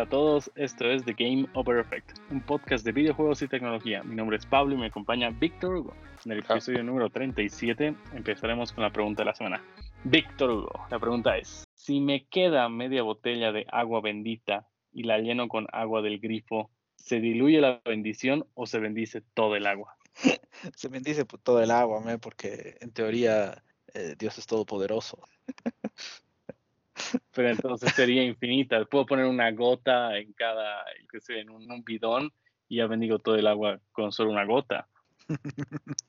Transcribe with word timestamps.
Hola 0.00 0.06
a 0.06 0.10
todos, 0.10 0.50
esto 0.54 0.90
es 0.90 1.04
The 1.04 1.12
Game 1.12 1.46
Over 1.52 1.80
Effect, 1.80 2.20
un 2.30 2.40
podcast 2.40 2.86
de 2.86 2.92
videojuegos 2.92 3.42
y 3.42 3.48
tecnología. 3.48 4.02
Mi 4.02 4.14
nombre 4.14 4.38
es 4.38 4.46
Pablo 4.46 4.74
y 4.74 4.78
me 4.78 4.86
acompaña 4.86 5.28
Víctor 5.28 5.76
Hugo. 5.76 5.94
En 6.24 6.32
el 6.32 6.38
episodio 6.38 6.82
número 6.82 7.10
37 7.10 7.94
empezaremos 8.14 8.72
con 8.72 8.82
la 8.82 8.90
pregunta 8.90 9.20
de 9.20 9.26
la 9.26 9.34
semana. 9.34 9.62
Víctor 10.04 10.52
Hugo, 10.52 10.86
la 10.90 10.98
pregunta 10.98 11.36
es, 11.36 11.64
si 11.74 12.00
me 12.00 12.24
queda 12.28 12.66
media 12.70 13.02
botella 13.02 13.52
de 13.52 13.66
agua 13.70 14.00
bendita 14.00 14.66
y 14.90 15.02
la 15.02 15.18
lleno 15.18 15.48
con 15.48 15.66
agua 15.70 16.00
del 16.00 16.18
grifo, 16.18 16.70
¿se 16.96 17.20
diluye 17.20 17.60
la 17.60 17.82
bendición 17.84 18.46
o 18.54 18.64
se 18.64 18.78
bendice 18.78 19.22
todo 19.34 19.54
el 19.54 19.66
agua? 19.66 19.98
se 20.76 20.88
bendice 20.88 21.26
todo 21.26 21.62
el 21.62 21.70
agua, 21.70 22.02
porque 22.22 22.78
en 22.80 22.90
teoría 22.92 23.62
eh, 23.92 24.14
Dios 24.18 24.38
es 24.38 24.46
todopoderoso. 24.46 25.18
pero 27.32 27.50
entonces 27.50 27.92
sería 27.92 28.24
infinita. 28.24 28.84
Puedo 28.84 29.06
poner 29.06 29.26
una 29.26 29.50
gota 29.52 30.16
en 30.16 30.32
cada, 30.32 30.84
que 31.10 31.20
sé, 31.20 31.40
en 31.40 31.50
un, 31.50 31.84
bidón 31.84 32.32
y 32.68 32.76
ya 32.76 32.86
bendigo 32.86 33.18
todo 33.18 33.36
el 33.36 33.46
agua 33.46 33.80
con 33.92 34.12
solo 34.12 34.30
una 34.30 34.44
gota. 34.44 34.88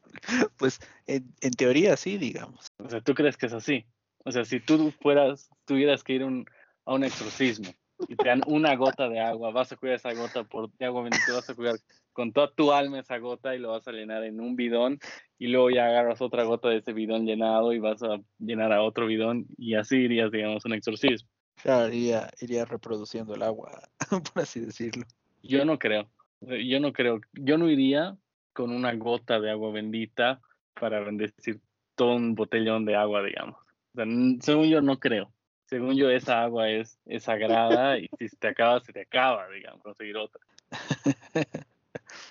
Pues 0.57 0.79
en, 1.07 1.33
teoría 1.57 1.97
sí, 1.97 2.17
digamos. 2.17 2.67
O 2.77 2.89
sea, 2.89 3.01
¿tú 3.01 3.15
crees 3.15 3.37
que 3.37 3.47
es 3.47 3.53
así? 3.53 3.85
O 4.25 4.31
sea, 4.31 4.45
si 4.45 4.59
tú 4.59 4.93
fueras, 5.01 5.49
tuvieras 5.65 6.03
que 6.03 6.13
ir 6.13 6.21
a 6.21 6.93
un 6.93 7.03
exorcismo 7.03 7.73
y 8.07 8.15
te 8.15 8.27
dan 8.27 8.41
una 8.47 8.75
gota 8.75 9.09
de 9.09 9.19
agua, 9.19 9.51
vas 9.51 9.71
a 9.71 9.77
cuidar 9.77 9.95
esa 9.95 10.13
gota 10.13 10.43
por 10.43 10.71
de 10.71 10.85
agua 10.85 11.03
bendita, 11.03 11.33
vas 11.33 11.49
a 11.49 11.55
cuidar 11.55 11.75
con 12.13 12.31
toda 12.31 12.51
tu 12.51 12.71
alma 12.71 12.99
esa 12.99 13.17
gota 13.17 13.55
y 13.55 13.59
lo 13.59 13.71
vas 13.71 13.87
a 13.87 13.91
llenar 13.91 14.23
en 14.23 14.39
un 14.39 14.55
bidón 14.55 14.99
y 15.37 15.47
luego 15.47 15.69
ya 15.69 15.85
agarras 15.87 16.21
otra 16.21 16.43
gota 16.43 16.69
de 16.69 16.77
ese 16.77 16.93
bidón 16.93 17.25
llenado 17.25 17.73
y 17.73 17.79
vas 17.79 18.01
a 18.03 18.19
llenar 18.39 18.71
a 18.73 18.83
otro 18.83 19.07
bidón 19.07 19.47
y 19.57 19.75
así 19.75 19.97
irías, 19.97 20.31
digamos, 20.31 20.65
un 20.65 20.73
exorcismo. 20.73 21.29
Claro, 21.61 21.93
iría, 21.93 22.29
iría 22.39 22.65
reproduciendo 22.65 23.35
el 23.35 23.43
agua, 23.43 23.71
por 24.33 24.43
así 24.43 24.59
decirlo. 24.59 25.05
Yo 25.43 25.65
no 25.65 25.77
creo, 25.79 26.09
yo 26.41 26.79
no 26.79 26.93
creo, 26.93 27.21
yo 27.33 27.57
no 27.57 27.70
iría 27.70 28.17
con 28.54 28.71
una 28.71 28.93
gota 28.95 29.39
de 29.39 29.51
agua 29.51 29.71
bendita 29.71 30.41
para 30.79 30.99
bendecir 30.99 31.59
todo 31.95 32.15
un 32.15 32.35
botellón 32.35 32.85
de 32.85 32.95
agua, 32.95 33.23
digamos. 33.23 33.57
O 33.93 33.95
sea, 33.95 34.05
según 34.41 34.70
yo 34.70 34.81
no 34.81 34.99
creo 34.99 35.31
según 35.71 35.95
yo, 35.95 36.09
esa 36.09 36.43
agua 36.43 36.69
es, 36.69 36.99
es 37.05 37.23
sagrada 37.23 37.97
y 37.97 38.09
si 38.19 38.27
se 38.27 38.35
te 38.35 38.49
acaba, 38.49 38.81
se 38.81 38.91
te 38.91 39.03
acaba, 39.03 39.47
digamos, 39.47 39.81
conseguir 39.81 40.17
otra. 40.17 40.41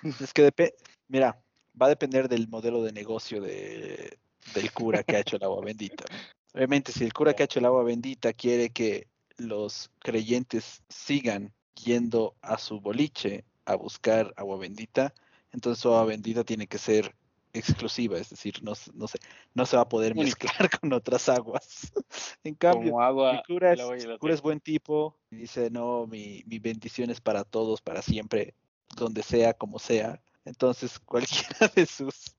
es 0.03 0.31
que 0.31 0.43
depende, 0.43 0.75
mira, 1.07 1.41
va 1.79 1.87
a 1.87 1.89
depender 1.89 2.29
del 2.29 2.47
modelo 2.47 2.83
de 2.83 2.91
negocio 2.91 3.41
de, 3.41 4.19
del 4.53 4.71
cura 4.71 5.01
que 5.01 5.15
ha 5.15 5.21
hecho 5.21 5.37
el 5.37 5.43
agua 5.43 5.59
bendita. 5.65 6.05
Obviamente, 6.53 6.91
si 6.91 7.03
el 7.03 7.13
cura 7.13 7.33
que 7.33 7.41
ha 7.41 7.45
hecho 7.45 7.57
el 7.57 7.65
agua 7.65 7.83
bendita 7.83 8.31
quiere 8.31 8.69
que 8.69 9.07
los 9.37 9.89
creyentes 9.97 10.83
sigan 10.87 11.51
yendo 11.83 12.35
a 12.43 12.59
su 12.59 12.79
boliche 12.79 13.43
a 13.65 13.73
buscar 13.73 14.35
agua 14.37 14.59
bendita, 14.59 15.15
entonces 15.51 15.81
su 15.81 15.87
agua 15.87 16.05
bendita 16.05 16.43
tiene 16.43 16.67
que 16.67 16.77
ser 16.77 17.15
exclusiva, 17.53 18.17
es 18.17 18.29
decir, 18.29 18.61
no, 18.63 18.73
no, 18.93 19.07
se, 19.07 19.19
no 19.53 19.65
se 19.65 19.75
va 19.75 19.83
a 19.83 19.89
poder 19.89 20.15
mezclar 20.15 20.69
con 20.81 20.93
otras 20.93 21.29
aguas. 21.29 21.91
en 22.43 22.55
cambio, 22.55 22.97
el 23.31 23.41
cura, 23.45 23.73
es, 23.73 24.41
buen 24.41 24.59
tipo 24.59 25.17
y 25.29 25.37
dice, 25.37 25.69
no, 25.69 26.07
mi, 26.07 26.43
mi 26.47 26.59
bendición 26.59 27.09
es 27.09 27.21
para 27.21 27.43
todos, 27.43 27.81
para 27.81 28.01
siempre, 28.01 28.55
donde 28.95 29.23
sea, 29.23 29.53
como 29.53 29.79
sea. 29.79 30.21
Entonces, 30.45 30.99
cualquiera 31.05 31.67
de 31.75 31.85
sus, 31.85 32.35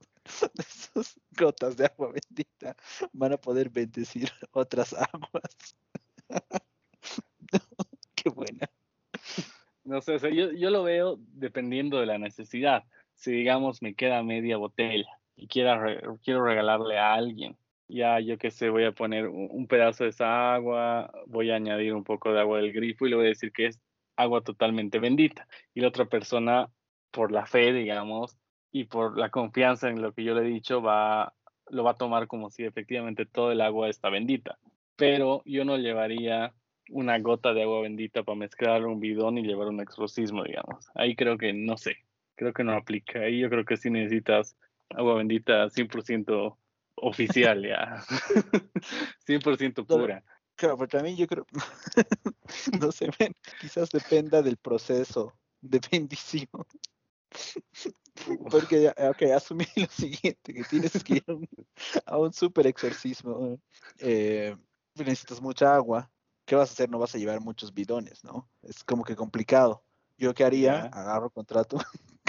de 0.54 0.64
sus 0.64 1.20
gotas 1.36 1.76
de 1.76 1.86
agua 1.86 2.12
bendita 2.12 2.76
van 3.12 3.32
a 3.32 3.36
poder 3.36 3.70
bendecir 3.70 4.30
otras 4.52 4.94
aguas. 4.94 5.76
Qué 8.14 8.30
buena. 8.30 8.70
No 9.84 10.00
sé, 10.00 10.18
yo, 10.34 10.52
yo 10.52 10.70
lo 10.70 10.84
veo 10.84 11.18
dependiendo 11.34 11.98
de 11.98 12.06
la 12.06 12.18
necesidad 12.18 12.84
si 13.22 13.30
digamos 13.30 13.82
me 13.82 13.94
queda 13.94 14.22
media 14.24 14.56
botella 14.56 15.06
y 15.36 15.46
quiero, 15.46 16.18
quiero 16.24 16.44
regalarle 16.44 16.98
a 16.98 17.14
alguien, 17.14 17.56
ya 17.86 18.18
yo 18.18 18.36
que 18.36 18.50
sé, 18.50 18.68
voy 18.68 18.84
a 18.84 18.92
poner 18.92 19.28
un, 19.28 19.66
pedazo 19.68 20.04
de 20.04 20.10
esa 20.10 20.54
agua, 20.54 21.12
voy 21.28 21.52
a 21.52 21.56
añadir 21.56 21.94
un 21.94 22.02
poco 22.02 22.32
de 22.32 22.40
agua 22.40 22.58
del 22.58 22.72
grifo 22.72 23.06
y 23.06 23.10
le 23.10 23.16
voy 23.16 23.26
a 23.26 23.28
decir 23.28 23.52
que 23.52 23.66
es 23.66 23.80
agua 24.16 24.42
totalmente 24.42 24.98
bendita. 24.98 25.46
Y 25.72 25.82
la 25.82 25.88
otra 25.88 26.06
persona, 26.06 26.68
por 27.12 27.30
la 27.30 27.46
fe, 27.46 27.72
digamos, 27.72 28.36
y 28.72 28.84
por 28.84 29.16
la 29.16 29.30
confianza 29.30 29.88
en 29.88 30.02
lo 30.02 30.12
que 30.12 30.24
yo 30.24 30.34
le 30.34 30.42
he 30.42 30.50
dicho, 30.52 30.82
va, 30.82 31.32
lo 31.68 31.84
va 31.84 31.92
a 31.92 31.96
tomar 31.96 32.26
como 32.26 32.50
si 32.50 32.64
efectivamente 32.64 33.24
todo 33.24 33.52
el 33.52 33.60
agua 33.60 33.88
está 33.88 34.10
bendita. 34.10 34.58
Pero 34.96 35.42
yo 35.44 35.64
no 35.64 35.76
llevaría 35.76 36.54
una 36.90 37.18
gota 37.20 37.54
de 37.54 37.62
agua 37.62 37.82
bendita 37.82 38.24
para 38.24 38.36
mezclar 38.36 38.84
un 38.84 38.98
bidón 38.98 39.38
y 39.38 39.42
llevar 39.42 39.68
un 39.68 39.80
exorcismo, 39.80 40.42
digamos. 40.42 40.90
Ahí 40.94 41.14
creo 41.14 41.38
que 41.38 41.52
no 41.52 41.76
sé 41.76 41.98
creo 42.42 42.52
que 42.52 42.64
no 42.64 42.74
aplica. 42.74 43.20
Ahí 43.20 43.40
yo 43.40 43.48
creo 43.48 43.64
que 43.64 43.76
sí 43.76 43.90
necesitas 43.90 44.56
agua 44.90 45.14
bendita 45.14 45.68
100% 45.68 46.56
oficial, 46.96 47.62
ya. 47.68 48.04
100% 49.26 49.86
pura. 49.86 50.24
Claro, 50.54 50.76
pero 50.76 50.88
también 50.88 51.16
yo 51.16 51.26
creo, 51.26 51.46
no 52.80 52.92
sé, 52.92 53.08
quizás 53.60 53.90
dependa 53.90 54.42
del 54.42 54.58
proceso 54.58 55.32
de 55.60 55.80
bendición. 55.90 56.48
Porque, 58.50 58.88
ok, 58.90 59.22
asumí 59.34 59.64
lo 59.76 59.86
siguiente, 59.86 60.52
que 60.52 60.62
tienes 60.64 60.92
que 61.02 61.14
ir 61.14 61.24
a 62.04 62.18
un, 62.18 62.32
super 62.32 62.66
exorcismo. 62.66 63.58
Eh, 63.98 64.54
necesitas 64.94 65.40
mucha 65.40 65.74
agua. 65.74 66.10
¿Qué 66.44 66.54
vas 66.54 66.70
a 66.70 66.72
hacer? 66.74 66.90
No 66.90 66.98
vas 66.98 67.14
a 67.14 67.18
llevar 67.18 67.40
muchos 67.40 67.72
bidones, 67.72 68.22
¿no? 68.22 68.50
Es 68.62 68.84
como 68.84 69.02
que 69.04 69.16
complicado. 69.16 69.82
Yo 70.18 70.34
qué 70.34 70.44
haría, 70.44 70.82
agarro 70.82 71.30
contrato 71.30 71.78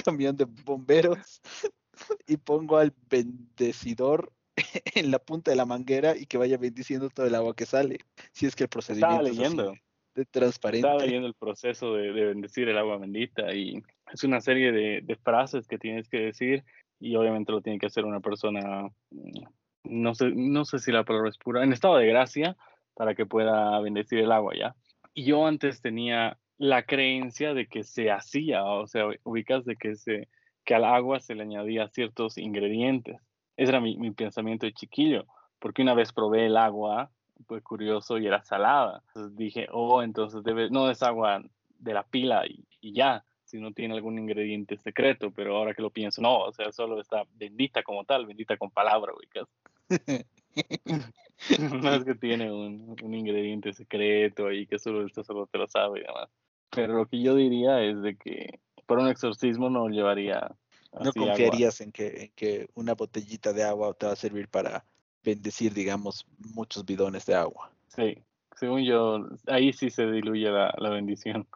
camión 0.04 0.36
de 0.36 0.46
bomberos 0.46 1.42
y 2.28 2.38
pongo 2.38 2.78
al 2.78 2.94
bendecidor 3.10 4.32
en 4.96 5.12
la 5.12 5.20
punta 5.20 5.52
de 5.52 5.58
la 5.58 5.66
manguera 5.66 6.16
y 6.16 6.26
que 6.26 6.38
vaya 6.38 6.58
bendiciendo 6.58 7.10
todo 7.10 7.26
el 7.26 7.36
agua 7.36 7.56
que 7.56 7.66
sale. 7.66 8.00
Si 8.32 8.46
es 8.46 8.56
que 8.56 8.64
el 8.64 8.70
procedimiento 8.70 9.22
leyendo. 9.22 9.74
de 10.16 10.26
transparente. 10.26 10.88
Estaba 10.88 11.04
leyendo 11.04 11.28
el 11.28 11.34
proceso 11.34 11.94
de, 11.96 12.12
bendecir 12.12 12.70
el 12.70 12.78
agua 12.78 12.98
bendita 12.98 13.54
y 13.54 13.82
es 14.12 14.24
una 14.24 14.42
serie 14.42 14.72
de, 14.72 15.18
frases 15.24 15.68
que 15.68 15.78
tienes 15.78 16.08
que 16.10 16.20
decir 16.20 16.64
y 17.00 17.16
obviamente 17.16 17.52
lo 17.52 17.62
tiene 17.62 17.80
que 17.80 17.88
hacer 17.88 18.06
una 18.06 18.20
persona, 18.20 18.88
mm, 19.12 19.44
no 19.86 20.16
sé, 20.16 20.32
no 20.34 20.64
sé 20.66 20.80
si 20.80 20.92
la 20.92 21.04
palabra 21.04 21.30
es 21.30 21.38
pura, 21.38 21.64
en 21.64 21.74
estado 21.74 21.98
de 21.98 22.08
gracia 22.08 22.56
para 22.94 23.16
que 23.16 23.26
pueda 23.26 23.80
bendecir 23.82 24.20
el 24.20 24.32
agua 24.32 24.54
ya. 24.58 24.76
Y 25.14 25.26
yo 25.26 25.46
antes 25.46 25.82
tenía 25.82 26.38
la 26.58 26.84
creencia 26.84 27.54
de 27.54 27.68
que 27.68 27.84
se 27.84 28.12
hacía, 28.12 28.64
o 28.64 28.88
sea, 28.88 29.06
ubicas 29.24 29.66
de 29.66 29.76
que, 29.76 29.96
se, 29.96 30.30
que 30.64 30.76
al 30.76 30.86
agua 30.86 31.20
se 31.20 31.36
le 31.36 31.44
añadía 31.44 31.88
ciertos 31.90 32.38
ingredientes. 32.38 33.18
Ese 33.58 33.70
era 33.70 33.82
mi, 33.82 34.12
pensamiento 34.12 34.66
de 34.66 34.74
chiquillo, 34.74 35.26
porque 35.60 35.82
una 35.82 35.94
vez 35.94 36.12
probé 36.12 36.48
el 36.48 36.58
agua, 36.58 37.12
fue 37.48 37.62
curioso 37.62 38.18
y 38.18 38.28
era 38.28 38.44
salada. 38.44 39.04
Entonces 39.08 39.38
dije, 39.38 39.68
oh, 39.72 40.02
entonces 40.02 40.44
debe, 40.44 40.70
no 40.70 40.90
es 40.90 41.04
agua 41.04 41.44
de 41.80 41.94
la 41.94 42.04
pila 42.04 42.46
y, 42.48 42.66
y 42.82 42.94
ya, 42.94 43.24
si 43.44 43.60
no 43.60 43.72
tiene 43.72 43.94
algún 43.94 44.18
ingrediente 44.18 44.78
secreto, 44.78 45.32
pero 45.32 45.58
ahora 45.58 45.74
que 45.74 45.82
lo 45.82 45.92
pienso, 45.92 46.22
no, 46.22 46.40
o 46.40 46.54
sea, 46.54 46.72
solo 46.72 47.00
está 47.00 47.24
bendita 47.36 47.84
como 47.84 48.04
tal, 48.04 48.26
bendita 48.26 48.58
con 48.58 48.72
palabra, 48.72 49.14
ubicas. 49.14 49.48
no 51.84 51.94
es 51.94 52.04
que 52.04 52.16
tiene 52.16 52.52
un, 52.52 52.96
un, 53.02 53.14
ingrediente 53.14 53.74
secreto 53.74 54.48
ahí 54.48 54.66
que 54.66 54.80
solo 54.80 55.06
esto 55.06 55.24
solo 55.24 55.46
te 55.48 55.58
lo 55.58 55.68
sabe 55.68 56.00
y 56.00 56.04
demás. 56.04 56.30
Pero 56.74 56.94
lo 56.96 57.06
que 57.08 57.22
yo 57.22 57.36
diría 57.36 57.82
es 57.82 58.02
de 58.02 58.16
que 58.16 58.60
por 58.86 59.00
un 59.00 59.08
exorcismo 59.08 59.70
no 59.70 59.88
llevaría. 59.90 60.56
No 61.00 61.12
confiarías 61.12 61.82
en 61.82 61.92
que, 61.92 62.32
que 62.36 62.68
una 62.76 62.94
botellita 62.94 63.52
de 63.52 63.64
agua 63.64 63.94
te 63.94 64.06
va 64.06 64.14
a 64.14 64.16
servir 64.16 64.48
para 64.48 64.86
bendecir, 65.24 65.74
digamos, 65.74 66.28
muchos 66.54 66.86
bidones 66.86 67.26
de 67.26 67.34
agua. 67.34 67.72
Sí, 67.88 68.18
según 68.56 68.84
yo, 68.84 69.28
ahí 69.48 69.74
sí 69.74 69.90
se 69.90 70.06
diluye 70.06 70.50
la, 70.50 70.74
la 70.78 70.90
bendición. 70.90 71.48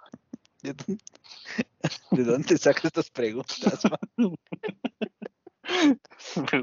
¿De 2.12 2.24
dónde 2.24 2.58
sacas 2.58 2.86
estas 2.86 3.10
preguntas? 3.10 3.84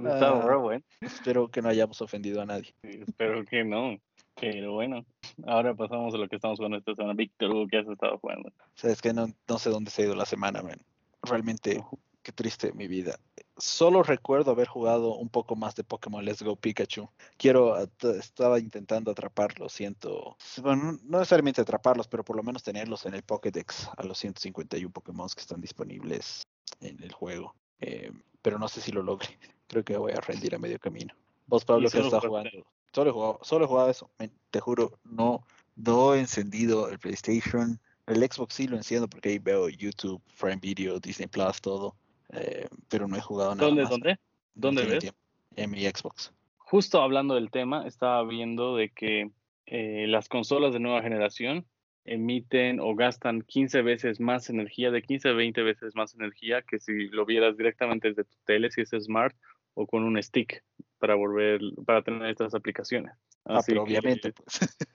Ah, 0.03 0.57
bueno. 0.57 0.83
Espero 1.03 1.49
que 1.49 1.61
no 1.61 1.69
hayamos 1.69 2.01
ofendido 2.01 2.41
a 2.41 2.47
nadie. 2.47 2.75
espero 2.83 3.45
que 3.45 3.63
no. 3.63 3.99
Pero 4.41 4.73
bueno, 4.73 5.05
ahora 5.47 5.75
pasamos 5.75 6.15
a 6.15 6.19
lo 6.19 6.29
que 6.29 6.37
estamos 6.37 6.59
jugando 6.59 6.79
esta 6.79 6.95
semana. 6.95 7.15
Víctor, 7.15 7.69
¿qué 7.71 7.79
has 7.79 7.89
estado 7.89 8.19
jugando? 8.19 8.53
Sabes 8.75 9.01
que 9.01 9.13
no, 9.13 9.29
no 9.49 9.59
sé 9.59 9.71
dónde 9.71 9.91
se 9.91 10.03
ha 10.03 10.07
ido 10.07 10.15
la 10.15 10.27
semana, 10.27 10.63
man. 10.63 10.81
Realmente, 11.23 11.85
qué 12.23 12.33
triste 12.33 12.73
mi 12.73 12.89
vida. 12.89 13.19
Solo 13.57 14.03
recuerdo 14.03 14.51
haber 14.51 14.67
jugado 14.67 15.15
un 15.15 15.29
poco 15.29 15.55
más 15.55 15.77
de 15.77 15.85
Pokémon 15.85 16.25
Let's 16.25 16.43
Go 16.43 16.57
Pikachu. 16.57 17.09
Quiero, 17.37 17.77
estaba 18.19 18.59
intentando 18.59 19.13
atraparlos, 19.13 19.73
siento, 19.73 20.37
bueno, 20.61 20.99
no 21.05 21.19
necesariamente 21.19 21.61
atraparlos, 21.61 22.09
pero 22.09 22.25
por 22.25 22.35
lo 22.35 22.43
menos 22.43 22.65
tenerlos 22.65 23.07
en 23.07 23.15
el 23.15 23.23
Pokédex 23.23 23.89
a 23.97 24.03
los 24.03 24.19
151 24.19 24.91
Pokémon 24.91 25.29
que 25.29 25.41
están 25.41 25.61
disponibles 25.61 26.43
en 26.81 27.01
el 27.03 27.13
juego. 27.13 27.55
Eh, 27.79 28.11
pero 28.43 28.59
no 28.59 28.69
sé 28.69 28.81
si 28.81 28.91
lo 28.91 29.03
logre. 29.03 29.29
Creo 29.69 29.85
que 29.85 29.97
voy 29.97 30.13
a 30.13 30.21
rendir 30.21 30.55
a 30.55 30.59
medio 30.59 30.79
camino. 30.81 31.15
Vos, 31.47 31.65
Pablo, 31.65 31.89
que 31.89 32.01
estás 32.01 32.25
jugando. 32.25 32.51
Solo 32.95 33.11
he 33.11 33.13
jugado, 33.13 33.41
solo 33.43 33.65
he 33.65 33.69
jugado 33.69 33.91
eso. 33.91 34.11
te 34.51 34.61
juro, 34.61 34.99
no, 35.05 35.45
no 35.75 36.15
he 36.15 36.21
encendido 36.21 36.89
el 36.89 36.99
PlayStation. 36.99 37.81
El 38.07 38.23
Xbox 38.23 38.55
sí 38.55 38.69
lo 38.69 38.77
enciendo 38.77 39.09
porque 39.09 39.31
ahí 39.31 39.39
veo 39.39 39.69
YouTube, 39.69 40.23
Prime 40.39 40.57
Video, 40.57 41.01
Disney 41.01 41.27
Plus, 41.27 41.61
todo. 41.61 41.97
eh, 42.31 42.69
pero 42.89 43.09
no 43.09 43.17
he 43.17 43.21
jugado 43.21 43.55
nada 43.55 43.67
¿Dónde, 43.67 43.83
más. 43.83 43.91
dónde? 43.91 44.19
¿Dónde 44.55 44.85
ves? 44.87 45.13
En 45.57 45.71
mi 45.71 45.81
Xbox. 45.83 46.33
Justo 46.59 47.01
hablando 47.03 47.35
del 47.35 47.51
tema, 47.51 47.87
estaba 47.87 48.23
viendo 48.25 48.77
de 48.77 48.91
que 48.91 49.31
eh, 49.67 50.07
las 50.09 50.29
consolas 50.29 50.73
de 50.73 50.81
nueva 50.81 51.03
generación 51.03 51.67
emiten 52.05 52.81
o 52.81 52.95
gastan 52.95 53.43
15 53.43 53.83
veces 53.83 54.21
más 54.21 54.51
energía, 54.51 54.91
de 54.91 55.03
15 55.03 55.31
a 55.31 55.33
20 55.33 55.63
veces 55.63 55.95
más 55.95 56.15
energía 56.15 56.63
que 56.63 56.79
si 56.79 57.09
lo 57.09 57.25
vieras 57.25 57.57
directamente 57.57 58.09
desde 58.09 58.25
tu 58.25 58.37
tele, 58.45 58.71
si 58.71 58.83
es 58.83 58.91
smart, 58.91 59.35
o 59.75 59.87
con 59.87 60.05
un 60.05 60.23
stick 60.23 60.63
para 60.99 61.15
volver, 61.15 61.61
para 61.87 62.03
tener 62.03 62.29
estas 62.31 62.55
aplicaciones. 62.55 63.13
Ah, 63.45 63.59
Así 63.59 63.73
pero 63.73 63.85
que- 63.85 63.91
obviamente, 63.91 64.33
pues. 64.33 64.59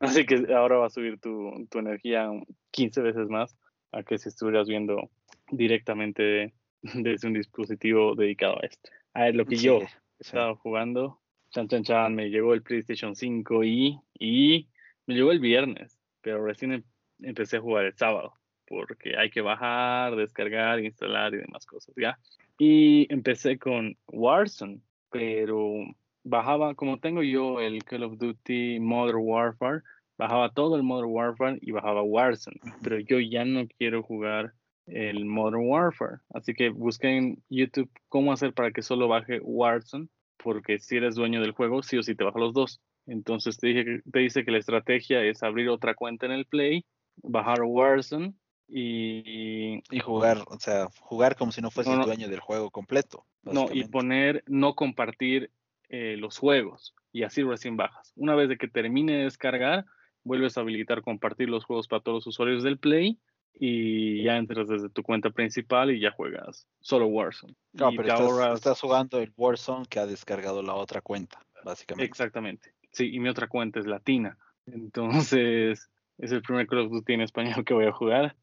Así 0.00 0.24
que 0.24 0.46
ahora 0.54 0.76
va 0.78 0.86
a 0.86 0.90
subir 0.90 1.20
tu, 1.20 1.66
tu 1.70 1.78
energía 1.78 2.30
15 2.70 3.02
veces 3.02 3.28
más 3.28 3.54
a 3.92 4.02
que 4.02 4.16
si 4.18 4.28
estuvieras 4.30 4.66
viendo 4.68 5.10
directamente 5.50 6.54
desde 6.82 7.28
un 7.28 7.34
dispositivo 7.34 8.14
dedicado 8.14 8.56
a 8.62 8.66
esto. 8.66 8.90
A 9.14 9.24
ver, 9.24 9.34
lo 9.36 9.44
que 9.44 9.56
Sí, 9.56 9.66
yo 9.66 9.80
sí. 9.80 9.86
estaba 10.20 10.54
jugando, 10.56 11.20
chan 11.50 11.68
chan 11.68 11.82
chan, 11.82 12.14
me 12.14 12.30
llegó 12.30 12.54
el 12.54 12.62
PlayStation 12.62 13.14
5 13.14 13.62
y, 13.64 13.98
y 14.18 14.68
me 15.06 15.14
llegó 15.14 15.32
el 15.32 15.40
viernes, 15.40 15.98
pero 16.22 16.44
recién 16.44 16.72
em- 16.72 16.84
empecé 17.20 17.58
a 17.58 17.60
jugar 17.60 17.84
el 17.84 17.94
sábado, 17.96 18.32
porque 18.66 19.16
hay 19.18 19.28
que 19.30 19.40
bajar, 19.42 20.16
descargar, 20.16 20.80
instalar 20.82 21.34
y 21.34 21.38
demás 21.38 21.66
cosas, 21.66 21.94
¿ya? 21.96 22.18
Y 22.58 23.12
empecé 23.12 23.58
con 23.58 23.96
Warzone, 24.06 24.80
pero 25.10 25.84
bajaba, 26.24 26.74
como 26.74 26.98
tengo 26.98 27.22
yo 27.22 27.60
el 27.60 27.84
Call 27.84 28.04
of 28.04 28.18
Duty 28.18 28.80
Modern 28.80 29.18
Warfare, 29.20 29.82
bajaba 30.18 30.52
todo 30.52 30.76
el 30.76 30.82
Modern 30.82 31.10
Warfare 31.10 31.58
y 31.60 31.70
bajaba 31.72 32.02
Warzone, 32.02 32.60
pero 32.82 32.98
yo 32.98 33.20
ya 33.20 33.44
no 33.44 33.66
quiero 33.78 34.02
jugar 34.02 34.52
el 34.86 35.24
Modern 35.24 35.66
Warfare, 35.68 36.18
así 36.34 36.52
que 36.54 36.70
busqué 36.70 37.16
en 37.16 37.42
YouTube 37.48 37.90
cómo 38.08 38.32
hacer 38.32 38.52
para 38.52 38.70
que 38.70 38.82
solo 38.82 39.08
baje 39.08 39.40
Warzone, 39.40 40.08
porque 40.36 40.78
si 40.78 40.96
eres 40.96 41.14
dueño 41.14 41.40
del 41.40 41.52
juego, 41.52 41.82
sí 41.82 41.96
o 41.96 42.02
sí 42.02 42.14
te 42.14 42.24
baja 42.24 42.38
los 42.38 42.52
dos. 42.52 42.80
Entonces 43.06 43.58
te, 43.58 43.68
dije, 43.68 44.02
te 44.10 44.18
dice 44.20 44.44
que 44.44 44.50
la 44.50 44.58
estrategia 44.58 45.22
es 45.22 45.42
abrir 45.42 45.68
otra 45.68 45.94
cuenta 45.94 46.26
en 46.26 46.32
el 46.32 46.46
Play, 46.46 46.84
bajar 47.22 47.62
Warzone 47.62 48.34
y, 48.68 49.82
Y 49.90 50.00
jugar, 50.00 50.44
o 50.46 50.58
sea, 50.58 50.88
jugar 51.00 51.36
como 51.36 51.50
si 51.50 51.60
no 51.60 51.70
fueses 51.70 51.96
no. 51.96 52.04
dueño 52.04 52.28
del 52.28 52.40
juego 52.40 52.70
completo. 52.70 53.26
No, 53.42 53.66
y 53.72 53.84
poner 53.90 54.44
no 54.46 54.74
compartir 54.74 55.50
eh, 55.88 56.16
los 56.18 56.38
juegos 56.38 56.94
y 57.12 57.22
así 57.24 57.42
recién 57.42 57.76
bajas. 57.76 58.12
Una 58.16 58.34
vez 58.34 58.48
de 58.48 58.56
que 58.58 58.68
termine 58.68 59.14
de 59.18 59.24
descargar, 59.24 59.84
vuelves 60.24 60.56
a 60.56 60.60
habilitar 60.60 61.02
compartir 61.02 61.48
los 61.48 61.64
juegos 61.64 61.88
para 61.88 62.02
todos 62.02 62.16
los 62.18 62.26
usuarios 62.28 62.62
del 62.62 62.78
Play 62.78 63.18
y 63.54 64.22
ya 64.22 64.36
entras 64.36 64.68
desde 64.68 64.88
tu 64.90 65.02
cuenta 65.02 65.30
principal 65.30 65.90
y 65.90 65.98
ya 66.00 66.12
juegas 66.12 66.68
solo 66.80 67.06
Warzone. 67.06 67.56
No, 67.72 67.90
y 67.90 67.96
pero 67.96 68.08
estás, 68.08 68.20
ahorras- 68.20 68.54
estás 68.54 68.80
jugando 68.80 69.18
el 69.20 69.32
Warzone 69.36 69.86
que 69.88 69.98
ha 69.98 70.06
descargado 70.06 70.62
la 70.62 70.74
otra 70.74 71.00
cuenta, 71.00 71.44
básicamente. 71.64 72.06
Exactamente. 72.08 72.74
Sí, 72.92 73.10
y 73.12 73.18
mi 73.20 73.28
otra 73.28 73.48
cuenta 73.48 73.80
es 73.80 73.86
latina. 73.86 74.36
Entonces, 74.66 75.88
es 76.18 76.32
el 76.32 76.42
primer 76.42 76.66
Call 76.66 76.80
of 76.80 76.90
Duty 76.92 77.14
en 77.14 77.20
español 77.22 77.64
que 77.64 77.74
voy 77.74 77.86
a 77.86 77.92
jugar. 77.92 78.36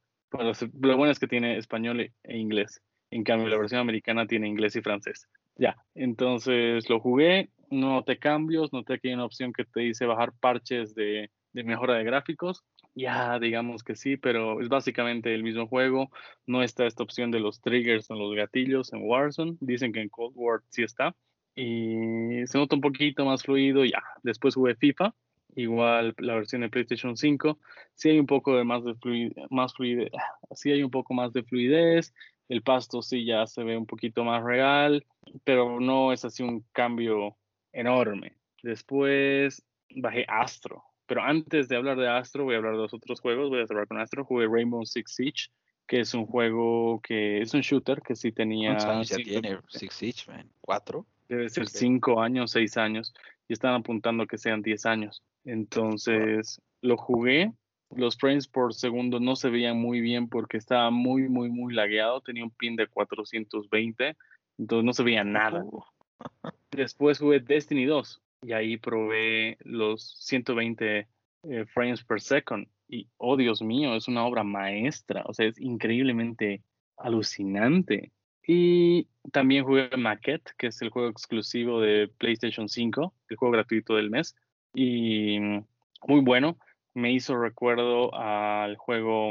Se- 0.53 0.69
lo 0.81 0.97
bueno 0.97 1.11
es 1.11 1.19
que 1.19 1.27
tiene 1.27 1.57
español 1.57 1.99
e 2.01 2.37
inglés. 2.37 2.81
En 3.11 3.23
cambio, 3.23 3.47
la 3.47 3.57
versión 3.57 3.81
americana 3.81 4.27
tiene 4.27 4.47
inglés 4.47 4.75
y 4.75 4.81
francés. 4.81 5.27
Ya, 5.55 5.77
entonces 5.95 6.89
lo 6.89 6.99
jugué, 6.99 7.49
no 7.69 7.93
noté 7.93 8.17
cambios, 8.17 8.73
noté 8.73 8.99
que 8.99 9.09
hay 9.09 9.13
una 9.13 9.25
opción 9.25 9.53
que 9.53 9.65
te 9.65 9.81
dice 9.81 10.05
bajar 10.05 10.33
parches 10.39 10.93
de, 10.93 11.31
de 11.53 11.63
mejora 11.63 11.95
de 11.95 12.03
gráficos. 12.03 12.63
Ya, 12.93 13.37
digamos 13.39 13.83
que 13.83 13.95
sí, 13.95 14.17
pero 14.17 14.59
es 14.59 14.69
básicamente 14.69 15.33
el 15.33 15.43
mismo 15.43 15.67
juego. 15.67 16.09
No 16.47 16.63
está 16.63 16.87
esta 16.87 17.03
opción 17.03 17.29
de 17.29 17.39
los 17.39 17.61
triggers 17.61 18.09
o 18.09 18.15
los 18.15 18.35
gatillos 18.35 18.91
en 18.91 19.03
Warzone. 19.03 19.57
Dicen 19.59 19.93
que 19.93 20.01
en 20.01 20.09
Cold 20.09 20.33
War 20.35 20.61
sí 20.69 20.83
está. 20.83 21.15
Y 21.55 22.45
se 22.45 22.57
nota 22.57 22.75
un 22.75 22.81
poquito 22.81 23.23
más 23.23 23.43
fluido. 23.43 23.85
Ya, 23.85 24.03
después 24.23 24.55
jugué 24.55 24.75
FIFA, 24.75 25.13
igual 25.55 26.15
la 26.17 26.35
versión 26.35 26.61
de 26.61 26.69
PlayStation 26.69 27.17
5. 27.17 27.59
Sí 27.93 28.09
hay 28.09 28.19
un 28.19 28.25
poco 28.25 28.57
de 28.57 28.63
más 28.63 28.83
de 28.83 28.95
fluidez, 28.95 29.33
más 29.49 29.73
fluidez, 29.75 30.11
sí 30.55 30.71
hay 30.71 30.83
un 30.83 30.91
poco 30.91 31.13
más 31.13 31.33
de 31.33 31.43
fluidez. 31.43 32.13
El 32.49 32.61
pasto 32.61 33.01
sí 33.01 33.25
ya 33.25 33.45
se 33.45 33.63
ve 33.63 33.77
un 33.77 33.85
poquito 33.85 34.23
más 34.23 34.43
real, 34.43 35.05
pero 35.43 35.79
no 35.79 36.13
es 36.13 36.23
así 36.25 36.43
un 36.43 36.63
cambio 36.71 37.35
enorme. 37.73 38.37
Después 38.63 39.65
bajé 39.95 40.25
Astro, 40.27 40.83
pero 41.05 41.21
antes 41.21 41.67
de 41.69 41.75
hablar 41.75 41.97
de 41.97 42.09
Astro, 42.09 42.43
voy 42.43 42.55
a 42.55 42.57
hablar 42.57 42.73
de 42.73 42.79
los 42.79 42.93
otros 42.93 43.21
juegos. 43.21 43.49
Voy 43.49 43.61
a 43.61 43.67
cerrar 43.67 43.87
con 43.87 43.99
Astro. 43.99 44.25
Jugué 44.25 44.47
Rainbow 44.47 44.85
Six 44.85 45.15
Siege, 45.15 45.49
que 45.87 46.01
es 46.01 46.13
un 46.13 46.25
juego 46.25 46.99
que 47.01 47.41
es 47.41 47.53
un 47.53 47.61
shooter 47.61 48.01
que 48.01 48.15
sí 48.15 48.31
tenía. 48.31 48.71
¿Cuántos 48.71 48.87
años 48.87 49.09
ya 49.09 49.17
tiene 49.17 49.57
Six 49.69 49.93
Siege, 49.93 50.31
man? 50.31 50.49
¿Cuatro? 50.61 51.05
Debe 51.29 51.49
ser 51.49 51.67
cinco 51.67 52.21
años, 52.21 52.51
seis 52.51 52.77
años, 52.77 53.13
y 53.47 53.53
están 53.53 53.73
apuntando 53.73 54.27
que 54.27 54.37
sean 54.37 54.61
10 54.61 54.85
años. 54.85 55.23
Entonces, 55.43 56.61
lo 56.81 56.97
jugué. 56.97 57.51
Los 57.95 58.17
frames 58.17 58.47
por 58.47 58.73
segundo 58.73 59.19
no 59.19 59.35
se 59.35 59.49
veían 59.49 59.77
muy 59.77 60.01
bien 60.01 60.27
porque 60.27 60.57
estaba 60.57 60.91
muy, 60.91 61.29
muy, 61.29 61.49
muy 61.49 61.73
lagueado. 61.73 62.21
Tenía 62.21 62.43
un 62.43 62.51
pin 62.51 62.75
de 62.75 62.87
420, 62.87 64.15
entonces 64.57 64.85
no 64.85 64.93
se 64.93 65.03
veía 65.03 65.23
nada. 65.23 65.63
Uh, 65.63 65.83
Después 66.71 67.19
jugué 67.19 67.39
Destiny 67.39 67.85
2 67.85 68.21
y 68.43 68.53
ahí 68.53 68.77
probé 68.77 69.57
los 69.61 70.15
120 70.19 71.07
eh, 71.43 71.65
frames 71.65 72.03
per 72.03 72.21
second. 72.21 72.67
Y, 72.89 73.07
oh 73.17 73.37
Dios 73.37 73.61
mío, 73.61 73.95
es 73.95 74.07
una 74.07 74.25
obra 74.25 74.43
maestra. 74.43 75.23
O 75.25 75.33
sea, 75.33 75.47
es 75.47 75.59
increíblemente 75.59 76.61
alucinante. 76.97 78.11
Y 78.45 79.07
también 79.31 79.65
jugué 79.65 79.89
Maquette, 79.97 80.53
que 80.57 80.67
es 80.67 80.81
el 80.81 80.89
juego 80.89 81.09
exclusivo 81.09 81.81
de 81.81 82.07
PlayStation 82.17 82.69
5, 82.69 83.13
el 83.29 83.37
juego 83.37 83.51
gratuito 83.51 83.95
del 83.95 84.09
mes. 84.09 84.35
Y 84.73 85.39
mm, 85.39 85.65
muy 86.07 86.21
bueno. 86.21 86.57
Me 86.97 87.11
hizo 87.11 87.37
recuerdo 87.37 88.11
al 88.15 88.75
juego, 88.75 89.29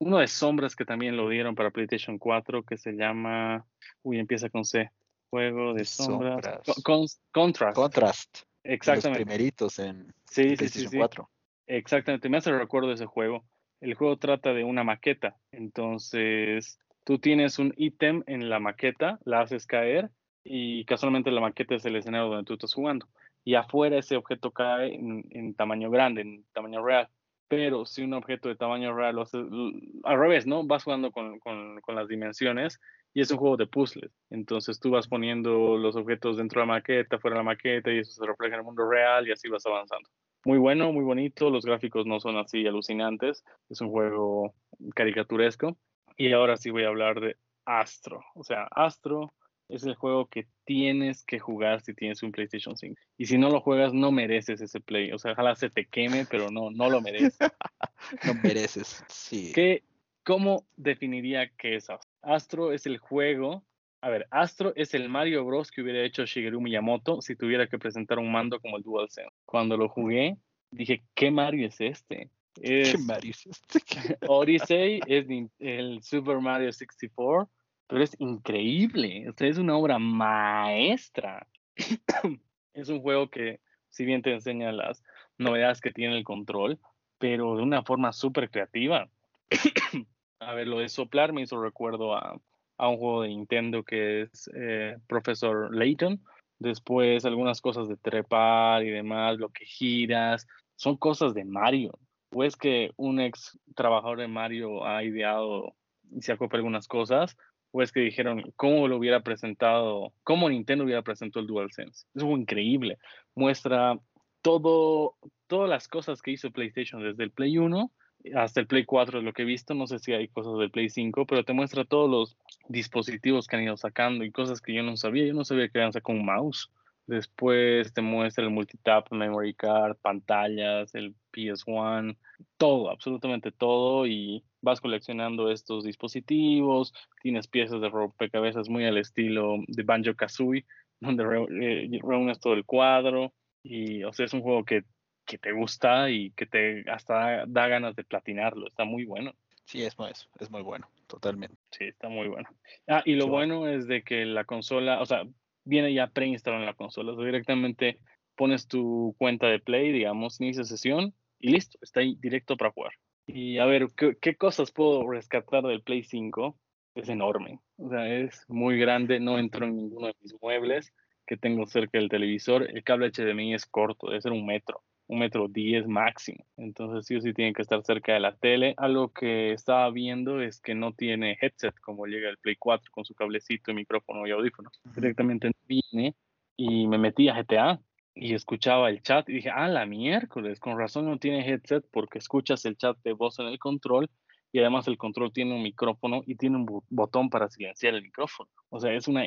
uno 0.00 0.18
de 0.18 0.26
sombras 0.26 0.74
que 0.74 0.84
también 0.84 1.16
lo 1.16 1.28
dieron 1.28 1.54
para 1.54 1.70
PlayStation 1.70 2.18
4, 2.18 2.64
que 2.64 2.76
se 2.76 2.94
llama, 2.94 3.64
uy, 4.02 4.18
empieza 4.18 4.50
con 4.50 4.64
C. 4.64 4.90
Juego 5.30 5.74
de 5.74 5.84
sombras. 5.84 6.42
sombras. 6.44 6.62
Co- 6.66 6.82
con- 6.82 7.06
Contrast. 7.30 7.76
Contrast. 7.76 8.34
Los 8.64 8.74
Exactamente. 8.74 9.24
primeritos 9.24 9.78
en 9.78 10.12
Sí, 10.24 10.56
PlayStation 10.56 10.90
sí. 10.90 10.96
4. 10.98 11.30
Exactamente, 11.68 12.28
me 12.28 12.38
hace 12.38 12.50
recuerdo 12.50 12.88
de 12.88 12.94
ese 12.94 13.06
juego. 13.06 13.44
El 13.80 13.94
juego 13.94 14.16
trata 14.16 14.52
de 14.52 14.64
una 14.64 14.82
maqueta, 14.82 15.36
entonces 15.52 16.80
tú 17.04 17.20
tienes 17.20 17.60
un 17.60 17.72
ítem 17.76 18.24
en 18.26 18.50
la 18.50 18.58
maqueta, 18.58 19.20
la 19.24 19.42
haces 19.42 19.66
caer 19.66 20.10
y 20.42 20.84
casualmente 20.86 21.30
la 21.30 21.40
maqueta 21.42 21.76
es 21.76 21.84
el 21.84 21.94
escenario 21.94 22.26
donde 22.28 22.44
tú 22.44 22.54
estás 22.54 22.74
jugando. 22.74 23.06
Y 23.44 23.54
afuera 23.54 23.98
ese 23.98 24.16
objeto 24.16 24.50
cae 24.52 24.94
en, 24.94 25.54
tamaño 25.54 25.90
grande, 25.90 26.22
en 26.22 26.44
tamaño 26.52 26.84
real. 26.84 27.08
Pero 27.48 27.84
si 27.84 28.02
un 28.02 28.14
objeto 28.14 28.48
de 28.48 28.56
tamaño 28.56 28.94
real 28.94 29.18
haces 29.18 29.44
l- 29.50 29.80
al 30.04 30.18
revés, 30.18 30.46
¿no? 30.46 30.64
Vas 30.64 30.84
jugando 30.84 31.10
con, 31.12 31.38
con- 31.40 31.80
con 31.80 31.94
las 31.94 32.08
dimensiones 32.08 32.80
y 33.14 33.20
es 33.20 33.30
un 33.30 33.38
juego 33.38 33.56
de 33.56 33.66
puzzles. 33.66 34.10
Entonces 34.30 34.80
tú 34.80 34.90
vas 34.90 35.08
poniendo 35.08 35.76
los 35.76 35.96
objetos 35.96 36.38
dentro 36.38 36.60
de 36.60 36.66
la 36.66 36.72
maqueta, 36.74 37.18
fuera 37.18 37.36
de 37.36 37.40
la 37.40 37.44
maqueta 37.44 37.92
y 37.92 37.98
eso 37.98 38.12
se 38.12 38.26
refleja 38.26 38.54
en 38.54 38.60
el 38.60 38.64
mundo 38.64 38.88
real 38.88 39.28
y 39.28 39.32
así 39.32 39.48
vas 39.48 39.66
avanzando 39.66 40.08
muy 40.44 40.58
bueno, 40.58 40.92
muy 40.92 41.04
bonito. 41.04 41.50
Los 41.50 41.64
gráficos 41.64 42.06
no 42.06 42.20
son 42.20 42.36
así 42.36 42.66
alucinantes. 42.66 43.44
Es 43.68 43.80
un 43.80 43.90
juego 43.90 44.54
caricaturesco. 44.94 45.76
Y 46.16 46.32
ahora 46.32 46.56
sí 46.56 46.70
voy 46.70 46.84
a 46.84 46.88
hablar 46.88 47.20
de 47.20 47.36
Astro. 47.64 48.20
O 48.34 48.44
sea, 48.44 48.64
Astro 48.70 49.32
es 49.72 49.84
el 49.84 49.94
juego 49.94 50.26
que 50.26 50.46
tienes 50.64 51.24
que 51.24 51.38
jugar 51.38 51.80
si 51.80 51.94
tienes 51.94 52.22
un 52.22 52.30
PlayStation 52.30 52.76
5. 52.76 52.94
Y 53.16 53.26
si 53.26 53.38
no 53.38 53.48
lo 53.48 53.60
juegas, 53.60 53.94
no 53.94 54.12
mereces 54.12 54.60
ese 54.60 54.80
play. 54.80 55.12
O 55.12 55.18
sea, 55.18 55.32
ojalá 55.32 55.54
se 55.56 55.70
te 55.70 55.86
queme, 55.86 56.26
pero 56.30 56.50
no, 56.50 56.70
no 56.70 56.90
lo 56.90 57.00
mereces. 57.00 57.38
No 58.26 58.34
mereces. 58.42 59.04
Sí. 59.08 59.52
¿Qué, 59.54 59.84
¿Cómo 60.24 60.66
definiría 60.76 61.48
qué 61.56 61.76
es 61.76 61.88
Astro? 61.88 62.10
Astro 62.22 62.72
es 62.72 62.86
el 62.86 62.98
juego. 62.98 63.64
A 64.02 64.08
ver, 64.08 64.26
Astro 64.30 64.72
es 64.76 64.94
el 64.94 65.08
Mario 65.08 65.44
Bros. 65.44 65.70
que 65.70 65.82
hubiera 65.82 66.02
hecho 66.02 66.24
Shigeru 66.24 66.60
Miyamoto 66.60 67.22
si 67.22 67.36
tuviera 67.36 67.68
que 67.68 67.78
presentar 67.78 68.18
un 68.18 68.30
mando 68.30 68.60
como 68.60 68.76
el 68.76 68.82
DualSense. 68.82 69.30
Cuando 69.44 69.76
lo 69.76 69.88
jugué, 69.88 70.36
dije, 70.70 71.02
¿qué 71.14 71.30
Mario 71.30 71.68
es 71.68 71.80
este? 71.80 72.28
¿Qué 72.54 72.82
Es 72.82 72.98
Mario 72.98 73.30
es 73.30 73.46
este? 73.46 73.78
Odyssey, 74.28 75.00
es 75.06 75.26
el 75.60 76.02
Super 76.02 76.40
Mario 76.40 76.72
64, 76.72 77.48
pero 77.92 78.04
es 78.04 78.16
increíble. 78.18 79.28
O 79.28 79.34
sea, 79.36 79.48
es 79.48 79.58
una 79.58 79.76
obra 79.76 79.98
maestra. 79.98 81.46
es 82.72 82.88
un 82.88 83.02
juego 83.02 83.28
que, 83.28 83.60
si 83.90 84.06
bien 84.06 84.22
te 84.22 84.32
enseña 84.32 84.72
las 84.72 85.04
novedades 85.36 85.82
que 85.82 85.90
tiene 85.90 86.16
el 86.16 86.24
control, 86.24 86.80
pero 87.18 87.54
de 87.54 87.62
una 87.62 87.82
forma 87.82 88.14
súper 88.14 88.50
creativa. 88.50 89.10
a 90.40 90.54
ver, 90.54 90.68
lo 90.68 90.78
de 90.78 90.88
soplar 90.88 91.34
me 91.34 91.42
hizo 91.42 91.62
recuerdo 91.62 92.16
a, 92.16 92.40
a 92.78 92.88
un 92.88 92.96
juego 92.96 93.22
de 93.22 93.28
Nintendo 93.28 93.82
que 93.82 94.22
es 94.22 94.50
eh, 94.56 94.96
Professor 95.06 95.76
Layton. 95.76 96.18
Después 96.58 97.26
algunas 97.26 97.60
cosas 97.60 97.88
de 97.88 97.98
trepar 97.98 98.84
y 98.84 98.88
demás, 98.88 99.36
lo 99.36 99.50
que 99.50 99.66
giras, 99.66 100.46
son 100.76 100.96
cosas 100.96 101.34
de 101.34 101.44
Mario. 101.44 101.98
o 102.34 102.42
es 102.42 102.56
que 102.56 102.92
un 102.96 103.20
ex 103.20 103.58
trabajador 103.76 104.18
de 104.18 104.28
Mario 104.28 104.86
ha 104.86 105.04
ideado 105.04 105.74
y 106.10 106.22
se 106.22 106.32
acopla 106.32 106.58
algunas 106.58 106.88
cosas, 106.88 107.36
o 107.72 107.82
es 107.82 107.90
que 107.90 108.00
dijeron 108.00 108.52
cómo 108.56 108.86
lo 108.86 108.98
hubiera 108.98 109.20
presentado, 109.20 110.12
cómo 110.22 110.48
Nintendo 110.48 110.84
hubiera 110.84 111.02
presentado 111.02 111.40
el 111.40 111.46
DualSense. 111.48 112.06
Es 112.14 112.22
algo 112.22 112.38
increíble. 112.38 112.98
Muestra 113.34 113.98
todo, 114.42 115.16
todas 115.46 115.68
las 115.68 115.88
cosas 115.88 116.22
que 116.22 116.32
hizo 116.32 116.50
PlayStation 116.50 117.02
desde 117.02 117.24
el 117.24 117.30
Play 117.30 117.58
1 117.58 117.90
hasta 118.34 118.60
el 118.60 118.66
Play 118.66 118.84
4 118.84 119.18
es 119.18 119.24
lo 119.24 119.32
que 119.32 119.42
he 119.42 119.46
visto, 119.46 119.74
no 119.74 119.86
sé 119.86 119.98
si 119.98 120.12
hay 120.12 120.28
cosas 120.28 120.58
del 120.58 120.70
Play 120.70 120.88
5, 120.88 121.26
pero 121.26 121.44
te 121.44 121.52
muestra 121.52 121.84
todos 121.84 122.08
los 122.08 122.36
dispositivos 122.68 123.46
que 123.46 123.56
han 123.56 123.64
ido 123.64 123.76
sacando 123.76 124.24
y 124.24 124.30
cosas 124.30 124.60
que 124.60 124.74
yo 124.74 124.82
no 124.82 124.96
sabía. 124.96 125.26
Yo 125.26 125.34
no 125.34 125.44
sabía 125.44 125.68
que 125.68 125.78
habían 125.78 125.92
sacado 125.92 126.18
un 126.18 126.24
mouse. 126.24 126.70
Después 127.06 127.92
te 127.92 128.00
muestra 128.00 128.44
el 128.44 128.50
multitap, 128.50 129.10
memory 129.10 129.54
card, 129.54 129.96
pantallas, 129.96 130.94
el 130.94 131.14
PS1, 131.32 132.16
todo, 132.56 132.90
absolutamente 132.90 133.52
todo. 133.52 134.06
Y 134.06 134.44
vas 134.60 134.80
coleccionando 134.80 135.50
estos 135.50 135.84
dispositivos. 135.84 136.94
Tienes 137.22 137.48
piezas 137.48 137.80
de 137.80 137.88
rompecabezas 137.88 138.68
muy 138.68 138.84
al 138.84 138.98
estilo 138.98 139.56
de 139.66 139.82
Banjo 139.82 140.14
Kazooie, 140.14 140.64
donde 141.00 141.24
eh, 141.60 142.00
reúnes 142.02 142.40
todo 142.40 142.54
el 142.54 142.64
cuadro. 142.64 143.32
Y, 143.62 144.02
o 144.04 144.12
sea, 144.12 144.26
es 144.26 144.32
un 144.32 144.42
juego 144.42 144.64
que 144.64 144.84
que 145.24 145.38
te 145.38 145.52
gusta 145.52 146.10
y 146.10 146.30
que 146.32 146.46
te 146.46 146.84
hasta 146.90 147.46
da 147.46 147.68
ganas 147.68 147.96
de 147.96 148.04
platinarlo. 148.04 148.66
Está 148.66 148.84
muy 148.84 149.04
bueno. 149.04 149.34
Sí, 149.64 149.82
es, 149.82 149.94
es, 150.10 150.28
es 150.40 150.50
muy 150.50 150.62
bueno, 150.62 150.88
totalmente. 151.06 151.56
Sí, 151.70 151.84
está 151.84 152.08
muy 152.08 152.28
bueno. 152.28 152.48
Ah, 152.88 153.02
y 153.04 153.14
lo 153.14 153.28
bueno 153.28 153.68
es 153.68 153.86
de 153.86 154.02
que 154.02 154.24
la 154.26 154.44
consola, 154.44 155.00
o 155.00 155.06
sea, 155.06 155.22
viene 155.64 155.92
ya 155.94 156.08
preinstalado 156.08 156.62
en 156.62 156.66
la 156.66 156.74
consola. 156.74 157.12
O 157.12 157.16
sea, 157.16 157.24
directamente 157.24 157.98
pones 158.36 158.66
tu 158.66 159.14
cuenta 159.18 159.46
de 159.48 159.60
Play, 159.60 159.92
digamos, 159.92 160.40
inicia 160.40 160.64
sesión 160.64 161.14
y 161.38 161.50
listo, 161.50 161.78
está 161.82 162.00
ahí 162.00 162.16
directo 162.20 162.56
para 162.56 162.72
jugar. 162.72 162.92
Y 163.26 163.58
a 163.58 163.66
ver, 163.66 163.88
¿qué, 163.96 164.16
¿qué, 164.20 164.36
cosas 164.36 164.72
puedo 164.72 165.08
rescatar 165.08 165.62
del 165.62 165.82
Play 165.82 166.02
5? 166.02 166.58
Es 166.94 167.08
enorme. 167.08 167.60
O 167.76 167.88
sea, 167.88 168.06
es 168.08 168.44
muy 168.48 168.78
grande, 168.78 169.20
no 169.20 169.38
entro 169.38 169.66
en 169.66 169.76
ninguno 169.76 170.08
de 170.08 170.16
mis 170.20 170.34
muebles 170.40 170.92
que 171.26 171.36
tengo 171.36 171.66
cerca 171.66 171.98
del 171.98 172.08
televisor. 172.08 172.68
El 172.68 172.82
cable 172.84 173.10
HDMI 173.10 173.54
es 173.54 173.66
corto, 173.66 174.08
debe 174.08 174.20
ser 174.20 174.32
un 174.32 174.44
metro 174.44 174.82
un 175.06 175.18
metro 175.18 175.48
diez 175.48 175.86
máximo. 175.86 176.44
Entonces 176.56 177.06
sí 177.06 177.16
o 177.16 177.20
sí 177.20 177.32
tiene 177.32 177.52
que 177.52 177.62
estar 177.62 177.82
cerca 177.84 178.14
de 178.14 178.20
la 178.20 178.34
tele. 178.36 178.74
Algo 178.76 179.12
que 179.12 179.52
estaba 179.52 179.90
viendo 179.90 180.40
es 180.40 180.60
que 180.60 180.74
no 180.74 180.92
tiene 180.92 181.36
headset 181.40 181.78
como 181.80 182.06
llega 182.06 182.30
el 182.30 182.38
Play 182.38 182.56
4 182.58 182.90
con 182.92 183.04
su 183.04 183.14
cablecito, 183.14 183.74
micrófono 183.74 184.26
y 184.26 184.30
audífono. 184.30 184.70
Directamente 184.94 185.50
viene 185.66 186.14
y 186.56 186.86
me 186.86 186.98
metí 186.98 187.28
a 187.28 187.34
GTA 187.34 187.80
y 188.14 188.34
escuchaba 188.34 188.90
el 188.90 189.02
chat 189.02 189.28
y 189.28 189.34
dije, 189.34 189.50
ah, 189.50 189.68
la 189.68 189.86
miércoles, 189.86 190.60
con 190.60 190.78
razón 190.78 191.06
no 191.06 191.18
tiene 191.18 191.48
headset 191.48 191.84
porque 191.90 192.18
escuchas 192.18 192.64
el 192.64 192.76
chat 192.76 192.96
de 193.04 193.12
voz 193.12 193.38
en 193.38 193.46
el 193.46 193.58
control 193.58 194.10
y 194.52 194.58
además 194.60 194.86
el 194.86 194.98
control 194.98 195.32
tiene 195.32 195.54
un 195.54 195.62
micrófono 195.62 196.22
y 196.26 196.36
tiene 196.36 196.56
un 196.56 196.82
botón 196.90 197.30
para 197.30 197.48
silenciar 197.48 197.94
el 197.94 198.02
micrófono. 198.02 198.50
O 198.68 198.80
sea, 198.80 198.92
es 198.92 199.08
una 199.08 199.24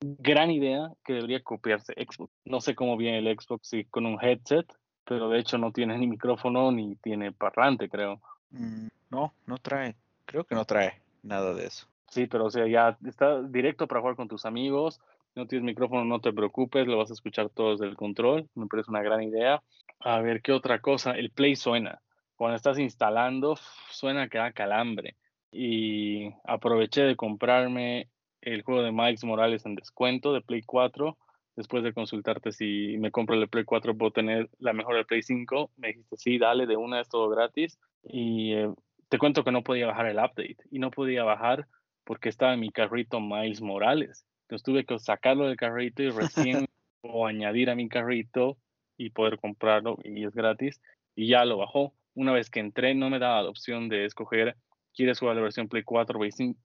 gran 0.00 0.50
idea 0.52 0.88
que 1.04 1.14
debería 1.14 1.42
copiarse 1.42 1.94
Xbox. 1.94 2.32
No 2.44 2.60
sé 2.60 2.76
cómo 2.76 2.96
viene 2.96 3.18
el 3.18 3.36
Xbox 3.36 3.68
si 3.68 3.84
con 3.84 4.06
un 4.06 4.18
headset 4.22 4.66
pero 5.08 5.30
de 5.30 5.38
hecho 5.38 5.56
no 5.56 5.72
tiene 5.72 5.96
ni 5.96 6.06
micrófono 6.06 6.70
ni 6.70 6.94
tiene 6.96 7.32
parlante, 7.32 7.88
creo. 7.88 8.20
Mm, 8.50 8.88
no, 9.08 9.32
no 9.46 9.56
trae. 9.56 9.96
Creo 10.26 10.44
que 10.44 10.54
no 10.54 10.66
trae 10.66 11.00
nada 11.22 11.54
de 11.54 11.66
eso. 11.66 11.86
Sí, 12.10 12.26
pero 12.26 12.44
o 12.44 12.50
sea, 12.50 12.66
ya 12.66 12.98
está 13.06 13.42
directo 13.42 13.88
para 13.88 14.02
jugar 14.02 14.16
con 14.16 14.28
tus 14.28 14.44
amigos. 14.44 15.00
No 15.34 15.46
tienes 15.46 15.64
micrófono, 15.64 16.04
no 16.04 16.20
te 16.20 16.32
preocupes, 16.32 16.86
lo 16.86 16.98
vas 16.98 17.10
a 17.10 17.14
escuchar 17.14 17.48
todo 17.48 17.72
desde 17.72 17.86
el 17.86 17.96
control. 17.96 18.48
Me 18.54 18.66
parece 18.66 18.90
una 18.90 19.02
gran 19.02 19.22
idea. 19.22 19.62
A 20.00 20.20
ver, 20.20 20.42
¿qué 20.42 20.52
otra 20.52 20.80
cosa? 20.80 21.12
El 21.12 21.30
Play 21.30 21.56
suena. 21.56 22.02
Cuando 22.36 22.56
estás 22.56 22.78
instalando, 22.78 23.56
suena 23.90 24.28
que 24.28 24.36
da 24.36 24.52
calambre. 24.52 25.16
Y 25.50 26.34
aproveché 26.44 27.02
de 27.02 27.16
comprarme 27.16 28.10
el 28.42 28.62
juego 28.62 28.82
de 28.82 28.92
Miles 28.92 29.24
Morales 29.24 29.64
en 29.64 29.74
descuento 29.74 30.34
de 30.34 30.42
Play 30.42 30.62
4 30.62 31.16
después 31.58 31.82
de 31.82 31.92
consultarte 31.92 32.52
si 32.52 32.96
me 32.98 33.10
compro 33.10 33.34
el 33.34 33.48
Play 33.48 33.64
4 33.64 33.96
puedo 33.96 34.12
tener 34.12 34.48
la 34.60 34.72
mejor 34.72 34.94
del 34.94 35.06
Play 35.06 35.22
5, 35.22 35.72
me 35.76 35.88
dijiste 35.88 36.16
sí, 36.16 36.38
dale, 36.38 36.66
de 36.66 36.76
una 36.76 37.00
es 37.00 37.08
todo 37.08 37.28
gratis. 37.28 37.80
Y 38.04 38.52
eh, 38.52 38.72
te 39.08 39.18
cuento 39.18 39.42
que 39.42 39.50
no 39.50 39.64
podía 39.64 39.88
bajar 39.88 40.06
el 40.06 40.18
update 40.18 40.58
y 40.70 40.78
no 40.78 40.92
podía 40.92 41.24
bajar 41.24 41.66
porque 42.04 42.28
estaba 42.28 42.54
en 42.54 42.60
mi 42.60 42.70
carrito 42.70 43.20
Miles 43.20 43.60
Morales. 43.60 44.24
Entonces 44.42 44.62
tuve 44.62 44.84
que 44.84 45.00
sacarlo 45.00 45.46
del 45.48 45.56
carrito 45.56 46.04
y 46.04 46.10
recién 46.10 46.66
o 47.02 47.26
añadir 47.26 47.70
a 47.70 47.74
mi 47.74 47.88
carrito 47.88 48.56
y 48.96 49.10
poder 49.10 49.40
comprarlo 49.40 49.98
y 50.04 50.24
es 50.24 50.36
gratis. 50.36 50.80
Y 51.16 51.26
ya 51.26 51.44
lo 51.44 51.56
bajó. 51.56 51.92
Una 52.14 52.32
vez 52.32 52.50
que 52.50 52.60
entré 52.60 52.94
no 52.94 53.10
me 53.10 53.18
daba 53.18 53.42
la 53.42 53.50
opción 53.50 53.88
de 53.88 54.04
escoger 54.04 54.56
quieres 54.94 55.18
jugar 55.18 55.34
la 55.34 55.42
versión 55.42 55.68
Play 55.68 55.82
4 55.82 56.20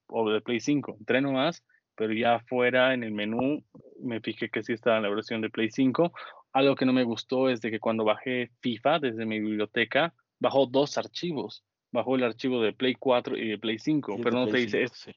o 0.09 0.29
de 0.29 0.41
Play 0.41 0.59
5. 0.59 0.97
Entré 0.99 1.19
nomás 1.19 1.63
pero 1.95 2.13
ya 2.13 2.39
fuera 2.39 2.93
en 2.93 3.03
el 3.03 3.11
menú 3.11 3.63
me 3.99 4.19
fijé 4.21 4.49
que 4.49 4.63
sí 4.63 4.73
estaba 4.73 4.97
en 4.97 5.03
la 5.03 5.09
versión 5.09 5.41
de 5.41 5.49
Play 5.49 5.69
5. 5.69 6.11
Algo 6.53 6.75
que 6.75 6.85
no 6.85 6.93
me 6.93 7.03
gustó 7.03 7.49
es 7.49 7.61
de 7.61 7.71
que 7.71 7.79
cuando 7.79 8.03
bajé 8.03 8.51
FIFA 8.61 8.99
desde 8.99 9.25
mi 9.25 9.39
biblioteca, 9.39 10.13
bajó 10.39 10.65
dos 10.65 10.97
archivos. 10.97 11.63
Bajó 11.91 12.15
el 12.15 12.23
archivo 12.23 12.61
de 12.61 12.73
Play 12.73 12.95
4 12.95 13.37
y 13.37 13.49
de 13.49 13.57
Play 13.57 13.79
5, 13.79 14.17
pero 14.23 14.37
no 14.37 14.47
te 14.47 14.57
dice 14.57 14.83
este 14.83 15.15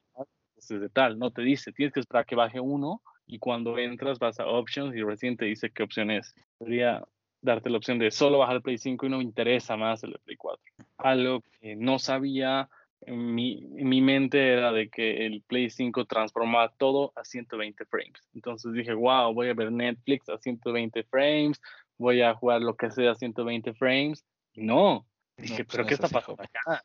es 0.57 0.81
de 0.81 0.89
tal, 0.89 1.19
no 1.19 1.31
te 1.31 1.41
dice, 1.41 1.71
tienes 1.71 1.93
que 1.93 1.99
esperar 1.99 2.25
que 2.25 2.35
baje 2.35 2.59
uno 2.59 3.01
y 3.25 3.39
cuando 3.39 3.77
entras 3.77 4.19
vas 4.19 4.39
a 4.39 4.47
Options 4.47 4.95
y 4.95 5.03
recién 5.03 5.37
te 5.37 5.45
dice 5.45 5.69
qué 5.69 5.83
opción 5.83 6.11
es. 6.11 6.33
Debería 6.59 7.03
darte 7.41 7.69
la 7.69 7.77
opción 7.77 7.99
de 7.99 8.11
solo 8.11 8.39
bajar 8.39 8.57
el 8.57 8.61
Play 8.61 8.77
5 8.77 9.05
y 9.05 9.09
no 9.09 9.17
me 9.17 9.23
interesa 9.23 9.77
más 9.77 10.03
el 10.03 10.13
de 10.13 10.19
Play 10.19 10.37
4. 10.37 10.63
Algo 10.97 11.43
que 11.59 11.75
no 11.75 11.99
sabía 11.99 12.69
en 13.07 13.33
mi, 13.33 13.61
mi 13.71 14.01
mente 14.01 14.51
era 14.51 14.73
de 14.73 14.89
que 14.89 15.25
el 15.25 15.41
Play 15.41 15.69
5 15.69 16.05
transformaba 16.05 16.73
todo 16.77 17.13
a 17.15 17.23
120 17.23 17.85
frames. 17.85 18.21
Entonces 18.35 18.73
dije, 18.73 18.93
wow, 18.93 19.33
voy 19.33 19.47
a 19.47 19.53
ver 19.53 19.71
Netflix 19.71 20.27
a 20.27 20.37
120 20.37 21.03
frames, 21.03 21.61
voy 21.97 22.21
a 22.21 22.35
jugar 22.35 22.61
lo 22.61 22.75
que 22.75 22.91
sea 22.91 23.11
a 23.11 23.15
120 23.15 23.73
frames. 23.75 24.25
No, 24.55 25.07
dije, 25.37 25.63
pues, 25.63 25.67
pero 25.71 25.85
¿qué 25.85 25.93
está 25.93 26.09
pasando 26.09 26.43
acá? 26.43 26.83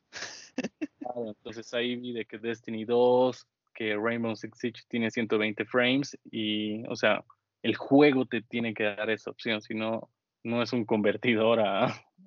entonces 1.27 1.75
ahí 1.75 1.97
vi 1.97 2.13
de 2.13 2.25
que 2.25 2.39
Destiny 2.39 2.85
2, 2.85 3.45
que 3.75 3.97
Rainbow 3.97 4.37
Six 4.37 4.59
Siege 4.59 4.83
tiene 4.87 5.11
120 5.11 5.65
frames 5.65 6.17
y, 6.31 6.87
o 6.87 6.95
sea, 6.95 7.25
el 7.63 7.75
juego 7.75 8.27
te 8.27 8.43
tiene 8.43 8.75
que 8.75 8.85
dar 8.85 9.11
esa 9.11 9.31
opción, 9.31 9.61
si 9.61 9.75
no, 9.75 10.09
no 10.45 10.63
es 10.63 10.73
un 10.73 10.85
convertidor 10.85 11.59
a, 11.59 11.87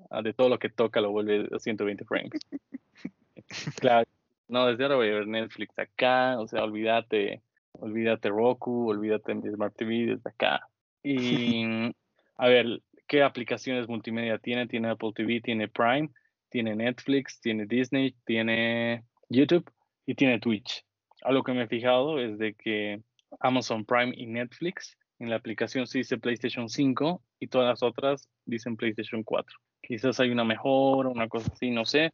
a 0.10 0.22
de 0.22 0.34
todo 0.34 0.50
lo 0.50 0.60
que 0.60 0.70
toca 0.70 1.00
lo 1.00 1.12
vuelve 1.12 1.48
a 1.56 1.60
120 1.60 2.04
frames. 2.04 2.42
Claro, 3.80 4.08
no, 4.48 4.68
desde 4.68 4.84
ahora 4.84 4.96
voy 4.96 5.10
a 5.10 5.14
ver 5.14 5.28
Netflix 5.28 5.78
acá, 5.78 6.40
o 6.40 6.48
sea, 6.48 6.64
olvídate, 6.64 7.42
olvídate 7.74 8.30
Roku, 8.30 8.90
olvídate 8.90 9.34
mi 9.34 9.50
Smart 9.50 9.76
TV 9.76 10.06
desde 10.06 10.30
acá. 10.30 10.68
Y 11.04 11.64
a 12.38 12.48
ver, 12.48 12.82
¿qué 13.08 13.24
aplicaciones 13.24 13.88
multimedia 13.88 14.38
tiene? 14.38 14.68
Tiene 14.68 14.90
Apple 14.90 15.12
TV, 15.16 15.42
tiene 15.42 15.68
Prime, 15.68 16.10
tiene 16.50 16.76
Netflix, 16.76 17.40
tiene 17.42 17.66
Disney, 17.66 18.16
tiene 18.26 19.04
YouTube 19.30 19.70
y 20.06 20.16
tiene 20.16 20.40
Twitch. 20.40 20.86
Algo 21.24 21.44
que 21.44 21.54
me 21.54 21.64
he 21.64 21.68
fijado 21.68 22.20
es 22.20 22.38
de 22.38 22.54
que 22.54 23.02
Amazon 23.40 23.86
Prime 23.86 24.14
y 24.16 24.28
Netflix 24.28 24.98
en 25.20 25.30
la 25.30 25.38
aplicación 25.38 25.88
se 25.88 26.00
dice 26.00 26.18
PlayStation 26.18 26.70
5 26.70 27.22
y 27.40 27.48
todas 27.48 27.68
las 27.68 27.84
otras 27.84 28.30
dicen 28.46 28.78
PlayStation 28.78 29.24
4. 29.24 29.58
Quizás 29.82 30.20
hay 30.20 30.30
una 30.30 30.44
mejora, 30.44 31.10
una 31.10 31.28
cosa 31.28 31.52
así, 31.54 31.72
no 31.72 31.86
sé, 31.86 32.12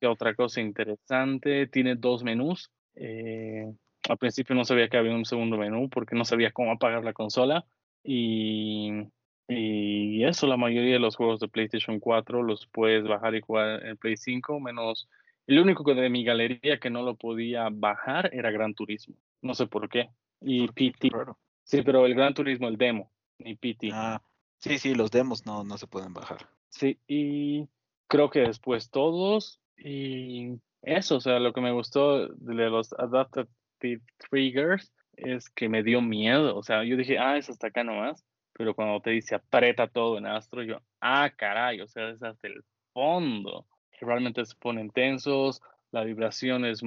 todavía 0.00 0.12
otra 0.12 0.34
cosa 0.34 0.60
interesante? 0.60 1.66
Tiene 1.66 1.96
dos 1.96 2.24
menús. 2.24 2.70
Eh, 2.94 3.72
al 4.08 4.18
principio 4.18 4.54
no 4.54 4.64
sabía 4.64 4.88
que 4.88 4.96
había 4.96 5.14
un 5.14 5.24
segundo 5.24 5.56
menú 5.56 5.88
porque 5.88 6.16
no 6.16 6.24
sabía 6.24 6.52
cómo 6.52 6.72
apagar 6.72 7.04
la 7.04 7.12
consola. 7.12 7.64
Y, 8.02 8.90
y 9.48 10.24
eso, 10.24 10.46
la 10.46 10.56
mayoría 10.56 10.94
de 10.94 10.98
los 10.98 11.16
juegos 11.16 11.40
de 11.40 11.48
PlayStation 11.48 12.00
4 12.00 12.42
los 12.42 12.66
puedes 12.66 13.04
bajar 13.04 13.34
y 13.34 13.40
jugar 13.40 13.84
en 13.86 13.96
Play 13.96 14.16
5, 14.16 14.58
menos 14.60 15.08
el 15.46 15.58
único 15.58 15.82
de 15.82 16.08
mi 16.10 16.24
galería 16.24 16.78
que 16.78 16.90
no 16.90 17.02
lo 17.02 17.16
podía 17.16 17.68
bajar 17.70 18.30
era 18.32 18.52
Gran 18.52 18.74
Turismo. 18.74 19.16
No 19.42 19.54
sé 19.54 19.66
por 19.66 19.88
qué. 19.88 20.10
Y 20.40 20.68
PT. 20.68 21.10
Sí, 21.64 21.82
pero 21.82 22.06
el 22.06 22.14
Gran 22.14 22.34
Turismo, 22.34 22.68
el 22.68 22.76
demo, 22.76 23.10
y 23.38 23.56
PT. 23.56 23.90
Ah, 23.92 24.22
sí, 24.58 24.78
sí, 24.78 24.94
los 24.94 25.10
demos 25.10 25.44
no, 25.46 25.64
no 25.64 25.76
se 25.76 25.86
pueden 25.86 26.14
bajar. 26.14 26.48
Sí, 26.68 26.98
y 27.08 27.68
creo 28.06 28.30
que 28.30 28.40
después 28.40 28.90
todos 28.90 29.59
y 29.82 30.60
eso, 30.82 31.16
o 31.16 31.20
sea, 31.20 31.38
lo 31.38 31.52
que 31.52 31.60
me 31.60 31.72
gustó 31.72 32.28
de 32.28 32.54
los 32.54 32.92
Adaptive 32.94 34.02
Triggers 34.30 34.92
es 35.16 35.50
que 35.50 35.68
me 35.68 35.82
dio 35.82 36.00
miedo. 36.00 36.56
O 36.56 36.62
sea, 36.62 36.84
yo 36.84 36.96
dije, 36.96 37.18
ah, 37.18 37.36
es 37.36 37.50
hasta 37.50 37.68
acá 37.68 37.84
nomás. 37.84 38.24
Pero 38.52 38.74
cuando 38.74 39.00
te 39.00 39.10
dice 39.10 39.34
aprieta 39.34 39.88
todo 39.88 40.18
en 40.18 40.26
Astro, 40.26 40.62
yo, 40.62 40.80
ah, 41.00 41.30
caray, 41.34 41.80
o 41.80 41.88
sea, 41.88 42.10
es 42.10 42.22
hasta 42.22 42.46
el 42.46 42.62
fondo. 42.92 43.66
realmente 44.00 44.44
se 44.44 44.54
ponen 44.56 44.90
tensos, 44.90 45.62
la 45.92 46.04
vibración 46.04 46.64
es, 46.64 46.82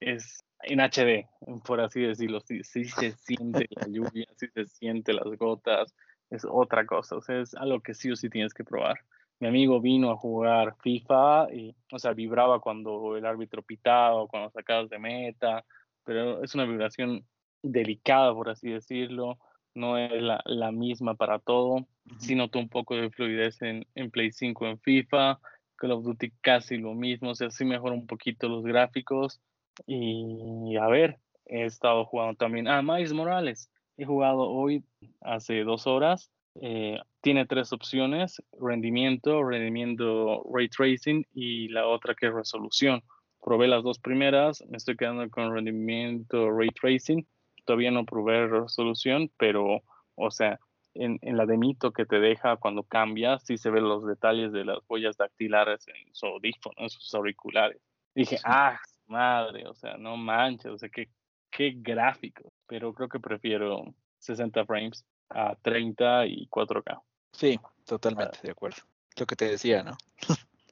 es 0.00 0.42
en 0.62 0.80
HD, 0.80 1.28
por 1.64 1.80
así 1.80 2.00
decirlo. 2.00 2.40
Sí, 2.40 2.62
sí 2.64 2.84
se 2.84 3.12
siente 3.12 3.66
la 3.70 3.86
lluvia, 3.88 4.26
sí 4.36 4.46
se 4.54 4.66
siente 4.66 5.12
las 5.12 5.26
gotas, 5.36 5.94
es 6.30 6.44
otra 6.44 6.84
cosa. 6.86 7.16
O 7.16 7.20
sea, 7.20 7.40
es 7.40 7.54
algo 7.54 7.80
que 7.80 7.94
sí 7.94 8.10
o 8.10 8.16
sí 8.16 8.28
tienes 8.28 8.54
que 8.54 8.64
probar. 8.64 8.98
Mi 9.40 9.48
amigo 9.48 9.80
vino 9.80 10.10
a 10.10 10.16
jugar 10.16 10.76
FIFA 10.82 11.52
y, 11.52 11.74
o 11.92 11.98
sea, 11.98 12.12
vibraba 12.12 12.60
cuando 12.60 13.16
el 13.16 13.24
árbitro 13.24 13.62
pitaba 13.62 14.16
o 14.16 14.28
cuando 14.28 14.50
sacabas 14.50 14.90
de 14.90 14.98
meta, 14.98 15.64
pero 16.04 16.42
es 16.42 16.54
una 16.54 16.64
vibración 16.64 17.24
delicada, 17.62 18.34
por 18.34 18.48
así 18.48 18.70
decirlo, 18.70 19.38
no 19.74 19.96
es 19.96 20.20
la, 20.20 20.42
la 20.44 20.72
misma 20.72 21.14
para 21.14 21.38
todo. 21.38 21.86
Sí 22.18 22.34
noto 22.34 22.58
un 22.58 22.68
poco 22.68 22.96
de 22.96 23.10
fluidez 23.10 23.60
en, 23.62 23.86
en 23.94 24.10
Play 24.10 24.32
5 24.32 24.66
en 24.66 24.80
FIFA, 24.80 25.38
Call 25.76 25.92
of 25.92 26.04
Duty 26.04 26.32
casi 26.40 26.76
lo 26.76 26.94
mismo, 26.94 27.30
o 27.30 27.34
sea, 27.34 27.50
sí 27.50 27.64
mejora 27.64 27.94
un 27.94 28.06
poquito 28.06 28.48
los 28.48 28.64
gráficos. 28.64 29.40
Y 29.86 30.76
a 30.76 30.88
ver, 30.88 31.20
he 31.46 31.64
estado 31.64 32.04
jugando 32.04 32.34
también. 32.34 32.66
Ah, 32.66 32.82
Miles 32.82 33.12
Morales. 33.12 33.70
He 33.96 34.04
jugado 34.04 34.48
hoy 34.48 34.84
hace 35.20 35.62
dos 35.64 35.86
horas. 35.86 36.30
Eh, 36.60 36.98
tiene 37.20 37.46
tres 37.46 37.72
opciones, 37.72 38.42
rendimiento, 38.58 39.44
rendimiento 39.44 40.44
ray 40.52 40.68
tracing 40.68 41.26
y 41.32 41.68
la 41.68 41.86
otra 41.86 42.14
que 42.14 42.26
es 42.26 42.32
resolución. 42.32 43.02
Probé 43.40 43.68
las 43.68 43.84
dos 43.84 43.98
primeras, 43.98 44.64
me 44.68 44.76
estoy 44.76 44.96
quedando 44.96 45.28
con 45.30 45.52
rendimiento 45.54 46.50
ray 46.50 46.68
tracing. 46.70 47.26
Todavía 47.64 47.90
no 47.90 48.04
probé 48.04 48.46
resolución, 48.46 49.30
pero, 49.38 49.82
o 50.14 50.30
sea, 50.30 50.58
en, 50.94 51.18
en 51.22 51.36
la 51.36 51.46
demito 51.46 51.92
que 51.92 52.06
te 52.06 52.18
deja 52.18 52.56
cuando 52.56 52.82
cambias, 52.82 53.44
sí 53.44 53.58
se 53.58 53.70
ven 53.70 53.84
los 53.84 54.06
detalles 54.06 54.52
de 54.52 54.64
las 54.64 54.78
huellas 54.88 55.16
dactilares 55.16 55.86
en 55.88 56.14
su 56.14 56.26
audífono, 56.26 56.74
en 56.78 56.88
sus 56.88 57.14
auriculares. 57.14 57.80
Dije, 58.14 58.38
ah, 58.44 58.78
madre, 59.06 59.66
o 59.66 59.74
sea, 59.74 59.96
no 59.96 60.16
manches, 60.16 60.72
o 60.72 60.78
sea, 60.78 60.88
qué, 60.88 61.08
qué 61.50 61.74
gráfico. 61.76 62.52
Pero 62.66 62.92
creo 62.92 63.08
que 63.08 63.20
prefiero 63.20 63.94
60 64.18 64.64
frames 64.64 65.04
a 65.30 65.56
30 65.56 66.26
y 66.26 66.46
4K. 66.48 67.00
Sí, 67.32 67.58
totalmente 67.84 68.38
de 68.42 68.50
acuerdo. 68.50 68.78
Lo 69.16 69.26
que 69.26 69.36
te 69.36 69.48
decía, 69.48 69.82
¿no? 69.82 69.96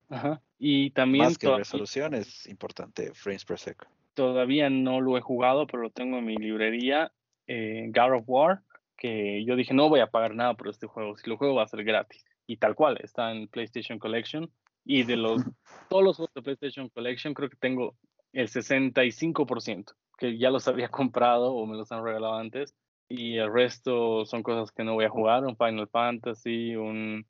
Ajá. 0.09 0.41
Y 0.59 0.91
también 0.91 1.25
Más 1.25 1.39
que 1.39 1.55
resolución 1.55 2.15
es 2.15 2.47
importante, 2.47 3.13
frames 3.15 3.45
per 3.45 3.59
second. 3.59 3.91
todavía 4.15 4.71
no 4.71 5.01
lo 5.01 5.19
he 5.19 5.21
jugado, 5.21 5.67
pero 5.67 5.83
lo 5.83 5.91
tengo 5.91 6.19
en 6.19 6.25
mi 6.25 6.37
librería, 6.37 7.13
eh, 7.47 7.91
God 7.95 8.19
of 8.19 8.25
War, 8.27 8.63
que 8.97 9.45
yo 9.45 9.57
dije, 9.57 9.75
no 9.75 9.89
voy 9.89 10.01
a 10.01 10.07
pagar 10.07 10.35
nada 10.35 10.55
por 10.55 10.69
este 10.69 10.87
juego, 10.87 11.17
si 11.17 11.29
lo 11.29 11.37
juego 11.37 11.57
va 11.57 11.65
a 11.65 11.69
ser 11.69 11.85
gratis. 11.85 12.25
Y 12.47 12.57
tal 12.57 12.75
cual, 12.75 12.99
está 13.03 13.33
en 13.33 13.49
PlayStation 13.49 13.99
Collection. 13.99 14.51
Y 14.85 15.03
de 15.03 15.17
los, 15.17 15.43
todos 15.91 16.03
los 16.05 16.17
juegos 16.17 16.33
de 16.35 16.43
PlayStation 16.43 16.89
Collection, 16.89 17.35
creo 17.35 17.51
que 17.51 17.57
tengo 17.57 17.97
el 18.33 18.49
65%, 18.49 19.93
que 20.17 20.39
ya 20.39 20.51
los 20.51 20.69
había 20.69 20.89
comprado 20.91 21.53
o 21.53 21.67
me 21.67 21.77
los 21.77 21.91
han 21.93 22.05
regalado 22.05 22.35
antes. 22.37 22.75
Y 23.09 23.37
el 23.39 23.53
resto 23.53 24.25
son 24.27 24.43
cosas 24.43 24.73
que 24.73 24.83
no 24.85 24.95
voy 24.95 25.05
a 25.05 25.11
jugar, 25.11 25.45
un 25.45 25.57
Final 25.57 25.89
Fantasy, 25.89 26.75
un... 26.77 27.27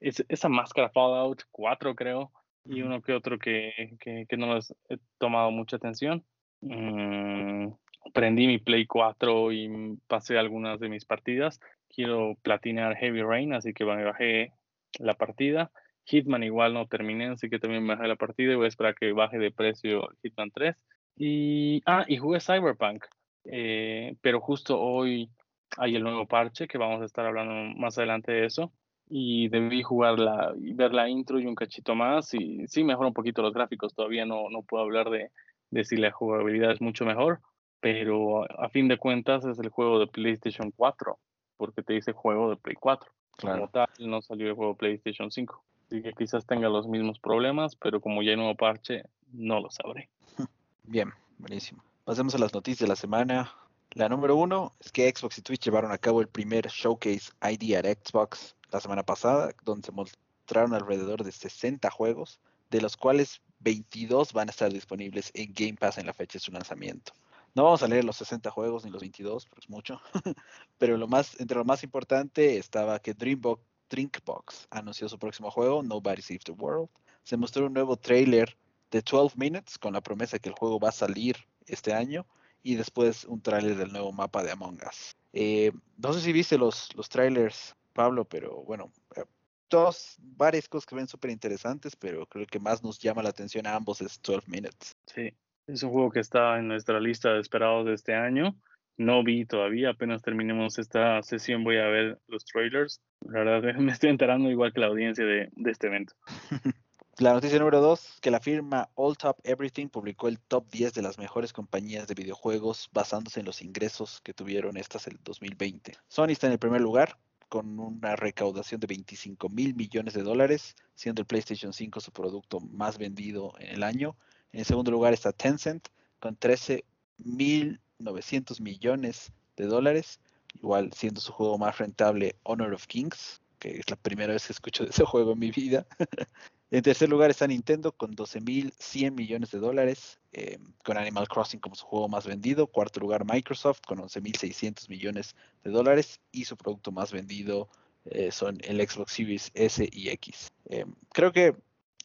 es- 0.00 0.24
esa 0.28 0.48
máscara 0.48 0.90
Fallout 0.90 1.42
4 1.50 1.94
creo, 1.94 2.32
y 2.64 2.82
uno 2.82 3.00
que 3.02 3.12
otro 3.12 3.38
que, 3.38 3.96
que, 4.00 4.26
que 4.28 4.36
no 4.36 4.54
les 4.54 4.74
he 4.88 4.98
tomado 5.18 5.50
mucha 5.50 5.76
atención. 5.76 6.24
Mm, 6.60 7.68
prendí 8.12 8.46
mi 8.46 8.58
Play 8.58 8.86
4 8.86 9.52
y 9.52 9.98
pasé 10.08 10.38
algunas 10.38 10.80
de 10.80 10.88
mis 10.88 11.04
partidas. 11.04 11.60
Quiero 11.88 12.36
platinar 12.42 12.96
Heavy 12.96 13.22
Rain, 13.22 13.52
así 13.54 13.72
que 13.72 13.84
me 13.84 14.04
bajé 14.04 14.52
la 14.98 15.14
partida. 15.14 15.70
Hitman 16.06 16.42
igual 16.42 16.74
no 16.74 16.86
terminé, 16.86 17.26
así 17.28 17.48
que 17.48 17.58
también 17.58 17.84
me 17.84 17.94
bajé 17.94 18.08
la 18.08 18.16
partida 18.16 18.52
y 18.52 18.56
voy 18.56 18.66
a 18.66 18.68
esperar 18.68 18.94
que 18.94 19.12
baje 19.12 19.38
de 19.38 19.50
precio 19.52 20.08
Hitman 20.22 20.50
3. 20.50 20.76
Y, 21.16 21.82
ah, 21.86 22.04
y 22.08 22.16
jugué 22.16 22.40
Cyberpunk, 22.40 23.04
eh, 23.44 24.16
pero 24.20 24.40
justo 24.40 24.80
hoy 24.80 25.30
hay 25.76 25.96
el 25.96 26.02
nuevo 26.02 26.26
parche 26.26 26.68
que 26.68 26.78
vamos 26.78 27.02
a 27.02 27.04
estar 27.04 27.26
hablando 27.26 27.78
más 27.78 27.98
adelante 27.98 28.32
de 28.32 28.46
eso. 28.46 28.72
Y 29.06 29.48
debí 29.48 29.82
jugar 29.82 30.18
la, 30.18 30.54
y 30.58 30.72
ver 30.72 30.94
la 30.94 31.08
intro 31.08 31.38
y 31.38 31.46
un 31.46 31.54
cachito 31.54 31.94
más. 31.94 32.32
Y 32.34 32.66
sí, 32.68 32.84
mejora 32.84 33.08
un 33.08 33.14
poquito 33.14 33.42
los 33.42 33.52
gráficos. 33.52 33.94
Todavía 33.94 34.24
no, 34.24 34.48
no 34.50 34.62
puedo 34.62 34.82
hablar 34.82 35.10
de, 35.10 35.30
de 35.70 35.84
si 35.84 35.96
la 35.96 36.10
jugabilidad 36.10 36.70
es 36.70 36.80
mucho 36.80 37.04
mejor, 37.04 37.40
pero 37.80 38.44
a, 38.60 38.68
fin 38.68 38.88
de 38.88 38.96
cuentas 38.96 39.44
es 39.44 39.58
el 39.58 39.68
juego 39.68 39.98
de 39.98 40.06
PlayStation 40.06 40.70
4, 40.70 41.18
porque 41.56 41.82
te 41.82 41.94
dice 41.94 42.12
juego 42.12 42.48
de 42.50 42.56
Play 42.56 42.76
4. 42.76 43.10
Como 43.40 43.68
tal, 43.68 43.88
no 43.98 44.22
salió 44.22 44.48
el 44.48 44.54
juego 44.54 44.76
PlayStation 44.76 45.30
5. 45.30 45.64
Así 45.86 46.00
que 46.00 46.12
quizás 46.12 46.46
tenga 46.46 46.68
los 46.68 46.86
mismos 46.86 47.18
problemas, 47.18 47.74
pero 47.76 48.00
como 48.00 48.22
ya 48.22 48.30
hay 48.30 48.36
nuevo 48.36 48.54
parche, 48.54 49.02
no 49.32 49.60
lo 49.60 49.70
sabré. 49.70 50.08
Bien, 50.84 51.12
buenísimo. 51.38 51.82
Pasemos 52.04 52.34
a 52.34 52.38
las 52.38 52.52
noticias 52.52 52.80
de 52.80 52.88
la 52.88 52.96
semana. 52.96 53.50
La 53.92 54.10
número 54.10 54.36
uno 54.36 54.74
es 54.78 54.92
que 54.92 55.10
Xbox 55.10 55.38
y 55.38 55.40
Twitch 55.40 55.64
llevaron 55.64 55.90
a 55.90 55.96
cabo 55.96 56.20
el 56.20 56.28
primer 56.28 56.68
showcase 56.68 57.32
ID 57.40 57.76
at 57.76 57.86
Xbox 57.86 58.54
la 58.70 58.78
semana 58.78 59.02
pasada, 59.02 59.54
donde 59.64 59.86
se 59.86 59.92
mostraron 59.92 60.74
alrededor 60.74 61.24
de 61.24 61.32
60 61.32 61.90
juegos, 61.90 62.40
de 62.68 62.82
los 62.82 62.98
cuales 62.98 63.40
22 63.60 64.34
van 64.34 64.48
a 64.48 64.50
estar 64.50 64.70
disponibles 64.70 65.30
en 65.32 65.54
Game 65.54 65.76
Pass 65.80 65.96
en 65.96 66.04
la 66.04 66.12
fecha 66.12 66.34
de 66.34 66.40
su 66.40 66.52
lanzamiento. 66.52 67.14
No 67.54 67.64
vamos 67.64 67.82
a 67.82 67.88
leer 67.88 68.04
los 68.04 68.16
60 68.16 68.50
juegos 68.50 68.84
ni 68.84 68.90
los 68.90 69.00
22, 69.00 69.46
porque 69.46 69.64
es 69.64 69.70
mucho, 69.70 69.98
pero 70.76 70.98
lo 70.98 71.08
más, 71.08 71.40
entre 71.40 71.56
lo 71.56 71.64
más 71.64 71.82
importante 71.84 72.58
estaba 72.58 72.98
que 72.98 73.14
Dreambox, 73.14 73.62
Drinkbox 73.88 74.66
anunció 74.68 75.08
su 75.08 75.18
próximo 75.18 75.50
juego, 75.50 75.82
Nobody 75.82 76.20
Saves 76.20 76.44
the 76.44 76.52
World. 76.52 76.90
Se 77.22 77.38
mostró 77.38 77.64
un 77.64 77.72
nuevo 77.72 77.96
trailer 77.96 78.58
de 78.90 79.00
12 79.00 79.36
Minutes 79.38 79.78
con 79.78 79.94
la 79.94 80.02
promesa 80.02 80.38
que 80.38 80.50
el 80.50 80.54
juego 80.54 80.78
va 80.78 80.90
a 80.90 80.92
salir 80.92 81.36
este 81.66 81.92
año 81.92 82.26
y 82.62 82.76
después 82.76 83.24
un 83.24 83.40
tráiler 83.40 83.76
del 83.76 83.92
nuevo 83.92 84.12
mapa 84.12 84.42
de 84.42 84.50
Among 84.50 84.80
Us. 84.88 85.14
Eh, 85.32 85.70
no 85.98 86.12
sé 86.12 86.20
si 86.20 86.32
viste 86.32 86.58
los, 86.58 86.88
los 86.96 87.08
trailers, 87.08 87.76
Pablo, 87.92 88.24
pero 88.24 88.62
bueno, 88.64 88.90
eh, 89.16 89.24
dos, 89.68 90.16
varias 90.18 90.68
cosas 90.68 90.86
que 90.86 90.96
ven 90.96 91.08
súper 91.08 91.30
interesantes, 91.30 91.94
pero 91.96 92.26
creo 92.26 92.46
que 92.46 92.58
más 92.58 92.82
nos 92.82 92.98
llama 92.98 93.22
la 93.22 93.28
atención 93.28 93.66
a 93.66 93.74
ambos 93.74 94.00
es 94.00 94.20
12 94.22 94.50
Minutes. 94.50 94.96
Sí, 95.06 95.32
es 95.66 95.82
un 95.82 95.90
juego 95.90 96.10
que 96.10 96.20
está 96.20 96.58
en 96.58 96.68
nuestra 96.68 97.00
lista 97.00 97.32
de 97.32 97.40
esperados 97.40 97.86
de 97.86 97.94
este 97.94 98.14
año. 98.14 98.56
No 98.96 99.24
vi 99.24 99.44
todavía, 99.44 99.90
apenas 99.90 100.22
terminemos 100.22 100.78
esta 100.78 101.20
sesión 101.22 101.64
voy 101.64 101.78
a 101.78 101.86
ver 101.86 102.20
los 102.28 102.44
trailers. 102.44 103.00
La 103.20 103.40
verdad 103.40 103.74
me 103.80 103.92
estoy 103.92 104.10
enterando 104.10 104.50
igual 104.50 104.72
que 104.72 104.80
la 104.80 104.86
audiencia 104.86 105.24
de, 105.24 105.50
de 105.52 105.70
este 105.70 105.88
evento. 105.88 106.14
La 107.18 107.32
noticia 107.32 107.60
número 107.60 107.80
dos, 107.80 108.18
que 108.20 108.32
la 108.32 108.40
firma 108.40 108.90
All 108.96 109.16
Top 109.16 109.38
Everything 109.44 109.86
publicó 109.86 110.26
el 110.26 110.40
top 110.40 110.68
10 110.72 110.94
de 110.94 111.02
las 111.02 111.16
mejores 111.16 111.52
compañías 111.52 112.08
de 112.08 112.14
videojuegos 112.14 112.90
basándose 112.92 113.38
en 113.38 113.46
los 113.46 113.62
ingresos 113.62 114.20
que 114.22 114.34
tuvieron 114.34 114.76
estas 114.76 115.06
el 115.06 115.20
2020. 115.22 115.92
Sony 116.08 116.30
está 116.30 116.48
en 116.48 116.54
el 116.54 116.58
primer 116.58 116.80
lugar 116.80 117.16
con 117.48 117.78
una 117.78 118.16
recaudación 118.16 118.80
de 118.80 118.88
25 118.88 119.48
mil 119.48 119.76
millones 119.76 120.14
de 120.14 120.24
dólares, 120.24 120.74
siendo 120.96 121.22
el 121.22 121.26
PlayStation 121.26 121.72
5 121.72 122.00
su 122.00 122.10
producto 122.10 122.58
más 122.58 122.98
vendido 122.98 123.52
en 123.60 123.76
el 123.76 123.84
año. 123.84 124.16
En 124.50 124.58
el 124.60 124.66
segundo 124.66 124.90
lugar 124.90 125.12
está 125.12 125.32
Tencent 125.32 125.86
con 126.18 126.34
13 126.34 126.84
mil 127.18 127.80
900 128.00 128.60
millones 128.60 129.32
de 129.56 129.66
dólares, 129.66 130.18
igual 130.54 130.92
siendo 130.92 131.20
su 131.20 131.30
juego 131.30 131.58
más 131.58 131.78
rentable 131.78 132.34
Honor 132.42 132.74
of 132.74 132.88
Kings, 132.88 133.40
que 133.60 133.78
es 133.78 133.88
la 133.88 133.94
primera 133.94 134.32
vez 134.32 134.48
que 134.48 134.52
escucho 134.52 134.82
de 134.82 134.90
ese 134.90 135.04
juego 135.04 135.34
en 135.34 135.38
mi 135.38 135.52
vida. 135.52 135.86
En 136.74 136.82
tercer 136.82 137.08
lugar 137.08 137.30
está 137.30 137.46
Nintendo 137.46 137.92
con 137.92 138.16
12.100 138.16 139.12
millones 139.12 139.52
de 139.52 139.60
dólares, 139.60 140.18
eh, 140.32 140.58
con 140.84 140.96
Animal 140.96 141.28
Crossing 141.28 141.60
como 141.60 141.76
su 141.76 141.86
juego 141.86 142.08
más 142.08 142.26
vendido. 142.26 142.66
Cuarto 142.66 142.98
lugar 142.98 143.24
Microsoft 143.24 143.82
con 143.86 144.00
11.600 144.00 144.88
millones 144.88 145.36
de 145.62 145.70
dólares 145.70 146.18
y 146.32 146.46
su 146.46 146.56
producto 146.56 146.90
más 146.90 147.12
vendido 147.12 147.68
eh, 148.06 148.32
son 148.32 148.58
el 148.64 148.80
Xbox 148.88 149.12
Series 149.12 149.52
S 149.54 149.88
y 149.88 150.08
X. 150.08 150.50
Eh, 150.64 150.84
creo 151.12 151.30
que 151.30 151.54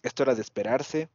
esto 0.03 0.21
era 0.21 0.35
de 0.35 0.41
esperarse, 0.43 1.09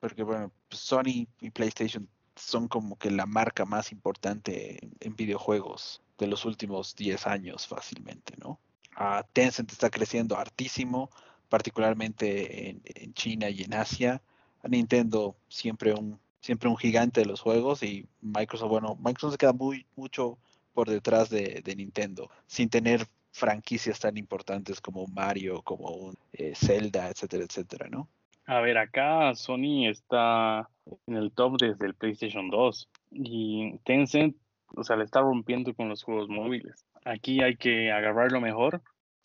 porque 0.00 0.22
bueno, 0.22 0.50
pues 0.70 0.80
Sony 0.80 1.28
y 1.42 1.50
PlayStation 1.50 2.08
son 2.34 2.68
como 2.68 2.96
que 2.96 3.10
la 3.10 3.26
marca 3.26 3.66
más 3.66 3.92
importante 3.92 4.78
en, 5.00 5.16
videojuegos 5.16 6.00
de 6.16 6.28
los 6.28 6.46
últimos 6.46 6.96
10 6.96 7.26
años 7.26 7.66
fácilmente, 7.66 8.32
¿no? 8.38 8.58
Uh, 8.96 9.22
Tencent 9.34 9.70
está 9.70 9.90
creciendo 9.90 10.38
hartísimo 10.38 11.10
particularmente 11.54 12.70
en, 12.70 13.14
China 13.14 13.48
y 13.48 13.62
en 13.62 13.74
Asia. 13.74 14.20
Nintendo 14.64 15.36
siempre 15.46 15.94
un 15.94 16.18
siempre 16.40 16.68
un 16.68 16.76
gigante 16.76 17.20
de 17.20 17.26
los 17.26 17.40
juegos 17.40 17.84
y 17.84 18.08
Microsoft, 18.20 18.70
bueno, 18.70 18.96
Microsoft 18.96 19.34
se 19.34 19.38
queda 19.38 19.52
muy 19.52 19.86
mucho 19.94 20.36
por 20.72 20.90
detrás 20.90 21.30
de, 21.30 21.62
Nintendo, 21.76 22.28
sin 22.48 22.68
tener 22.68 23.06
franquicias 23.30 24.00
tan 24.00 24.16
importantes 24.16 24.80
como 24.80 25.06
Mario, 25.06 25.62
como 25.62 25.90
un, 25.90 26.14
eh, 26.32 26.54
Zelda, 26.56 27.08
etcétera, 27.08 27.44
etcétera, 27.44 27.88
¿no? 27.88 28.08
A 28.46 28.58
ver, 28.60 28.76
acá 28.76 29.32
Sony 29.36 29.88
está 29.88 30.68
en 31.06 31.14
el 31.14 31.30
top 31.30 31.58
desde 31.60 31.86
el 31.86 31.94
PlayStation 31.94 32.50
2 32.50 32.88
y 33.12 33.78
Tencent, 33.84 34.36
o 34.74 34.82
sea, 34.82 34.96
le 34.96 35.04
está 35.04 35.20
rompiendo 35.20 35.72
con 35.72 35.88
los 35.88 36.02
juegos 36.02 36.28
móviles. 36.28 36.84
Aquí 37.04 37.42
hay 37.42 37.54
que 37.54 37.92
agarrar 37.92 38.32
lo 38.32 38.40
mejor 38.40 38.82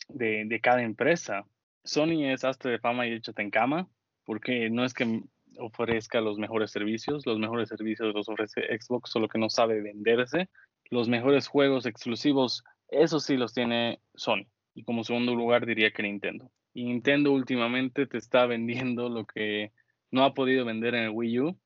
de 0.08 0.60
cada 0.62 0.82
empresa. 0.82 1.44
Sony 1.84 2.24
es 2.30 2.44
astre 2.44 2.72
de 2.72 2.78
fama 2.78 3.06
y 3.06 3.12
échate 3.12 3.42
en 3.42 3.50
cama, 3.50 3.88
porque 4.24 4.70
no 4.70 4.84
es 4.84 4.94
que 4.94 5.22
ofrezca 5.58 6.20
los 6.20 6.38
mejores 6.38 6.70
servicios, 6.70 7.26
los 7.26 7.38
mejores 7.38 7.68
servicios 7.68 8.14
los 8.14 8.28
ofrece 8.28 8.62
Xbox, 8.78 9.10
solo 9.10 9.28
que 9.28 9.38
no 9.38 9.50
sabe 9.50 9.80
venderse. 9.80 10.48
Los 10.90 11.08
mejores 11.08 11.46
juegos 11.46 11.86
exclusivos, 11.86 12.64
eso 12.88 13.20
sí 13.20 13.36
los 13.36 13.52
tiene 13.52 14.00
Sony. 14.14 14.46
Y 14.74 14.84
como 14.84 15.04
segundo 15.04 15.34
lugar 15.34 15.66
diría 15.66 15.90
que 15.92 16.02
Nintendo. 16.02 16.50
Y 16.74 16.84
Nintendo 16.84 17.32
últimamente 17.32 18.06
te 18.06 18.18
está 18.18 18.46
vendiendo 18.46 19.08
lo 19.08 19.24
que 19.24 19.72
no 20.10 20.24
ha 20.24 20.34
podido 20.34 20.64
vender 20.64 20.94
en 20.94 21.04
el 21.04 21.10
Wii 21.10 21.40
U. 21.40 21.58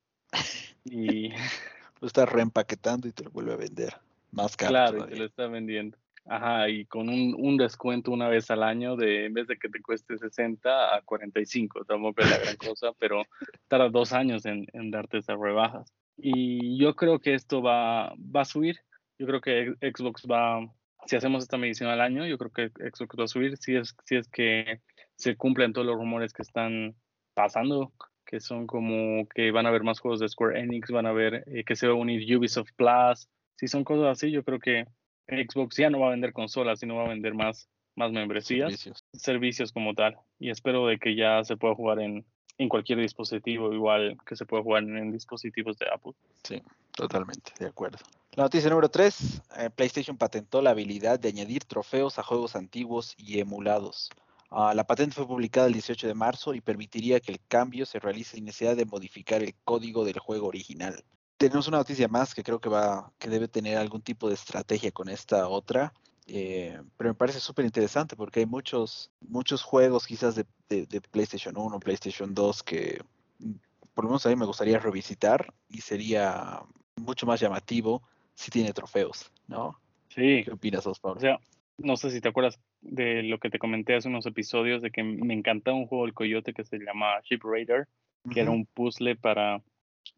Y 0.85 1.31
lo 2.01 2.07
está 2.07 2.27
reempaquetando 2.27 3.09
y 3.09 3.13
te 3.13 3.25
lo 3.25 3.31
vuelve 3.31 3.55
a 3.55 3.57
vender 3.57 3.95
más 4.31 4.57
caro. 4.57 4.71
Claro, 4.71 5.07
y 5.07 5.11
te 5.11 5.17
lo 5.17 5.25
está 5.25 5.47
vendiendo. 5.47 5.99
Ajá, 6.27 6.71
y 6.71 6.87
con 6.87 7.11
un, 7.11 7.35
un, 7.39 7.59
descuento 7.59 8.11
una 8.11 8.29
vez 8.29 8.51
al 8.51 8.63
año 8.63 8.97
de 8.97 9.27
en 9.27 9.35
vez 9.35 9.47
de 9.47 9.59
que 9.59 9.69
te 9.69 9.83
cueste 9.83 10.17
60 10.17 10.97
a 10.97 11.03
45, 11.03 11.85
tampoco 11.85 12.23
es 12.23 12.31
la 12.31 12.39
gran 12.39 12.57
cosa, 12.57 12.93
pero 12.99 13.25
tarda 13.69 13.91
dos 13.91 14.15
años 14.15 14.47
en, 14.47 14.67
en, 14.73 14.91
darte 14.91 15.19
esas 15.19 15.39
rebajas. 15.39 15.93
Y 16.17 16.79
yo 16.79 16.97
creo 16.97 17.19
que 17.19 17.35
esto 17.35 17.61
va, 17.61 18.15
va 18.15 18.41
a 18.41 18.47
subir. 18.47 18.79
Yo 19.19 19.27
creo 19.27 19.41
que 19.43 19.75
Xbox 19.83 20.23
va, 20.31 20.67
si 21.05 21.17
hacemos 21.17 21.43
esta 21.43 21.59
medición 21.59 21.91
al 21.91 22.01
año, 22.01 22.27
yo 22.27 22.39
creo 22.39 22.51
que 22.51 22.69
Xbox 22.91 23.17
va 23.19 23.25
a 23.25 23.29
subir 23.29 23.57
si 23.59 23.77
es, 23.77 23.95
si 24.05 24.17
es 24.17 24.29
que 24.29 24.81
se 25.17 25.37
cumplen 25.37 25.75
todos 25.75 25.87
los 25.87 25.97
rumores 25.97 26.33
que 26.33 26.43
están 26.43 26.95
pasando, 27.35 27.93
que 28.25 28.41
son 28.41 28.67
como 28.67 29.29
que 29.29 29.51
van 29.51 29.67
a 29.67 29.69
haber 29.69 29.83
más 29.83 30.01
juegos 30.01 30.21
de 30.21 30.29
Square 30.29 30.59
Enix, 30.59 30.91
van 30.91 31.07
a 31.07 31.13
ver 31.13 31.45
eh, 31.47 31.65
que 31.65 31.77
se 31.77 31.87
va 31.87 31.93
a 31.93 31.97
unir 31.97 32.37
Ubisoft 32.37 32.71
Plus. 32.77 33.29
Si 33.57 33.69
son 33.69 33.85
cosas 33.85 34.07
así, 34.07 34.31
yo 34.31 34.43
creo 34.43 34.59
que 34.59 34.87
Xbox 35.29 35.77
ya 35.77 35.91
no 35.91 36.01
va 36.01 36.09
a 36.09 36.11
vender 36.11 36.33
consolas, 36.33 36.81
sino 36.81 36.97
va 36.97 37.05
a 37.05 37.09
vender 37.09 37.35
más, 37.35 37.69
más 37.97 38.13
membresías, 38.13 38.71
servicios. 38.71 39.05
servicios 39.13 39.73
como 39.73 39.95
tal. 39.95 40.19
Y 40.39 40.51
espero 40.51 40.87
de 40.87 40.99
que 40.99 41.17
ya 41.17 41.43
se 41.45 41.57
pueda 41.57 41.75
jugar 41.75 42.01
en, 42.01 42.25
en 42.59 42.69
cualquier 42.69 43.01
dispositivo, 43.01 43.73
igual 43.73 44.19
que 44.27 44.37
se 44.37 44.45
pueda 44.45 44.63
jugar 44.63 44.83
en, 44.85 45.13
dispositivos 45.13 45.79
de 45.79 45.87
Apple. 45.93 46.13
Sí, 46.43 46.63
totalmente, 46.93 47.53
de 47.59 47.67
acuerdo. 47.67 47.99
La 48.33 48.45
noticia 48.45 48.69
número 48.69 48.89
3, 48.89 49.43
eh, 49.59 49.71
PlayStation 49.71 50.17
patentó 50.17 50.61
la 50.61 50.71
habilidad 50.71 51.19
de 51.21 51.29
añadir 51.29 51.65
trofeos 51.65 52.19
a 52.19 52.23
juegos 52.23 52.57
antiguos 52.57 53.15
y 53.17 53.39
emulados. 53.39 54.11
Ah, 54.51 54.73
la 54.75 54.85
patente 54.85 55.15
fue 55.15 55.27
publicada 55.27 55.67
el 55.67 55.73
18 55.73 56.07
de 56.07 56.15
marzo 56.15 56.55
y 56.55 56.61
permitiría 56.61 57.21
que 57.21 57.33
el 57.33 57.41
cambio 57.49 57.87
se 57.87 57.99
realice 57.99 58.37
sin 58.37 58.45
necesidad 58.45 58.77
de 58.77 58.85
modificar 58.85 59.43
el 59.43 59.55
código 59.65 60.05
del 60.05 60.19
juego 60.19 60.49
original 60.49 61.05
tenemos 61.37 61.69
una 61.69 61.79
noticia 61.79 62.09
más 62.09 62.35
que 62.35 62.43
creo 62.43 62.61
que 62.61 62.69
va, 62.69 63.13
que 63.19 63.29
debe 63.29 63.49
tener 63.49 63.77
algún 63.77 64.03
tipo 64.03 64.29
de 64.29 64.35
estrategia 64.35 64.91
con 64.93 65.09
esta 65.09 65.49
otra. 65.49 65.93
Eh, 66.27 66.81
pero 66.97 67.11
me 67.11 67.15
parece 67.15 67.39
súper 67.39 67.67
interesante 67.67 68.17
porque 68.17 68.41
hay 68.41 68.47
muchos, 68.47 69.11
muchos 69.21 69.63
juegos 69.63 70.07
quizás 70.07 70.35
de, 70.35 70.47
de, 70.69 71.01
PlayStation 71.03 71.55
1, 71.55 71.79
PlayStation 71.81 72.35
2 72.35 72.63
que 72.63 72.99
mm, 73.41 73.53
por 73.93 74.05
lo 74.05 74.11
menos 74.11 74.25
a 74.25 74.31
mí 74.31 74.37
me 74.37 74.47
gustaría 74.47 74.79
revisitar 74.79 75.53
y 75.69 75.83
sería 75.83 76.63
mucho 76.97 77.27
más 77.27 77.41
llamativo 77.41 78.03
si 78.35 78.51
tiene 78.51 78.73
trofeos, 78.73 79.31
¿no? 79.47 79.79
Sí. 80.09 80.43
¿Qué 80.45 80.53
opinas, 80.53 80.87
Osvaldo? 80.87 81.19
O 81.19 81.21
sea, 81.21 81.39
no 81.77 81.97
sé 81.97 82.11
si 82.11 82.21
te 82.21 82.29
acuerdas 82.29 82.59
de 82.81 83.23
lo 83.23 83.39
que 83.39 83.51
te 83.51 83.59
comenté 83.59 83.95
hace 83.95 84.09
unos 84.09 84.27
episodios 84.27 84.81
de 84.81 84.91
que 84.91 85.03
me 85.03 85.35
encantaba 85.35 85.77
un 85.77 85.87
juego 85.87 86.05
del 86.05 86.15
Coyote 86.15 86.55
que 86.55 86.65
se 86.65 86.79
llama 86.79 87.21
Ship 87.23 87.41
Raider, 87.43 87.87
que 88.33 88.41
era 88.41 88.51
un 88.51 88.65
puzzle 88.65 89.17
para 89.17 89.61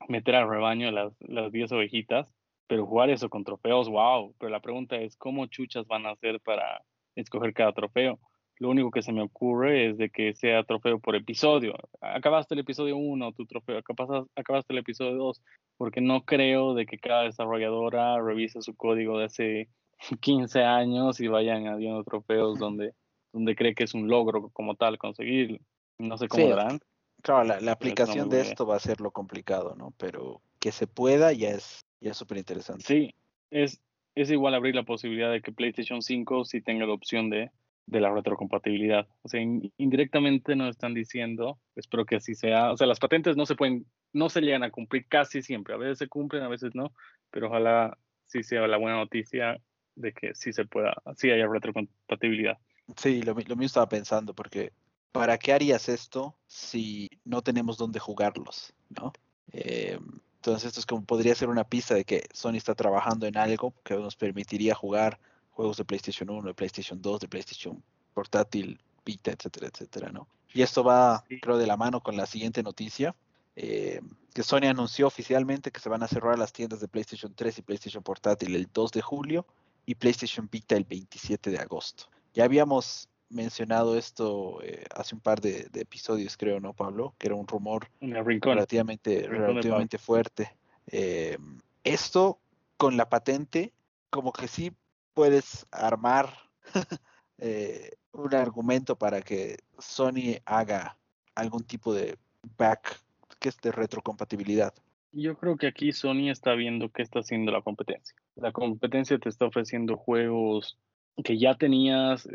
meter 0.09 0.35
al 0.35 0.49
rebaño 0.49 0.91
las, 0.91 1.13
las 1.21 1.53
10 1.53 1.73
ovejitas, 1.73 2.33
pero 2.67 2.87
jugar 2.87 3.11
eso 3.11 3.29
con 3.29 3.45
trofeos, 3.45 3.89
wow. 3.89 4.35
Pero 4.39 4.51
la 4.51 4.61
pregunta 4.61 4.97
es, 4.97 5.17
¿cómo 5.17 5.47
chuchas 5.47 5.87
van 5.87 6.07
a 6.07 6.11
hacer 6.11 6.41
para 6.41 6.83
escoger 7.15 7.55
cada 7.55 7.73
trofeo? 7.73 8.19
Lo 8.59 8.71
único 8.71 8.91
que 8.91 9.03
se 9.03 9.13
me 9.13 9.21
ocurre 9.21 9.91
es 9.91 9.99
de 9.99 10.09
que 10.09 10.35
sea 10.35 10.65
trofeo 10.65 10.99
por 10.99 11.15
episodio. 11.15 11.75
Acabaste 12.01 12.55
el 12.55 12.61
episodio 12.61 12.97
1, 12.97 13.33
tu 13.33 13.45
trofeo, 13.45 13.79
acabaste, 13.79 14.31
acabaste 14.35 14.73
el 14.73 14.79
episodio 14.79 15.15
2, 15.17 15.43
porque 15.77 16.01
no 16.01 16.25
creo 16.25 16.75
de 16.75 16.87
que 16.87 16.99
cada 16.99 17.25
desarrolladora 17.25 18.21
revise 18.21 18.63
su 18.63 18.75
código 18.75 19.19
de 19.19 19.27
hace 19.27 19.69
15 20.21 20.63
años 20.63 21.21
y 21.21 21.29
vayan 21.29 21.67
añadiendo 21.67 22.03
trofeos 22.05 22.59
donde, 22.59 22.93
donde 23.33 23.55
cree 23.55 23.75
que 23.75 23.85
es 23.85 23.95
un 23.95 24.09
logro 24.09 24.49
como 24.51 24.75
tal 24.75 24.97
conseguirlo. 24.97 25.59
No 25.99 26.17
sé 26.17 26.29
cómo 26.29 26.49
lo 26.49 26.55
harán. 26.55 26.81
Claro, 27.23 27.59
la, 27.61 27.73
aplicación 27.73 28.29
de 28.29 28.41
esto 28.41 28.67
va 28.67 28.77
a 28.77 28.81
ser 28.81 29.01
lo 29.01 29.11
complicado, 29.11 29.75
¿no? 29.77 29.93
Pero 29.97 30.43
que 30.61 30.73
se 30.73 30.87
pueda 30.87 31.33
ya 31.33 31.51
es 31.51 31.85
ya 32.01 32.15
súper 32.15 32.39
interesante. 32.39 32.85
Sí, 32.85 33.15
es, 33.51 33.81
es 34.15 34.31
igual 34.31 34.55
abrir 34.55 34.75
la 34.75 34.85
posibilidad 34.85 35.31
de 35.31 35.43
que 35.43 35.53
PlayStation 35.53 36.03
5 36.03 36.45
sí 36.45 36.61
tenga 36.61 36.87
la 36.87 36.93
opción 36.93 37.31
de, 37.31 37.51
de 37.87 38.01
la 38.01 38.13
retrocompatibilidad. 38.13 39.07
O 39.23 39.29
sea, 39.29 39.41
indirectamente 39.41 40.57
nos 40.57 40.71
están 40.71 40.95
diciendo, 40.95 41.59
espero 41.75 42.05
que 42.05 42.17
así 42.17 42.35
sea, 42.35 42.73
o 42.73 42.77
sea, 42.77 42.87
las 42.87 42.99
patentes 42.99 43.37
no 43.37 43.47
se 43.47 43.55
pueden, 43.55 43.87
no 44.13 44.29
se 44.29 44.41
llegan 44.41 44.63
a 44.63 44.71
cumplir 44.71 45.07
casi 45.09 45.43
siempre, 45.43 45.75
a 45.75 45.79
veces 45.79 45.99
se 45.99 46.09
cumplen, 46.09 46.43
a 46.43 46.49
veces 46.49 46.75
no, 46.75 46.93
pero 47.31 47.49
ojalá 47.49 47.97
sí 48.27 48.43
sea 48.43 48.67
la 48.67 48.77
buena 48.77 48.99
noticia 48.99 49.61
de 49.95 50.13
que 50.13 50.35
sí 50.35 50.53
se 50.53 50.65
pueda, 50.65 50.95
sí 51.17 51.31
haya 51.31 51.47
retrocompatibilidad. 51.47 52.59
Sí, 52.97 53.23
lo, 53.23 53.35
lo 53.35 53.41
mismo 53.41 53.65
estaba 53.65 53.89
pensando, 53.89 54.35
porque 54.35 54.73
¿para 55.19 55.39
qué 55.39 55.53
harías 55.53 55.89
esto 55.89 56.35
si 56.47 57.09
no 57.25 57.43
tenemos 57.43 57.79
dónde 57.79 57.99
jugarlos? 57.99 58.73
¿no? 58.89 59.13
Eh, 59.53 59.99
entonces 60.37 60.69
esto 60.69 60.81
es 60.81 60.87
como 60.87 61.05
podría 61.05 61.35
ser 61.35 61.49
una 61.49 61.65
pista 61.65 61.95
de 61.95 62.05
que 62.05 62.25
Sony 62.33 62.55
está 62.55 62.75
trabajando 62.75 63.27
en 63.27 63.37
algo 63.37 63.75
que 63.85 63.97
nos 63.97 64.17
permitiría 64.17 64.75
jugar 64.75 65.19
juegos 65.51 65.77
de 65.79 65.85
PlayStation 65.85 66.31
1, 66.31 66.49
de 66.49 66.55
PlayStation 66.55 67.01
2, 67.01 67.21
de 67.21 67.29
PlayStation 67.29 67.83
portátil, 68.15 68.81
Vita, 69.05 69.31
etcétera, 69.31 69.69
etcétera, 69.69 70.11
¿no? 70.11 70.29
Y 70.53 70.63
esto 70.63 70.83
va, 70.83 71.25
creo, 71.41 71.59
de 71.59 71.67
la 71.67 71.77
mano 71.77 72.01
con 72.03 72.17
la 72.17 72.27
siguiente 72.27 72.63
noticia, 72.63 73.15
eh, 73.55 74.01
que 74.35 74.43
Sony 74.43 74.69
anunció 74.69 75.07
oficialmente 75.07 75.71
que 75.71 75.81
se 75.81 75.89
van 75.89 76.03
a 76.03 76.09
cerrar 76.09 76.39
las 76.39 76.53
tiendas 76.53 76.81
de 76.81 76.89
PlayStation 76.89 77.33
3 77.35 77.59
y 77.59 77.63
PlayStation 77.63 78.03
portátil 78.03 78.55
el 78.55 78.69
2 78.73 78.93
de 78.93 79.03
julio 79.03 79.47
y 79.87 79.95
PlayStation 79.95 80.49
Vita 80.51 80.77
el 80.77 80.85
27 80.85 81.51
de 81.51 81.59
agosto. 81.59 82.05
Ya 82.35 82.45
habíamos 82.45 83.09
mencionado 83.29 83.97
esto 83.97 84.63
eh, 84.63 84.85
hace 84.95 85.15
un 85.15 85.21
par 85.21 85.41
de, 85.41 85.69
episodios, 85.75 86.37
creo, 86.37 86.61
¿no, 86.61 86.73
Pablo? 86.73 87.15
Que 87.19 87.29
era 87.29 87.37
un 87.37 87.47
rumor 87.47 87.89
relativamente, 88.01 89.27
relativamente 89.27 89.99
fuerte. 89.99 90.57
Eh, 90.87 91.37
esto 91.85 92.39
con 92.77 92.97
la 92.97 93.09
patente, 93.09 93.73
como 94.11 94.33
que 94.33 94.49
sí 94.49 94.73
puedes 95.15 95.67
armar 95.71 96.33
eh, 97.39 97.93
un 98.13 98.35
argumento 98.35 98.97
para 98.97 99.23
que 99.23 99.59
Sony 99.79 100.41
haga 100.45 100.97
algún 101.35 101.65
tipo 101.65 101.93
de 101.95 102.17
back, 102.57 103.01
que 103.39 103.49
es 103.49 103.57
de 103.61 103.73
retrocompatibilidad. 103.73 104.75
Yo 105.13 105.37
creo 105.37 105.57
que 105.57 105.67
aquí 105.67 105.93
Sony 105.93 106.31
está 106.31 106.55
viendo 106.55 106.91
qué 106.91 107.03
está 107.03 107.21
haciendo 107.21 107.51
la 107.51 107.63
competencia. 107.63 108.15
La 108.35 108.53
competencia 108.53 109.19
te 109.19 109.29
está 109.29 109.47
ofreciendo 109.47 109.97
juegos 109.97 110.79
que 111.25 111.39
ya 111.39 111.55
tenías, 111.55 112.29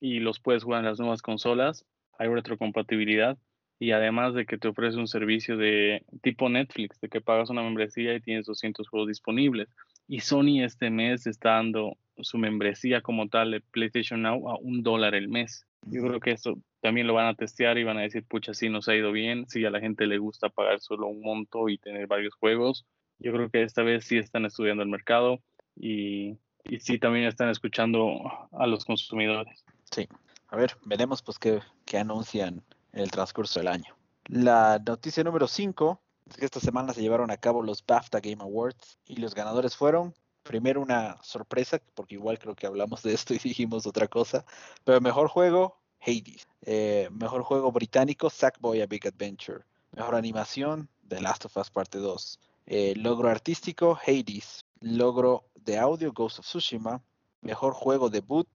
y 0.00 0.20
los 0.20 0.40
puedes 0.40 0.64
jugar 0.64 0.80
en 0.80 0.86
las 0.86 0.98
nuevas 0.98 1.22
consolas, 1.22 1.84
hay 2.18 2.28
retrocompatibilidad 2.28 3.38
y 3.78 3.90
además 3.90 4.34
de 4.34 4.46
que 4.46 4.58
te 4.58 4.68
ofrece 4.68 4.98
un 4.98 5.08
servicio 5.08 5.56
de 5.56 6.04
tipo 6.22 6.48
Netflix, 6.48 7.00
de 7.00 7.08
que 7.08 7.20
pagas 7.20 7.50
una 7.50 7.62
membresía 7.62 8.14
y 8.14 8.20
tienes 8.20 8.46
200 8.46 8.88
juegos 8.88 9.08
disponibles. 9.08 9.68
Y 10.06 10.20
Sony 10.20 10.62
este 10.62 10.90
mes 10.90 11.26
está 11.26 11.54
dando 11.54 11.96
su 12.18 12.38
membresía 12.38 13.00
como 13.00 13.28
tal 13.28 13.50
de 13.50 13.60
PlayStation 13.60 14.22
Now 14.22 14.48
a 14.48 14.58
un 14.58 14.82
dólar 14.82 15.14
el 15.14 15.28
mes. 15.28 15.66
Yo 15.86 16.02
creo 16.02 16.20
que 16.20 16.30
eso 16.32 16.56
también 16.80 17.06
lo 17.06 17.14
van 17.14 17.26
a 17.26 17.34
testear 17.34 17.76
y 17.78 17.84
van 17.84 17.98
a 17.98 18.02
decir, 18.02 18.24
pucha, 18.24 18.54
sí 18.54 18.68
nos 18.68 18.88
ha 18.88 18.94
ido 18.94 19.12
bien, 19.12 19.46
si 19.48 19.64
a 19.64 19.70
la 19.70 19.80
gente 19.80 20.06
le 20.06 20.18
gusta 20.18 20.48
pagar 20.48 20.80
solo 20.80 21.08
un 21.08 21.20
monto 21.20 21.68
y 21.68 21.78
tener 21.78 22.06
varios 22.06 22.34
juegos. 22.34 22.86
Yo 23.18 23.32
creo 23.32 23.50
que 23.50 23.62
esta 23.62 23.82
vez 23.82 24.04
sí 24.04 24.16
están 24.18 24.44
estudiando 24.44 24.82
el 24.82 24.88
mercado 24.88 25.40
y, 25.76 26.38
y 26.64 26.80
sí 26.80 26.98
también 26.98 27.26
están 27.26 27.48
escuchando 27.50 28.20
a 28.52 28.66
los 28.66 28.84
consumidores. 28.84 29.64
Sí, 29.94 30.08
a 30.48 30.56
ver, 30.56 30.76
veremos 30.84 31.22
pues 31.22 31.38
qué, 31.38 31.62
anuncian 31.96 32.64
en 32.92 33.00
el 33.00 33.12
transcurso 33.12 33.60
del 33.60 33.68
año. 33.68 33.94
La 34.24 34.82
noticia 34.84 35.22
número 35.22 35.46
5 35.46 36.00
es 36.28 36.36
que 36.36 36.44
esta 36.44 36.58
semana 36.58 36.92
se 36.92 37.00
llevaron 37.00 37.30
a 37.30 37.36
cabo 37.36 37.62
los 37.62 37.86
BAFTA 37.86 38.18
Game 38.18 38.42
Awards 38.42 38.98
y 39.06 39.18
los 39.18 39.36
ganadores 39.36 39.76
fueron, 39.76 40.12
primero 40.42 40.80
una 40.80 41.22
sorpresa, 41.22 41.80
porque 41.94 42.16
igual 42.16 42.40
creo 42.40 42.56
que 42.56 42.66
hablamos 42.66 43.04
de 43.04 43.14
esto 43.14 43.34
y 43.34 43.38
dijimos 43.44 43.86
otra 43.86 44.08
cosa, 44.08 44.44
pero 44.82 45.00
mejor 45.00 45.28
juego, 45.28 45.78
Hades. 46.00 46.48
Eh, 46.62 47.08
mejor 47.12 47.44
juego 47.44 47.70
británico, 47.70 48.30
Sackboy 48.30 48.80
A 48.80 48.86
Big 48.86 49.06
Adventure. 49.06 49.62
Mejor 49.92 50.16
animación, 50.16 50.88
The 51.06 51.20
Last 51.20 51.44
of 51.44 51.56
Us 51.56 51.70
Parte 51.70 51.98
2. 51.98 52.40
Eh, 52.66 52.94
logro 52.96 53.28
artístico, 53.28 53.96
Hades. 54.04 54.64
Logro 54.80 55.44
de 55.54 55.78
audio, 55.78 56.12
Ghost 56.12 56.40
of 56.40 56.46
Tsushima. 56.46 57.00
Mejor 57.42 57.74
juego 57.74 58.10
debut, 58.10 58.48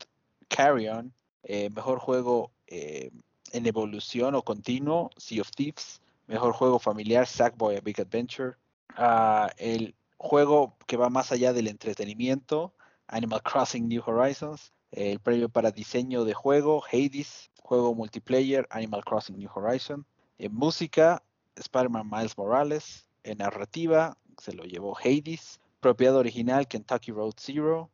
Carrion. 0.50 1.14
Eh, 1.44 1.70
mejor 1.70 2.00
juego 2.00 2.52
eh, 2.68 3.12
en 3.52 3.66
evolución 3.66 4.36
o 4.36 4.44
continuo, 4.44 5.10
Sea 5.18 5.42
of 5.42 5.52
Thieves. 5.52 6.02
Mejor 6.28 6.54
juego 6.54 6.80
familiar, 6.80 7.26
Sackboy 7.26 7.78
A 7.78 7.82
Big 7.82 8.00
Adventure. 8.00 8.56
Ah, 8.96 9.50
el 9.58 9.96
juego 10.18 10.76
que 10.86 10.98
va 10.98 11.10
más 11.10 11.32
allá 11.32 11.54
del 11.54 11.68
entretenimiento, 11.68 12.74
Animal 13.08 13.42
Crossing 13.42 13.88
New 13.88 14.04
Horizons. 14.06 14.74
El 14.92 15.20
premio 15.20 15.50
para 15.50 15.72
diseño 15.72 16.26
de 16.26 16.34
juego, 16.34 16.84
Hades. 16.92 17.50
Juego 17.62 17.94
multiplayer, 17.94 18.68
Animal 18.72 19.04
Crossing 19.06 19.38
New 19.38 19.50
Horizon. 19.54 20.06
En 20.38 20.54
música, 20.54 21.24
Spider-Man 21.56 22.10
Miles 22.10 22.38
Morales. 22.38 23.08
En 23.24 23.40
narrativa, 23.40 24.18
se 24.38 24.54
lo 24.54 24.64
llevó 24.64 24.98
Hades. 24.98 25.60
Propiedad 25.80 26.16
original, 26.16 26.68
Kentucky 26.68 27.12
Road 27.12 27.34
Zero. 27.38 27.90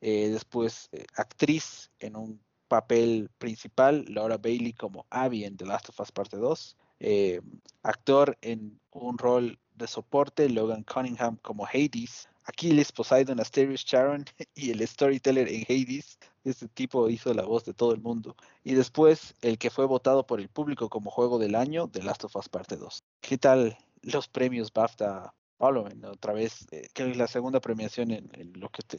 Eh, 0.00 0.28
después, 0.28 0.90
actriz 1.16 1.90
en 1.98 2.16
un 2.16 2.43
papel 2.68 3.30
principal, 3.38 4.04
Laura 4.08 4.38
Bailey 4.38 4.72
como 4.72 5.06
Abby 5.10 5.44
en 5.44 5.56
The 5.56 5.66
Last 5.66 5.88
of 5.88 6.00
Us 6.00 6.12
Parte 6.12 6.36
2, 6.36 6.76
eh, 7.00 7.40
actor 7.82 8.38
en 8.40 8.80
un 8.90 9.18
rol 9.18 9.58
de 9.74 9.86
soporte, 9.86 10.48
Logan 10.48 10.84
Cunningham 10.84 11.36
como 11.42 11.66
Hades, 11.66 12.28
Aquiles, 12.44 12.92
Poseidon, 12.92 13.40
Asterius, 13.40 13.84
Sharon 13.84 14.24
y 14.54 14.70
el 14.70 14.86
storyteller 14.86 15.48
en 15.48 15.64
Hades. 15.68 16.18
Este 16.44 16.68
tipo 16.68 17.08
hizo 17.08 17.32
la 17.32 17.44
voz 17.44 17.64
de 17.64 17.72
todo 17.72 17.94
el 17.94 18.00
mundo. 18.00 18.36
Y 18.62 18.74
después 18.74 19.34
el 19.40 19.58
que 19.58 19.70
fue 19.70 19.86
votado 19.86 20.26
por 20.26 20.40
el 20.40 20.48
público 20.48 20.90
como 20.90 21.10
juego 21.10 21.38
del 21.38 21.54
año, 21.54 21.88
The 21.88 22.02
Last 22.02 22.24
of 22.24 22.36
Us 22.36 22.48
Parte 22.48 22.76
2. 22.76 23.02
¿Qué 23.20 23.38
tal 23.38 23.78
los 24.02 24.28
premios 24.28 24.72
BAFTA? 24.72 25.34
Pablo, 25.56 25.88
otra 26.10 26.32
vez, 26.32 26.66
eh, 26.72 26.88
que 26.92 27.10
es 27.10 27.16
la 27.16 27.26
segunda 27.26 27.60
premiación 27.60 28.10
en, 28.10 28.30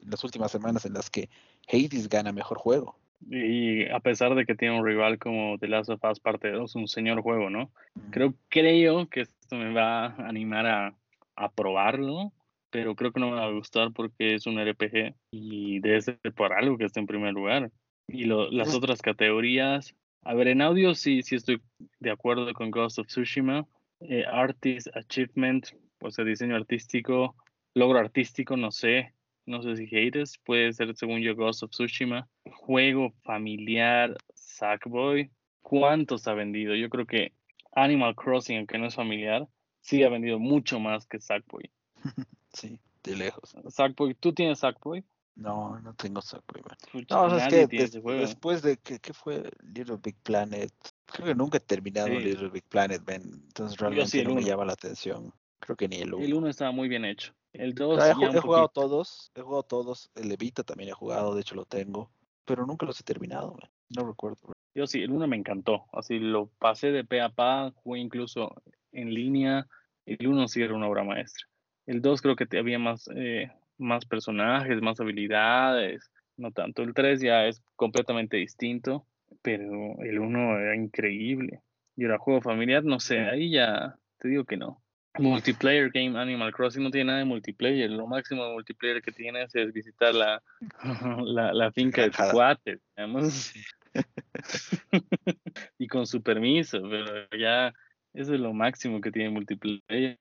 las 0.08 0.24
últimas 0.24 0.52
semanas 0.52 0.86
en 0.86 0.94
las 0.94 1.10
que 1.10 1.30
Hades 1.68 2.10
gana 2.10 2.32
mejor 2.32 2.58
juego. 2.58 2.98
Y 3.22 3.88
a 3.90 4.00
pesar 4.00 4.36
de 4.36 4.46
que 4.46 4.56
tiene 4.56 4.78
un 4.78 4.86
rival 4.86 5.18
como 5.18 5.58
The 5.58 5.68
Last 5.68 5.90
of 5.90 6.04
Us 6.04 6.20
Parte 6.20 6.52
2, 6.52 6.76
un 6.76 6.88
señor 6.88 7.22
juego, 7.22 7.50
¿no? 7.50 7.72
Creo, 8.12 8.34
creo 8.50 9.08
que 9.10 9.22
esto 9.22 9.56
me 9.56 9.74
va 9.74 10.08
a 10.08 10.28
animar 10.28 10.68
a, 10.68 10.96
a 11.36 11.52
probarlo 11.52 12.32
pero 12.76 12.94
creo 12.94 13.14
que 13.14 13.22
no 13.22 13.30
me 13.30 13.38
va 13.38 13.46
a 13.46 13.52
gustar 13.52 13.94
porque 13.94 14.36
es 14.36 14.48
un 14.48 14.60
RPG 14.60 15.16
y 15.32 15.80
debe 15.80 16.02
ser 16.02 16.20
por 16.36 16.52
algo 16.52 16.78
que 16.78 16.84
esté 16.84 17.00
en 17.00 17.08
primer 17.08 17.32
lugar. 17.32 17.72
Y 18.06 18.26
las 18.26 18.76
otras 18.76 19.02
categorías, 19.02 19.96
a 20.24 20.34
ver, 20.34 20.50
en 20.50 20.62
audio 20.62 20.94
sí, 20.94 21.22
sí 21.22 21.36
estoy 21.36 21.62
de 22.02 22.12
acuerdo 22.12 22.52
con 22.54 22.72
Ghost 22.72 23.00
of 23.00 23.08
Tsushima. 23.08 23.66
Eh, 24.02 24.26
Artist 24.30 24.90
Achievement, 24.94 25.68
pues 26.00 26.20
el 26.20 26.26
diseño 26.26 26.58
artístico, 26.58 27.38
logro 27.74 27.98
artístico, 27.98 28.58
no 28.58 28.72
sé, 28.72 29.14
no 29.46 29.62
sé 29.62 29.76
si 29.76 29.88
haters, 29.88 30.38
puede 30.44 30.74
ser 30.74 30.96
según 30.96 31.22
yo 31.22 31.36
Ghost 31.36 31.64
of 31.64 31.72
Tsushima. 31.72 32.28
Juego 32.52 33.14
familiar, 33.24 34.18
Sackboy, 34.34 35.32
¿cuántos 35.62 36.28
ha 36.28 36.34
vendido? 36.34 36.76
Yo 36.76 36.90
creo 36.90 37.06
que 37.06 37.34
Animal 37.74 38.16
Crossing, 38.16 38.58
aunque 38.58 38.78
no 38.78 38.88
es 38.88 38.96
familiar, 38.96 39.48
sí 39.82 40.04
ha 40.04 40.10
vendido 40.10 40.40
mucho 40.40 40.80
más 40.80 41.06
que 41.08 41.20
Sackboy. 41.20 41.70
Sí, 42.54 42.80
de 43.04 43.18
lejos. 43.18 43.54
Sackboy, 43.68 44.14
¿tú 44.14 44.32
tienes 44.32 44.60
Sackboy? 44.60 45.04
No, 45.36 45.78
no 45.82 45.94
tengo 45.94 46.22
Sackboy. 46.22 46.62
No, 47.10 47.38
es 47.38 47.48
que 47.50 47.68
después 47.68 48.62
de 48.62 48.78
que 48.78 49.00
¿qué 49.00 49.14
fue 49.14 49.52
Little 49.62 49.98
Big 50.02 50.16
Planet, 50.24 50.72
creo 51.06 51.28
que 51.28 51.36
nunca 51.36 51.58
he 51.58 51.60
terminado 51.60 52.08
Little 52.08 52.48
Big 52.48 52.64
Planet, 52.64 53.02
entonces 53.10 53.78
realmente 53.78 54.24
no 54.24 54.36
me 54.36 54.44
llama 54.44 54.64
la 54.64 54.74
atención. 54.74 55.34
Creo 55.60 55.76
que 55.76 55.90
ni 55.90 55.98
el 55.98 56.14
1. 56.14 56.24
El 56.24 56.34
1 56.34 56.48
estaba 56.48 56.72
muy 56.72 56.88
bien 56.88 57.04
hecho. 57.04 57.34
El 57.58 57.74
2 57.74 58.04
he, 58.04 58.10
he 58.10 58.40
jugado 58.40 58.68
todos, 58.70 59.32
he 59.36 59.42
jugado 59.42 59.64
todos, 59.64 60.12
el 60.16 60.32
Evita 60.32 60.64
también 60.64 60.90
he 60.90 60.94
jugado, 60.94 61.36
de 61.36 61.42
hecho 61.42 61.56
lo 61.56 61.66
tengo, 61.66 62.10
pero 62.46 62.66
nunca 62.66 62.86
los 62.86 63.00
he 63.00 63.04
terminado, 63.04 63.58
no 63.90 64.06
recuerdo. 64.06 64.54
Yo 64.74 64.88
sí, 64.88 65.02
el 65.02 65.12
1 65.12 65.28
me 65.28 65.38
encantó, 65.38 65.86
así 65.94 66.20
lo 66.20 66.48
pasé 66.60 66.92
de 66.92 67.06
pe 67.06 67.22
a 67.22 67.30
pa, 67.30 67.72
jugué 67.76 68.02
incluso 68.02 68.62
en 68.92 69.14
línea, 69.14 69.68
el 70.06 70.28
1 70.28 70.48
sí 70.48 70.62
era 70.62 70.76
una 70.76 70.88
obra 70.88 71.04
maestra. 71.04 71.46
El 71.86 72.02
2 72.02 72.22
creo 72.22 72.36
que 72.36 72.48
había 72.58 72.80
más, 72.80 73.10
eh, 73.16 73.52
más 73.78 74.06
personajes, 74.06 74.82
más 74.82 75.00
habilidades, 75.00 76.12
no 76.38 76.52
tanto. 76.52 76.82
El 76.82 76.94
3 76.94 77.22
ya 77.22 77.46
es 77.46 77.62
completamente 77.76 78.38
distinto, 78.38 79.06
pero 79.42 80.02
el 80.02 80.20
1 80.20 80.60
era 80.60 80.76
increíble. 80.76 81.62
Y 81.96 82.04
era 82.04 82.18
juego 82.18 82.42
familiar, 82.42 82.84
no 82.84 83.00
sé, 83.00 83.20
ahí 83.20 83.52
ya 83.52 83.98
te 84.18 84.28
digo 84.28 84.44
que 84.44 84.58
no. 84.58 84.82
Multiplayer 85.18 85.92
game 85.92 86.20
Animal 86.20 86.54
Crossing 86.54 86.84
no 86.84 86.92
tiene 86.92 87.08
nada 87.08 87.20
de 87.20 87.26
multiplayer. 87.26 87.90
Lo 87.90 88.08
máximo 88.08 88.46
de 88.46 88.54
multiplayer 88.54 89.02
que 89.02 89.12
tienes 89.12 89.54
es 89.56 89.74
visitar 89.74 90.14
la, 90.16 91.54
la, 91.54 91.72
finca 91.72 92.04
de 92.04 92.12
tu 92.12 92.24
cuate, 92.32 92.80
y 95.80 95.88
con 95.88 96.06
su 96.06 96.22
permiso, 96.22 96.82
pero 96.90 97.28
ya 97.38 97.74
eso 98.14 98.34
es 98.34 98.40
lo 98.40 98.54
máximo 98.54 99.02
que 99.02 99.12
tiene 99.12 99.30
multiplayer. 99.30 100.20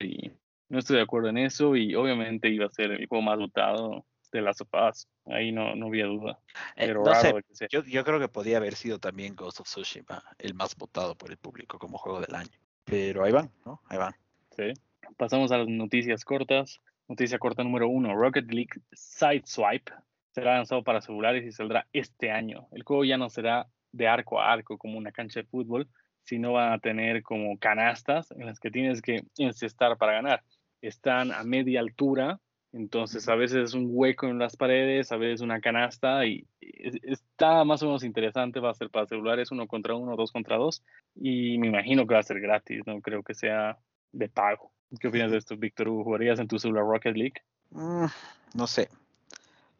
Y 0.00 0.30
no 0.68 0.78
estoy 0.78 0.96
de 0.96 1.02
acuerdo 1.02 1.28
en 1.28 1.38
eso 1.38 1.76
y 1.76 1.94
obviamente 1.94 2.48
iba 2.48 2.66
a 2.66 2.70
ser 2.70 2.92
el 2.92 3.06
juego 3.06 3.22
más 3.22 3.38
votado 3.38 4.04
de 4.32 4.42
las 4.42 4.58
sofás. 4.58 5.08
Ahí 5.26 5.52
no, 5.52 5.74
no 5.74 5.86
había 5.86 6.06
duda. 6.06 6.38
Eh, 6.76 6.86
Pero 6.86 7.04
raro 7.04 7.40
Yo, 7.70 7.82
yo, 7.84 8.04
creo 8.04 8.20
que 8.20 8.28
podía 8.28 8.58
haber 8.58 8.74
sido 8.74 8.98
también 8.98 9.34
Ghost 9.34 9.60
of 9.60 9.66
Tsushima 9.66 10.22
el 10.38 10.54
más 10.54 10.76
votado 10.76 11.16
por 11.16 11.30
el 11.30 11.36
público 11.36 11.78
como 11.78 11.98
juego 11.98 12.20
del 12.20 12.34
año. 12.34 12.58
Pero 12.86 13.24
ahí 13.24 13.32
van, 13.32 13.50
¿no? 13.66 13.82
Ahí 13.88 13.98
van. 13.98 14.14
Sí. 14.56 14.72
Pasamos 15.18 15.52
a 15.52 15.58
las 15.58 15.68
noticias 15.68 16.24
cortas. 16.24 16.80
Noticia 17.08 17.38
corta 17.38 17.62
número 17.62 17.88
uno. 17.88 18.14
Rocket 18.14 18.50
League 18.50 18.80
Sideswipe 18.92 19.92
será 20.32 20.56
lanzado 20.56 20.82
para 20.82 21.02
celulares 21.02 21.44
y 21.44 21.52
saldrá 21.52 21.86
este 21.92 22.30
año. 22.30 22.68
El 22.72 22.82
juego 22.82 23.04
ya 23.04 23.18
no 23.18 23.28
será 23.28 23.66
de 23.92 24.08
arco 24.08 24.40
a 24.40 24.52
arco 24.52 24.78
como 24.78 24.98
una 24.98 25.12
cancha 25.12 25.40
de 25.40 25.46
fútbol, 25.46 25.88
sino 26.22 26.54
van 26.54 26.72
a 26.72 26.78
tener 26.78 27.22
como 27.22 27.58
canastas 27.58 28.30
en 28.30 28.46
las 28.46 28.58
que 28.60 28.70
tienes 28.70 29.02
que 29.02 29.24
encestar 29.36 29.98
para 29.98 30.12
ganar 30.12 30.42
están 30.86 31.32
a 31.32 31.42
media 31.44 31.80
altura, 31.80 32.40
entonces 32.72 33.28
a 33.28 33.34
veces 33.34 33.70
es 33.70 33.74
un 33.74 33.88
hueco 33.90 34.26
en 34.26 34.38
las 34.38 34.56
paredes, 34.56 35.12
a 35.12 35.16
veces 35.16 35.40
una 35.40 35.60
canasta 35.60 36.26
y 36.26 36.46
está 36.60 37.64
más 37.64 37.82
o 37.82 37.86
menos 37.86 38.04
interesante, 38.04 38.60
va 38.60 38.70
a 38.70 38.74
ser 38.74 38.90
para 38.90 39.06
celulares 39.06 39.50
uno 39.50 39.66
contra 39.66 39.94
uno, 39.94 40.16
dos 40.16 40.32
contra 40.32 40.56
dos 40.56 40.82
y 41.14 41.58
me 41.58 41.68
imagino 41.68 42.06
que 42.06 42.14
va 42.14 42.20
a 42.20 42.24
ser 42.24 42.40
gratis, 42.40 42.82
no 42.86 43.00
creo 43.00 43.22
que 43.22 43.34
sea 43.34 43.78
de 44.12 44.28
pago. 44.28 44.72
¿Qué 45.00 45.08
opinas 45.08 45.30
de 45.30 45.38
esto, 45.38 45.56
Víctor? 45.56 45.88
¿Jugarías 45.88 46.38
en 46.38 46.48
tu 46.48 46.58
celular 46.58 46.84
Rocket 46.84 47.16
League? 47.16 47.42
Mm, 47.70 48.06
no 48.54 48.66
sé. 48.66 48.88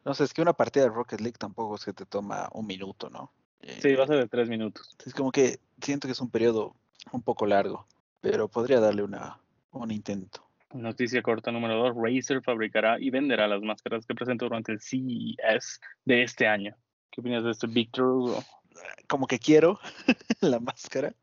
No 0.03 0.13
sé, 0.13 0.23
es 0.23 0.33
que 0.33 0.41
una 0.41 0.53
partida 0.53 0.83
de 0.85 0.89
Rocket 0.89 1.19
League 1.21 1.37
tampoco 1.37 1.75
es 1.75 1.85
que 1.85 1.93
te 1.93 2.05
toma 2.05 2.49
un 2.53 2.65
minuto, 2.65 3.09
¿no? 3.09 3.31
Sí, 3.81 3.95
va 3.95 4.05
a 4.05 4.07
ser 4.07 4.17
de 4.17 4.27
tres 4.27 4.47
minutos. 4.47 4.95
Es 5.05 5.13
como 5.13 5.31
que 5.31 5.59
siento 5.81 6.07
que 6.07 6.13
es 6.13 6.21
un 6.21 6.29
periodo 6.29 6.75
un 7.11 7.21
poco 7.21 7.45
largo, 7.45 7.85
pero 8.21 8.47
podría 8.47 8.79
darle 8.79 9.03
una, 9.03 9.39
un 9.71 9.91
intento. 9.91 10.46
Noticia 10.73 11.21
corta 11.21 11.51
número 11.51 11.75
2. 11.75 11.95
Razer 11.95 12.41
fabricará 12.41 12.99
y 12.99 13.09
venderá 13.09 13.47
las 13.47 13.61
máscaras 13.61 14.05
que 14.05 14.15
presentó 14.15 14.45
durante 14.45 14.73
el 14.73 14.81
CES 14.81 15.79
de 16.05 16.23
este 16.23 16.47
año. 16.47 16.75
¿Qué 17.09 17.21
opinas 17.21 17.43
de 17.43 17.51
esto, 17.51 17.67
Victor? 17.67 18.43
Como 19.07 19.27
que 19.27 19.39
quiero 19.39 19.79
la 20.41 20.59
máscara, 20.59 21.13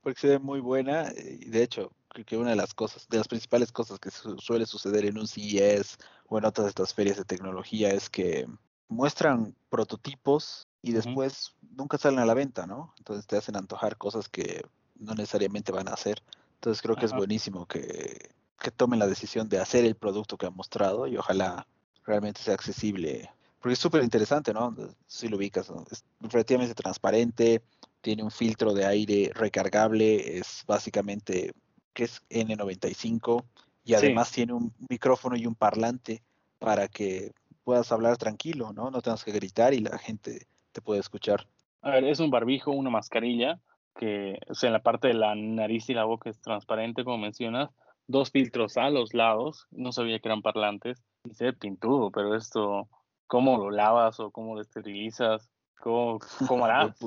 porque 0.00 0.20
se 0.20 0.28
ve 0.28 0.38
muy 0.38 0.60
buena. 0.60 1.12
Y 1.16 1.50
de 1.50 1.62
hecho, 1.62 1.92
creo 2.08 2.24
que 2.24 2.36
una 2.36 2.50
de 2.50 2.56
las 2.56 2.74
cosas, 2.74 3.06
de 3.08 3.18
las 3.18 3.28
principales 3.28 3.70
cosas 3.70 3.98
que 3.98 4.10
suele 4.10 4.66
suceder 4.66 5.04
en 5.04 5.18
un 5.18 5.28
CES 5.28 5.98
o 6.26 6.38
en 6.38 6.44
otras 6.44 6.64
de 6.64 6.70
estas 6.70 6.94
ferias 6.94 7.18
de 7.18 7.24
tecnología 7.24 7.90
es 7.90 8.08
que 8.08 8.46
muestran 8.88 9.54
prototipos 9.68 10.66
y 10.82 10.92
después 10.92 11.54
nunca 11.76 11.98
salen 11.98 12.18
a 12.18 12.26
la 12.26 12.34
venta, 12.34 12.66
¿no? 12.66 12.94
Entonces 12.98 13.26
te 13.26 13.36
hacen 13.36 13.56
antojar 13.56 13.96
cosas 13.96 14.28
que 14.28 14.64
no 14.96 15.14
necesariamente 15.14 15.72
van 15.72 15.88
a 15.88 15.92
hacer. 15.92 16.22
Entonces 16.62 16.80
creo 16.80 16.94
que 16.94 17.06
es 17.06 17.12
buenísimo 17.12 17.66
que, 17.66 18.30
tomen 18.76 19.00
la 19.00 19.08
decisión 19.08 19.48
de 19.48 19.58
hacer 19.58 19.84
el 19.84 19.96
producto 19.96 20.36
que 20.36 20.46
han 20.46 20.54
mostrado 20.54 21.08
y 21.08 21.16
ojalá 21.16 21.66
realmente 22.06 22.40
sea 22.40 22.54
accesible. 22.54 23.28
Porque 23.58 23.72
es 23.72 23.80
súper 23.80 24.04
interesante, 24.04 24.54
¿no? 24.54 24.72
Si 25.08 25.26
lo 25.26 25.38
ubicas, 25.38 25.72
es 25.90 26.04
relativamente 26.20 26.72
transparente, 26.74 27.62
tiene 28.00 28.22
un 28.22 28.30
filtro 28.30 28.74
de 28.74 28.86
aire 28.86 29.32
recargable, 29.34 30.38
es 30.38 30.62
básicamente 30.64 31.50
que 31.92 32.04
es 32.04 32.22
N95 32.30 33.42
y 33.84 33.94
además 33.94 34.30
tiene 34.30 34.52
un 34.52 34.72
micrófono 34.88 35.34
y 35.34 35.46
un 35.46 35.56
parlante 35.56 36.22
para 36.60 36.86
que 36.86 37.32
puedas 37.64 37.90
hablar 37.90 38.18
tranquilo, 38.18 38.72
¿no? 38.72 38.88
No 38.92 39.02
tengas 39.02 39.24
que 39.24 39.32
gritar 39.32 39.74
y 39.74 39.80
la 39.80 39.98
gente 39.98 40.46
te 40.70 40.80
puede 40.80 41.00
escuchar. 41.00 41.44
A 41.80 41.90
ver, 41.90 42.04
es 42.04 42.20
un 42.20 42.30
barbijo, 42.30 42.70
una 42.70 42.90
mascarilla 42.90 43.58
que 43.94 44.38
o 44.48 44.54
sea, 44.54 44.68
en 44.68 44.72
la 44.74 44.82
parte 44.82 45.08
de 45.08 45.14
la 45.14 45.34
nariz 45.34 45.88
y 45.88 45.94
la 45.94 46.04
boca 46.04 46.30
es 46.30 46.40
transparente, 46.40 47.04
como 47.04 47.18
mencionas, 47.18 47.70
dos 48.06 48.30
filtros 48.30 48.76
a 48.76 48.90
los 48.90 49.14
lados, 49.14 49.66
no 49.70 49.92
sabía 49.92 50.18
que 50.18 50.28
eran 50.28 50.42
parlantes, 50.42 51.02
y 51.24 51.34
se 51.34 51.52
pintudo, 51.52 52.10
pero 52.10 52.34
esto, 52.34 52.88
¿cómo 53.26 53.58
lo 53.58 53.70
lavas 53.70 54.20
o 54.20 54.30
cómo 54.30 54.54
lo 54.54 54.60
esterilizas? 54.60 55.50
¿Cómo, 55.80 56.18
cómo 56.48 56.64
harás? 56.64 56.96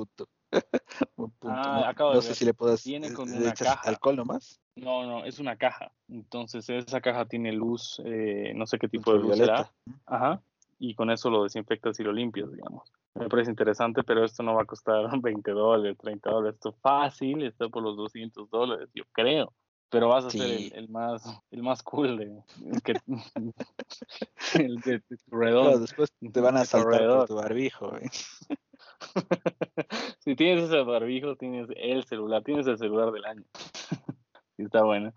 Ah, 1.42 1.92
no, 1.98 2.22
sé 2.22 2.34
si 2.34 2.44
le 2.44 2.54
puedes 2.54 2.82
tiene 2.82 3.12
con 3.12 3.30
una 3.30 3.52
caja. 3.52 3.80
alcohol 3.84 4.16
nomás. 4.16 4.60
No, 4.76 5.04
no, 5.04 5.24
es 5.24 5.38
una 5.38 5.56
caja. 5.56 5.92
Entonces 6.08 6.68
esa 6.70 7.00
caja 7.00 7.26
tiene 7.26 7.52
luz, 7.52 8.00
eh, 8.04 8.52
no 8.54 8.66
sé 8.66 8.78
qué 8.78 8.88
tipo 8.88 9.12
de 9.12 9.18
luz 9.18 9.36
será. 9.36 9.70
Ajá. 10.06 10.40
Y 10.78 10.94
con 10.94 11.10
eso 11.10 11.30
lo 11.30 11.42
desinfectas 11.42 11.98
y 12.00 12.04
lo 12.04 12.12
limpias, 12.12 12.50
digamos 12.52 12.90
me 13.18 13.28
parece 13.28 13.50
interesante, 13.50 14.02
pero 14.02 14.24
esto 14.24 14.42
no 14.42 14.54
va 14.54 14.62
a 14.62 14.66
costar 14.66 15.08
20 15.22 15.50
dólares, 15.50 15.96
30 15.98 16.30
dólares. 16.30 16.56
Esto 16.56 16.72
fácil 16.82 17.44
está 17.44 17.68
por 17.68 17.82
los 17.82 17.96
200 17.96 18.50
dólares, 18.50 18.88
yo 18.94 19.04
creo. 19.12 19.52
Pero 19.88 20.08
vas 20.08 20.24
a 20.24 20.30
ser 20.30 20.72
el, 20.74 20.88
más 20.88 21.22
el 21.52 21.62
más 21.62 21.80
cool 21.84 22.18
de, 22.18 22.42
que, 22.82 22.94
el 24.54 24.80
de, 24.80 24.98
tu 24.98 25.16
redondo. 25.28 25.78
después 25.78 26.12
te 26.32 26.40
van 26.40 26.56
a 26.56 26.64
saltar 26.64 27.06
por 27.06 27.28
tu 27.28 27.36
barbijo. 27.36 27.92
si 30.18 30.34
tienes 30.34 30.64
ese 30.64 30.82
barbijo, 30.82 31.36
tienes 31.36 31.68
el 31.76 32.02
celular, 32.04 32.42
tienes 32.42 32.66
el 32.66 32.78
celular 32.78 33.12
del 33.12 33.26
año. 33.26 33.44
está 34.58 34.82
bueno. 34.82 35.12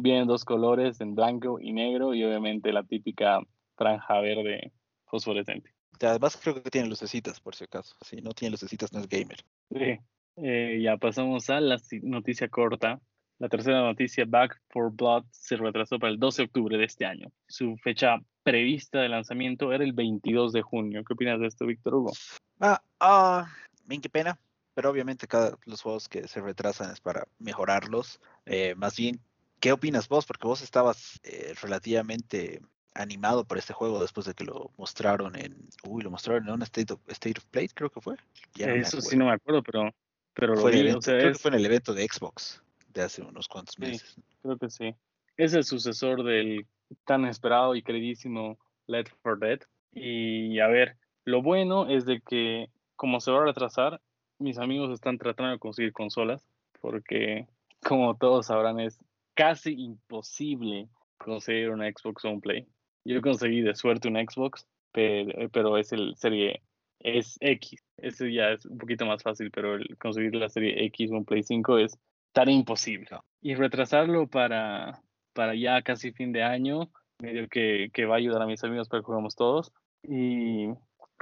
Vienen 0.00 0.28
dos 0.28 0.44
colores, 0.44 1.00
en 1.00 1.16
blanco 1.16 1.58
y 1.60 1.72
negro, 1.72 2.14
y 2.14 2.22
obviamente 2.22 2.72
la 2.72 2.84
típica 2.84 3.40
franja 3.74 4.20
verde 4.20 4.72
fosforescente. 5.06 5.74
Además 6.02 6.36
creo 6.36 6.62
que 6.62 6.70
tiene 6.70 6.88
lucecitas, 6.88 7.40
por 7.40 7.54
si 7.54 7.64
acaso. 7.64 7.94
Si 8.04 8.16
no 8.16 8.32
tiene 8.32 8.52
lucecitas, 8.52 8.92
no 8.92 9.00
es 9.00 9.08
gamer. 9.08 9.38
Sí. 9.70 9.98
Eh, 10.36 10.80
ya 10.82 10.96
pasamos 10.96 11.50
a 11.50 11.60
la 11.60 11.78
noticia 12.02 12.48
corta. 12.48 13.00
La 13.38 13.48
tercera 13.48 13.80
noticia, 13.82 14.24
Back 14.26 14.60
for 14.68 14.92
Blood, 14.92 15.24
se 15.32 15.56
retrasó 15.56 15.98
para 15.98 16.12
el 16.12 16.18
12 16.18 16.42
de 16.42 16.46
octubre 16.46 16.78
de 16.78 16.84
este 16.84 17.04
año. 17.04 17.32
Su 17.48 17.76
fecha 17.76 18.18
prevista 18.42 19.00
de 19.00 19.08
lanzamiento 19.08 19.72
era 19.72 19.84
el 19.84 19.92
22 19.92 20.52
de 20.52 20.62
junio. 20.62 21.02
¿Qué 21.04 21.14
opinas 21.14 21.40
de 21.40 21.48
esto, 21.48 21.66
Víctor 21.66 21.94
Hugo? 21.94 22.12
Ah, 22.60 22.80
ah, 23.00 23.48
bien, 23.84 24.00
qué 24.00 24.08
pena. 24.08 24.38
Pero 24.74 24.90
obviamente 24.90 25.26
cada 25.26 25.58
los 25.66 25.82
juegos 25.82 26.08
que 26.08 26.28
se 26.28 26.40
retrasan 26.40 26.92
es 26.92 27.00
para 27.00 27.26
mejorarlos. 27.38 28.20
Eh, 28.46 28.74
más 28.76 28.96
bien, 28.96 29.20
¿qué 29.60 29.72
opinas 29.72 30.08
vos? 30.08 30.24
Porque 30.24 30.46
vos 30.46 30.62
estabas 30.62 31.20
eh, 31.24 31.52
relativamente 31.60 32.62
animado 32.94 33.44
por 33.44 33.58
este 33.58 33.72
juego 33.72 34.00
después 34.00 34.26
de 34.26 34.34
que 34.34 34.44
lo 34.44 34.70
mostraron 34.76 35.36
en. 35.36 35.56
Uy, 35.84 36.02
lo 36.02 36.10
mostraron 36.10 36.46
en 36.48 36.54
un 36.54 36.62
State 36.62 36.92
of, 36.92 37.00
State 37.08 37.38
of 37.38 37.44
Play, 37.46 37.68
creo 37.68 37.90
que 37.90 38.00
fue. 38.00 38.16
Eso 38.56 39.00
sí 39.00 39.16
no 39.16 39.26
me 39.26 39.32
acuerdo, 39.32 39.62
pero, 39.62 39.94
pero 40.34 40.56
fue, 40.56 40.72
lo 40.72 40.94
vi, 40.94 41.00
creo 41.00 41.32
que 41.32 41.38
fue 41.38 41.50
en 41.50 41.56
el 41.56 41.66
evento 41.66 41.94
de 41.94 42.06
Xbox 42.06 42.62
de 42.92 43.02
hace 43.02 43.22
unos 43.22 43.48
cuantos 43.48 43.78
meses. 43.78 44.16
creo 44.42 44.58
que 44.58 44.70
sí. 44.70 44.94
Es 45.36 45.54
el 45.54 45.64
sucesor 45.64 46.22
del 46.24 46.66
tan 47.06 47.24
esperado 47.24 47.74
y 47.74 47.82
queridísimo 47.82 48.58
Let 48.86 49.06
for 49.22 49.38
Dead. 49.38 49.60
Y 49.92 50.58
a 50.60 50.66
ver, 50.66 50.96
lo 51.24 51.42
bueno 51.42 51.88
es 51.88 52.04
de 52.04 52.20
que 52.20 52.68
como 52.96 53.20
se 53.20 53.30
va 53.30 53.42
a 53.42 53.44
retrasar, 53.46 54.00
mis 54.38 54.58
amigos 54.58 54.90
están 54.90 55.18
tratando 55.18 55.52
de 55.52 55.58
conseguir 55.58 55.92
consolas 55.92 56.48
porque 56.80 57.46
como 57.82 58.16
todos 58.16 58.46
sabrán 58.46 58.80
es 58.80 58.98
casi 59.34 59.72
imposible 59.72 60.88
conseguir 61.16 61.70
una 61.70 61.90
Xbox 61.90 62.24
o 62.24 62.30
un 62.30 62.40
Play. 62.40 62.66
Yo 63.04 63.20
conseguí 63.20 63.62
de 63.62 63.74
suerte 63.74 64.08
un 64.08 64.16
Xbox, 64.16 64.66
pero, 64.92 65.48
pero 65.50 65.78
es 65.78 65.92
el 65.92 66.14
serie 66.16 66.62
es 67.02 67.36
X. 67.40 67.82
Ese 67.96 68.32
ya 68.32 68.50
es 68.50 68.64
un 68.66 68.78
poquito 68.78 69.06
más 69.06 69.22
fácil, 69.22 69.50
pero 69.50 69.74
el 69.74 69.96
conseguir 69.98 70.34
la 70.34 70.48
serie 70.48 70.84
X 70.86 71.10
o 71.10 71.16
un 71.16 71.24
Play 71.24 71.42
5 71.42 71.78
es 71.78 71.98
tan 72.32 72.48
imposible. 72.48 73.18
Y 73.40 73.54
retrasarlo 73.54 74.28
para, 74.28 75.02
para 75.32 75.54
ya 75.54 75.82
casi 75.82 76.12
fin 76.12 76.32
de 76.32 76.42
año, 76.42 76.90
medio 77.18 77.48
que, 77.48 77.90
que 77.92 78.06
va 78.06 78.14
a 78.14 78.18
ayudar 78.18 78.42
a 78.42 78.46
mis 78.46 78.62
amigos 78.64 78.88
para 78.88 79.00
que 79.00 79.06
juguemos 79.06 79.34
todos. 79.34 79.72
Y, 80.02 80.66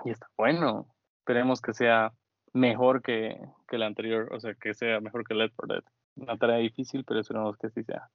y 0.05 0.11
está 0.11 0.27
bueno. 0.37 0.87
Esperemos 1.21 1.61
que 1.61 1.73
sea 1.73 2.13
mejor 2.53 3.03
que, 3.03 3.39
que 3.69 3.79
la 3.79 3.87
anterior, 3.87 4.33
o 4.33 4.41
sea, 4.41 4.55
que 4.55 4.75
sea 4.75 5.01
mejor 5.01 5.27
que 5.27 5.35
Left 5.35 5.55
4 5.57 5.75
Dead. 5.75 5.85
Una 6.17 6.37
tarea 6.37 6.57
difícil, 6.57 7.05
pero 7.05 7.21
esperemos 7.21 7.57
que 7.57 7.71
sí 7.71 7.83
sea 7.85 8.11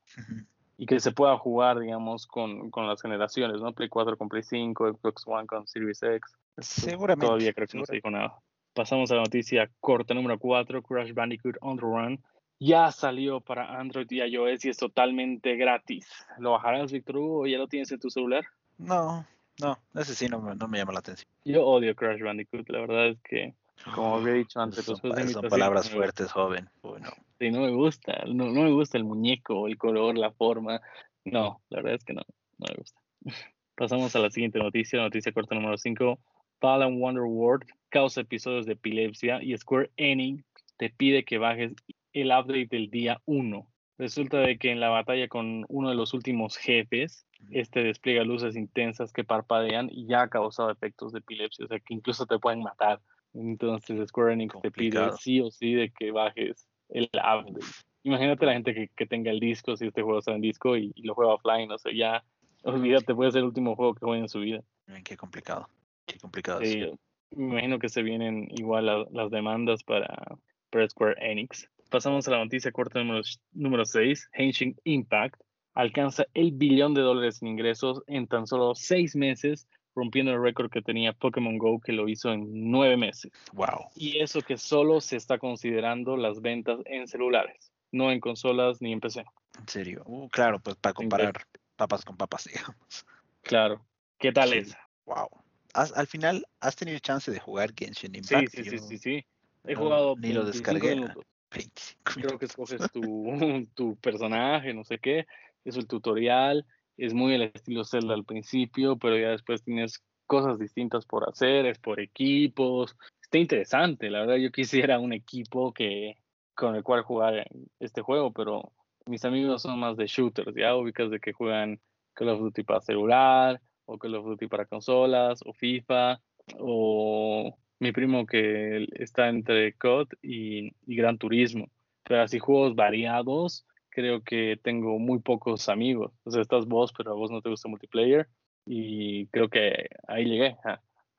y 0.78 0.86
que 0.86 1.00
se 1.00 1.12
pueda 1.12 1.38
jugar, 1.38 1.80
digamos, 1.80 2.28
con, 2.28 2.70
con, 2.70 2.88
las 2.88 3.02
generaciones, 3.02 3.62
¿no? 3.62 3.74
Play 3.74 3.90
4 3.90 4.18
con 4.18 4.30
Play 4.30 4.44
5, 4.44 4.94
Xbox 4.94 5.24
One 5.26 5.48
con 5.48 5.68
Series 5.68 6.04
X. 6.04 6.22
Seguramente. 6.58 7.26
Todavía 7.26 7.54
creo 7.54 7.68
que 7.68 7.78
no 7.78 7.86
se 7.86 7.96
dijo 7.96 8.10
nada. 8.10 8.40
Pasamos 8.74 9.10
a 9.12 9.16
la 9.16 9.22
noticia 9.22 9.72
corta 9.80 10.14
número 10.14 10.38
4, 10.38 10.84
Crash 10.84 11.14
Bandicoot 11.14 11.58
On 11.62 11.78
The 11.78 11.82
Run. 11.82 12.24
Ya 12.60 12.92
salió 12.92 13.42
para 13.42 13.80
Android 13.80 14.08
y 14.10 14.22
iOS 14.22 14.66
y 14.66 14.70
es 14.70 14.78
totalmente 14.78 15.56
gratis. 15.56 16.08
¿Lo 16.40 16.52
bajarás, 16.52 16.92
Victor 16.92 17.18
Hugo, 17.18 17.42
o 17.42 17.48
ya 17.48 17.58
lo 17.58 17.68
tienes 17.68 17.92
en 17.92 18.00
tu 18.00 18.10
celular? 18.10 18.46
No, 18.78 19.26
no, 19.62 19.78
ese 19.94 20.16
sí 20.16 20.28
no 20.28 20.56
no 20.56 20.68
me 20.68 20.78
llama 20.78 20.94
la 20.94 21.00
atención. 21.00 21.30
Yo 21.46 21.66
odio 21.66 21.96
Crash 21.96 22.22
Bandicoot, 22.22 22.70
la 22.70 22.80
verdad 22.80 23.08
es 23.08 23.22
que, 23.22 23.54
como 23.94 24.16
había 24.16 24.34
dicho 24.34 24.60
antes, 24.60 24.86
son, 24.86 24.98
son 24.98 25.50
palabras 25.50 25.90
fuertes, 25.90 26.32
joven. 26.32 26.70
Bueno. 26.82 27.10
Sí, 27.40 27.52
no 27.52 27.62
me 27.62 27.72
gusta, 27.72 28.24
no, 28.28 28.46
no 28.46 28.64
me 28.64 28.72
gusta 28.72 28.98
el 28.98 29.04
muñeco, 29.04 29.68
el 29.68 29.78
color, 29.78 30.18
la 30.18 30.32
forma. 30.32 30.82
No, 31.26 31.62
la 31.70 31.78
verdad 31.78 31.96
es 31.96 32.06
que 32.06 32.14
no, 32.14 32.22
no 32.58 32.68
me 32.70 32.76
gusta. 32.76 33.00
Pasamos 33.76 34.16
a 34.16 34.20
la 34.20 34.32
siguiente 34.32 34.60
noticia, 34.60 35.02
noticia 35.02 35.34
corta 35.34 35.56
número 35.56 35.78
5. 35.78 36.20
Fallen 36.60 37.00
Wonder 37.00 37.24
World 37.24 37.68
causa 37.90 38.22
episodios 38.22 38.66
de 38.66 38.74
epilepsia 38.74 39.44
y 39.44 39.56
Square 39.58 39.92
Enix 39.98 40.46
te 40.78 40.90
pide 40.90 41.26
que 41.26 41.38
bajes 41.38 41.74
el 42.14 42.28
update 42.28 42.68
del 42.72 42.90
día 42.90 43.22
1. 43.26 43.68
Resulta 43.98 44.40
de 44.40 44.58
que 44.58 44.72
en 44.72 44.80
la 44.80 44.90
batalla 44.90 45.28
con 45.28 45.66
uno 45.70 45.90
de 45.90 45.96
los 45.96 46.14
últimos 46.14 46.58
jefes, 46.58 47.26
este 47.52 47.84
despliega 47.84 48.24
luces 48.24 48.56
intensas 48.56 49.14
que 49.14 49.24
parpadean 49.24 49.90
y 49.92 50.08
ya 50.08 50.24
ha 50.24 50.30
causado 50.30 50.72
efectos 50.72 51.12
de 51.12 51.20
epilepsia, 51.20 51.66
o 51.66 51.68
sea 51.68 51.80
que 51.80 51.94
incluso 51.94 52.26
te 52.26 52.40
pueden 52.40 52.62
matar. 52.62 53.02
Entonces 53.36 54.08
Square 54.10 54.34
Enix 54.34 54.56
te 54.62 54.72
pide 54.72 55.12
sí 55.20 55.42
o 55.42 55.52
sí 55.52 55.74
de 55.74 55.92
que 55.92 56.12
bajes 56.12 56.68
el 56.90 57.10
update. 57.14 57.66
Imagínate 58.04 58.46
la 58.46 58.54
gente 58.54 58.74
que, 58.74 58.90
que, 58.96 59.06
tenga 59.06 59.32
el 59.32 59.40
disco, 59.40 59.76
si 59.76 59.88
este 59.88 60.04
juego 60.04 60.20
está 60.20 60.34
en 60.34 60.42
disco 60.42 60.78
y, 60.78 60.94
lo 60.98 61.16
juega 61.16 61.34
offline, 61.34 61.72
o 61.72 61.78
sea, 61.78 61.92
ya, 61.94 62.24
olvídate, 62.64 63.16
puede 63.16 63.32
ser 63.32 63.40
el 63.40 63.46
último 63.46 63.76
juego 63.76 63.96
que 63.96 64.06
juegue 64.06 64.22
en 64.22 64.30
su 64.30 64.40
vida. 64.40 64.62
Qué 65.04 65.18
complicado, 65.18 65.68
qué 66.06 66.20
complicado. 66.20 66.62
Sí, 66.64 66.84
me 67.32 67.46
imagino 67.46 67.80
que 67.80 67.90
se 67.90 68.04
vienen 68.04 68.48
igual 68.52 69.08
las 69.12 69.32
demandas 69.32 69.84
para, 69.84 70.38
para, 70.70 70.88
Square 70.88 71.16
Enix. 71.20 71.68
Pasamos 71.90 72.28
a 72.28 72.32
la 72.32 72.38
noticia 72.38 72.72
corta 72.72 73.00
número, 73.00 73.22
número 73.54 73.86
6, 73.86 74.30
Henshin 74.34 74.76
Impact 74.84 75.42
alcanza 75.76 76.26
el 76.34 76.52
billón 76.54 76.94
de 76.94 77.02
dólares 77.02 77.42
en 77.42 77.50
ingresos 77.50 78.02
en 78.08 78.28
tan 78.28 78.48
solo 78.48 78.74
seis 78.76 79.16
meses 79.16 79.68
rompiendo 79.96 80.34
el 80.34 80.42
récord 80.42 80.70
que 80.70 80.82
tenía 80.82 81.14
Pokémon 81.14 81.58
Go, 81.58 81.80
que 81.80 81.94
lo 81.94 82.08
hizo 82.08 82.32
en 82.32 82.70
nueve 82.70 82.98
meses. 82.98 83.32
Wow. 83.54 83.90
Y 83.96 84.20
eso 84.20 84.42
que 84.42 84.58
solo 84.58 85.02
se 85.02 85.16
está 85.16 85.40
considerando 85.40 86.18
las 86.18 86.42
ventas 86.42 86.80
en 86.86 87.08
celulares, 87.08 87.72
no 87.92 88.12
en 88.12 88.20
consolas 88.20 88.82
ni 88.82 88.92
en 88.92 89.00
PC. 89.00 89.26
En 89.58 89.68
serio. 89.68 90.04
Uh, 90.06 90.28
claro, 90.30 90.60
pues 90.60 90.76
para 90.76 90.94
comparar 90.94 91.34
papas 91.76 92.04
con 92.04 92.18
papas, 92.18 92.46
digamos. 92.46 93.06
Claro. 93.42 93.86
¿Qué 94.18 94.32
tal 94.32 94.54
esa? 94.54 94.80
Wow. 95.06 95.30
al 95.74 96.08
final, 96.08 96.46
¿has 96.60 96.76
tenido 96.76 97.00
chance 97.00 97.32
de 97.32 97.40
jugar 97.40 97.74
Genshin 97.76 98.16
Impact? 98.16 98.50
Sí, 98.50 98.64
sí, 98.64 98.70
sí, 98.70 98.80
sí, 98.80 98.98
sí. 98.98 99.26
He 99.66 99.76
jugado 99.76 100.16
ni 100.18 100.34
lo 100.34 100.44
descargué. 100.44 101.06
Creo 102.04 102.38
que 102.38 102.46
escoges 102.46 102.92
tu, 102.92 103.02
tu 103.76 103.96
personaje, 103.98 104.74
no 104.74 104.84
sé 104.84 105.00
qué, 105.00 105.26
es 105.64 105.78
el 105.78 105.88
tutorial, 105.88 106.66
es 106.98 107.14
muy 107.14 107.34
el 107.34 107.44
estilo 107.44 107.84
Zelda 107.84 108.14
al 108.14 108.26
principio, 108.26 108.98
pero 108.98 109.18
ya 109.18 109.30
después 109.30 109.64
tienes 109.64 110.04
cosas 110.26 110.60
distintas 110.60 111.06
por 111.06 111.30
hacer, 111.30 111.66
es 111.66 111.80
por 111.80 112.00
equipos. 112.00 112.96
Está 113.22 113.38
interesante, 113.38 114.10
la 114.10 114.22
verdad 114.22 114.36
yo 114.36 114.52
quisiera 114.52 115.00
un 115.00 115.14
equipo 115.14 115.74
que 115.74 116.16
con 116.56 116.76
el 116.76 116.84
cual 116.84 117.04
jugar 117.04 117.48
este 117.80 118.02
juego, 118.02 118.32
pero 118.32 118.72
mis 119.06 119.26
amigos 119.26 119.62
son 119.62 119.80
más 119.80 119.98
de 119.98 120.08
shooters, 120.08 120.56
ya 120.56 120.76
ubicas 120.76 121.12
de 121.12 121.20
que 121.20 121.34
juegan 121.34 121.80
Call 122.14 122.30
of 122.30 122.40
Duty 122.40 122.64
para 122.64 122.82
celular, 122.82 123.62
o 123.86 123.98
Call 123.98 124.16
of 124.16 124.26
Duty 124.26 124.48
para 124.48 124.66
consolas, 124.66 125.42
o 125.46 125.54
FIFA, 125.54 126.20
o 126.60 127.58
mi 127.80 127.92
primo 127.92 128.26
que 128.26 128.88
está 128.94 129.28
entre 129.30 129.74
COD 129.74 130.08
y, 130.22 130.72
y 130.88 130.96
Gran 130.96 131.18
Turismo. 131.18 131.70
Pero 132.04 132.22
así 132.22 132.40
juegos 132.40 132.76
variados, 132.76 133.66
creo 133.96 134.22
que 134.22 134.60
tengo 134.62 135.00
muy 135.00 135.20
pocos 135.20 135.70
amigos. 135.70 136.12
O 136.26 136.32
sea, 136.32 136.42
estás 136.42 136.66
vos, 136.66 136.92
pero 136.96 137.12
a 137.12 137.16
vos 137.16 137.32
no 137.32 137.42
te 137.42 137.50
gusta 137.50 137.70
multiplayer. 137.70 138.28
Y 138.66 139.28
creo 139.28 139.48
que 139.50 139.88
ahí 140.06 140.26
llegué. 140.26 140.58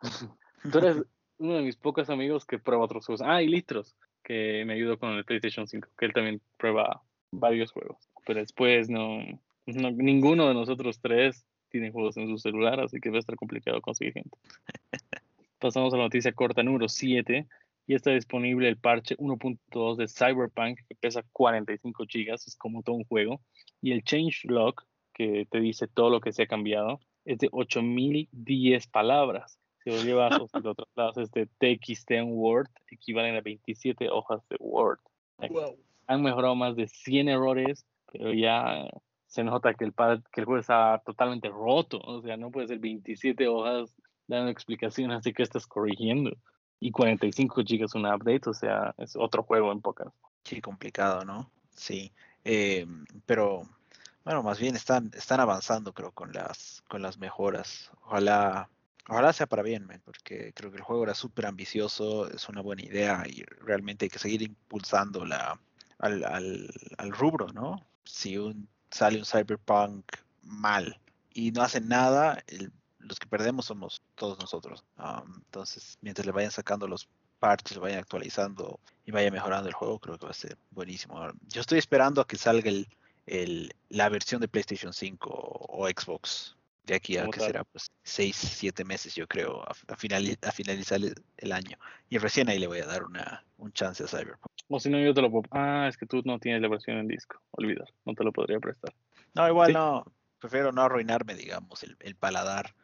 Tú 0.71 0.79
eres 0.79 1.03
uno 1.39 1.55
de 1.55 1.63
mis 1.63 1.77
pocos 1.77 2.11
amigos 2.11 2.45
que 2.45 2.59
prueba 2.59 2.85
otros 2.85 3.07
juegos. 3.07 3.23
Ah, 3.25 3.43
y 3.43 3.49
Litros, 3.49 3.97
que 4.23 4.63
me 4.67 4.75
ayudó 4.75 4.99
con 4.99 5.15
el 5.15 5.25
PlayStation 5.25 5.67
5, 5.67 5.89
que 5.97 6.05
él 6.05 6.13
también 6.13 6.43
prueba 6.59 7.03
varios 7.31 7.73
juegos. 7.73 7.97
Pero 8.27 8.41
después 8.41 8.91
no, 8.91 9.21
ninguno 9.65 10.47
de 10.47 10.55
nosotros 10.55 11.01
tres 11.01 11.47
tiene 11.71 11.93
juegos 11.93 12.19
en 12.19 12.29
su 12.29 12.37
celular, 12.37 12.81
así 12.81 13.01
que 13.01 13.09
va 13.09 13.17
a 13.17 13.21
estar 13.21 13.37
complicado 13.37 13.81
conseguir 13.81 14.13
gente. 14.13 14.37
Pasamos 15.59 15.95
a 15.95 15.97
la 15.97 16.05
noticia 16.05 16.33
corta 16.33 16.63
número 16.63 16.89
7 16.91 17.47
y 17.87 17.95
está 17.95 18.11
disponible 18.11 18.69
el 18.69 18.79
parche 18.79 19.17
1.2 19.17 19.97
de 19.97 20.09
Cyberpunk 20.09 20.81
que 20.89 20.95
pesa 20.97 21.23
45 21.33 22.05
GB, 22.05 22.35
es 22.35 22.57
como 22.57 22.83
todo 22.83 22.97
un 22.97 23.05
juego, 23.05 23.41
y 23.81 23.93
el 23.93 24.03
changelog 24.03 24.75
que 25.15 25.47
te 25.51 25.61
dice 25.61 25.87
todo 25.87 26.11
lo 26.11 26.21
que 26.21 26.33
se 26.33 26.43
ha 26.43 26.47
cambiado 26.47 27.01
es 27.25 27.39
de 27.39 27.49
8010 27.51 28.87
palabras. 28.89 29.59
Si 29.83 29.91
lo 29.91 30.03
llevas 30.03 30.41
o 30.41 30.49
si 30.49 30.61
lo 30.61 30.75
trasladas 30.75 31.17
es 31.19 31.31
de 31.31 31.47
TXT 31.47 32.11
en 32.13 32.33
Word, 32.33 32.69
equivalen 32.91 33.37
a 33.37 33.41
27 33.41 34.11
hojas 34.11 34.43
de 34.49 34.57
Word. 34.59 34.99
Han 36.09 36.23
mejorado 36.23 36.55
más 36.55 36.77
de 36.77 36.89
100 36.89 37.29
errores, 37.29 37.87
pero 38.13 38.33
ya 38.33 38.89
se 39.27 39.45
nota 39.45 39.75
que 39.75 39.85
el, 39.85 39.95
que 39.95 40.41
el 40.41 40.45
juego 40.45 40.61
está 40.61 41.03
totalmente 41.05 41.49
roto, 41.49 42.01
o 42.01 42.21
sea, 42.23 42.37
no 42.37 42.51
puede 42.51 42.69
ser 42.69 42.79
27 42.79 43.47
hojas 43.49 43.95
dando 44.27 44.51
explicación, 44.51 45.13
así 45.13 45.33
que 45.33 45.43
estás 45.43 45.67
corrigiendo 45.67 46.37
y 46.81 46.91
45 46.91 47.63
gigas 47.65 47.95
una 47.95 48.15
update, 48.15 48.49
o 48.51 48.55
sea, 48.55 48.95
es 48.99 49.17
otro 49.17 49.43
juego 49.43 49.73
en 49.73 49.81
pocas. 49.81 50.09
Sí, 50.45 50.61
complicado, 50.61 51.25
¿no? 51.25 51.51
Sí, 51.75 52.13
eh, 52.45 52.87
pero 53.27 53.69
bueno, 54.25 54.43
más 54.43 54.59
bien 54.59 54.77
están, 54.77 55.11
están 55.15 55.41
avanzando, 55.41 55.93
creo, 55.93 56.13
con 56.13 56.33
las, 56.33 56.83
con 56.89 57.03
las 57.03 57.19
mejoras. 57.19 57.91
Ojalá, 58.05 58.69
ojalá 59.09 59.33
sea 59.33 59.47
para 59.47 59.63
bien, 59.63 59.89
porque 60.05 60.53
creo 60.55 60.71
que 60.71 60.79
el 60.79 60.83
juego 60.83 61.05
era 61.05 61.15
súper 61.15 61.47
ambicioso, 61.47 62.29
es 62.31 62.49
una 62.49 62.61
buena 62.61 62.83
idea 62.83 63.25
y 63.27 63.43
realmente 63.63 64.07
hay 64.07 64.11
que 64.11 64.19
seguir 64.19 64.43
impulsando 64.43 65.25
la, 65.25 65.59
al, 65.99 66.25
al, 66.25 66.71
al 66.99 67.13
rubro, 67.13 67.49
¿no? 67.53 67.87
Si 68.05 68.37
un, 68.39 68.69
sale 68.91 69.19
un 69.19 69.25
cyberpunk 69.25 70.05
mal 70.43 70.99
y 71.33 71.53
no 71.53 71.63
hacen 71.63 71.89
nada, 71.89 72.43
el 72.47 72.73
los 73.07 73.19
que 73.19 73.27
perdemos 73.27 73.67
somos 73.67 74.03
todos 74.15 74.39
nosotros. 74.39 74.85
Um, 74.99 75.35
entonces, 75.37 75.99
mientras 76.01 76.27
le 76.27 76.33
vayan 76.33 76.51
sacando 76.51 76.87
los 76.87 77.09
parches, 77.39 77.79
vayan 77.79 77.99
actualizando 77.99 78.81
y 79.05 79.11
vaya 79.11 79.31
mejorando 79.31 79.69
el 79.69 79.75
juego, 79.75 79.99
creo 79.99 80.19
que 80.19 80.27
va 80.27 80.31
a 80.31 80.35
ser 80.35 80.57
buenísimo. 80.71 81.21
Yo 81.49 81.61
estoy 81.61 81.79
esperando 81.79 82.21
a 82.21 82.27
que 82.27 82.37
salga 82.37 82.69
el, 82.69 82.89
el, 83.27 83.73
la 83.89 84.09
versión 84.09 84.41
de 84.41 84.49
PlayStation 84.49 84.93
5 84.93 85.29
o, 85.31 85.89
Xbox 85.89 86.57
de 86.85 86.95
aquí 86.95 87.17
a 87.19 87.27
que 87.27 87.41
será 87.41 87.65
pues 87.65 87.91
6, 88.05 88.37
7 88.37 88.85
meses 88.85 89.15
yo 89.17 89.27
creo 89.27 89.61
a, 89.63 89.73
a, 89.89 90.49
a 90.49 90.53
finalizar 90.53 91.01
el, 91.37 91.53
año 91.53 91.77
y 92.09 92.19
recién 92.19 92.49
ahí 92.49 92.61
le 92.61 92.69
voy 92.69 92.79
a 92.79 92.87
dar 92.87 93.03
una, 93.03 93.45
un 93.59 93.73
chance 93.73 94.05
a 94.05 94.07
Cyberpunk. 94.07 94.53
O 94.69 94.79
si 94.79 94.89
no 94.89 95.01
yo 95.01 95.13
te 95.13 95.21
lo 95.21 95.31
puedo... 95.31 95.45
Ah, 95.51 95.87
es 95.89 95.97
que 95.97 96.07
tú 96.07 96.23
no 96.25 96.39
tienes 96.39 96.63
la 96.63 96.69
versión 96.69 96.99
en 96.99 97.09
disco, 97.09 97.41
olvidar, 97.51 97.89
no 98.05 98.15
te 98.15 98.23
lo 98.23 98.33
podría 98.33 98.61
prestar. 98.61 98.95
No, 99.35 99.49
igual 99.49 99.73
no, 99.73 100.05
prefiero 100.39 100.71
no 100.73 100.83
arruinarme 100.83 101.35
digamos 101.35 101.83
el, 101.83 101.97
el 102.01 102.15
paladar. 102.15 102.75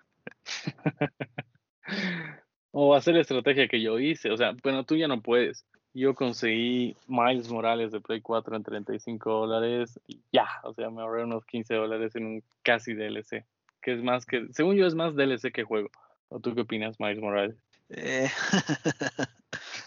o 2.71 2.95
hacer 2.95 3.15
la 3.15 3.21
estrategia 3.21 3.69
que 3.69 3.81
yo 3.81 3.99
hice, 3.99 4.31
o 4.31 4.37
sea, 4.37 4.55
bueno, 4.63 4.85
tú 4.85 4.97
ya 4.97 5.09
no 5.09 5.21
puedes, 5.21 5.67
yo 5.95 6.15
conseguí 6.15 6.97
Miles 7.07 7.51
Morales 7.51 7.93
de 7.93 8.01
Play 8.01 8.21
4 8.21 8.57
en 8.57 8.63
35 8.63 9.31
dólares 9.31 10.01
ya, 10.33 10.49
o 10.65 10.75
sea, 10.75 10.91
me 10.91 11.03
ahorré 11.03 11.25
unos 11.25 11.45
15 11.45 11.75
dólares 11.75 12.17
en 12.17 12.27
un 12.27 12.45
casi 12.63 12.95
DLC, 12.95 13.45
que 13.81 13.93
es 13.93 14.03
más 14.03 14.27
que, 14.27 14.47
según 14.53 14.77
yo 14.77 14.87
es 14.87 14.95
más 14.95 15.15
DLC 15.15 15.53
que 15.53 15.65
juego. 15.65 15.91
¿O 16.35 16.41
tú 16.41 16.55
qué 16.55 16.63
opinas, 16.63 16.99
Miles 16.99 17.21
Morales? 17.21 17.57
Eh, 17.91 18.31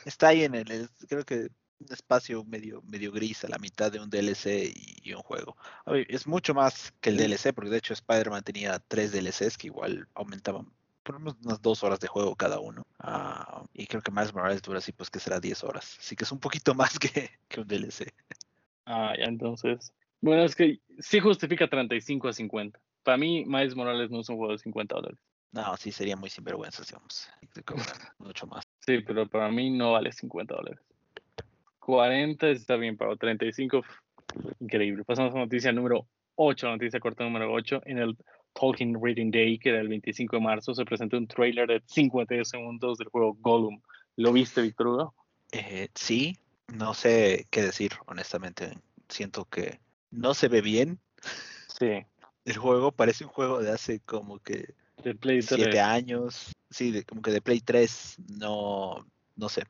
está 0.06 0.28
ahí 0.28 0.44
en 0.44 0.54
el, 0.54 0.90
creo 1.10 1.24
que 1.24 1.48
un 1.80 1.92
espacio 1.92 2.44
medio, 2.44 2.82
medio 2.84 3.12
gris 3.12 3.44
a 3.44 3.50
la 3.50 3.58
mitad 3.58 3.92
de 3.92 4.00
un 4.00 4.10
DLC 4.10 4.74
y, 5.04 5.14
un 5.14 5.22
juego. 5.22 5.56
es 6.08 6.28
mucho 6.28 6.54
más 6.54 6.94
que 7.02 7.10
el 7.10 7.18
DLC, 7.18 7.54
porque 7.54 7.70
de 7.70 7.78
hecho 7.78 7.94
Spider-Man 7.94 8.44
tenía 8.44 8.80
tres 8.80 9.12
DLCs 9.12 9.58
que 9.58 9.68
igual 9.68 10.08
aumentaban 10.14 10.72
por 11.06 11.18
unas 11.18 11.62
dos 11.62 11.84
horas 11.84 12.00
de 12.00 12.08
juego 12.08 12.36
cada 12.36 12.60
uno. 12.60 12.84
Ah, 13.00 13.64
y 13.74 13.86
creo 13.86 14.02
que 14.02 14.12
Miles 14.12 14.34
Morales 14.34 14.62
dura 14.64 14.80
así, 14.80 14.92
pues 14.92 15.10
que 15.10 15.20
será 15.20 15.40
10 15.40 15.64
horas. 15.64 15.98
Así 16.00 16.16
que 16.16 16.24
es 16.24 16.32
un 16.32 16.40
poquito 16.40 16.74
más 16.76 16.98
que, 16.98 17.30
que 17.48 17.62
un 17.62 17.68
DLC. 17.68 18.12
Ah, 18.86 19.14
ya 19.18 19.26
entonces. 19.26 19.94
Bueno, 20.20 20.44
es 20.44 20.56
que 20.56 20.80
sí 21.00 21.20
justifica 21.20 21.70
35 21.70 22.28
a 22.28 22.34
50. 22.34 22.80
Para 23.04 23.18
mí, 23.18 23.46
Miles 23.46 23.76
Morales 23.76 24.10
no 24.10 24.22
es 24.22 24.30
un 24.30 24.38
juego 24.38 24.54
de 24.54 24.58
50 24.58 24.96
dólares. 24.96 25.20
No, 25.52 25.78
sí 25.78 25.92
sería 25.92 26.18
muy 26.18 26.30
sinvergüenza, 26.30 26.84
digamos. 26.84 27.30
mucho 28.18 28.48
más. 28.48 28.66
Sí, 28.80 29.00
pero 29.06 29.30
para 29.30 29.50
mí 29.50 29.70
no 29.70 29.94
vale 29.94 30.12
50 30.12 30.56
dólares. 30.56 30.80
40 31.86 32.50
está 32.50 32.78
bien 32.78 32.98
pagado, 32.98 33.16
35, 33.16 33.84
increíble. 34.60 35.04
Pasamos 35.04 35.36
a 35.36 35.38
noticia 35.38 35.72
número 35.72 36.08
8, 36.34 36.68
noticia 36.68 37.00
corta 37.00 37.24
número 37.24 37.54
8. 37.54 37.84
En 37.86 38.00
el 38.00 38.18
Tolkien 38.54 39.00
Reading 39.00 39.30
Day, 39.30 39.60
que 39.60 39.70
era 39.70 39.82
el 39.82 39.88
25 39.88 40.36
de 40.36 40.42
marzo, 40.42 40.74
se 40.74 40.84
presentó 40.84 41.18
un 41.18 41.28
trailer 41.28 41.68
de 41.68 41.84
50 41.86 42.44
segundos 42.44 42.98
del 42.98 43.10
juego 43.10 43.38
Gollum. 43.40 43.80
¿Lo 44.16 44.34
viste, 44.34 44.64
Víctor 44.64 44.88
Hugo? 44.88 45.14
Eh, 45.52 45.90
sí, 45.94 46.40
no 46.74 46.96
sé 46.96 47.46
qué 47.52 47.62
decir, 47.62 47.92
honestamente. 48.08 48.80
Siento 49.08 49.46
que 49.46 49.80
no 50.10 50.34
se 50.34 50.48
ve 50.48 50.62
bien. 50.62 51.00
Sí. 51.68 52.04
El 52.46 52.58
juego 52.58 52.92
parece 52.94 53.26
un 53.26 53.30
juego 53.30 53.62
de 53.62 53.72
hace 53.72 54.00
como 54.00 54.40
que 54.40 54.74
de 55.04 55.14
Play 55.14 55.44
7 55.44 55.80
años. 55.80 56.52
Sí, 56.72 56.90
de, 56.90 57.04
como 57.04 57.22
que 57.22 57.30
de 57.30 57.42
Play 57.42 57.60
3, 57.60 58.18
no, 58.40 59.06
no 59.36 59.50
sé. 59.50 59.66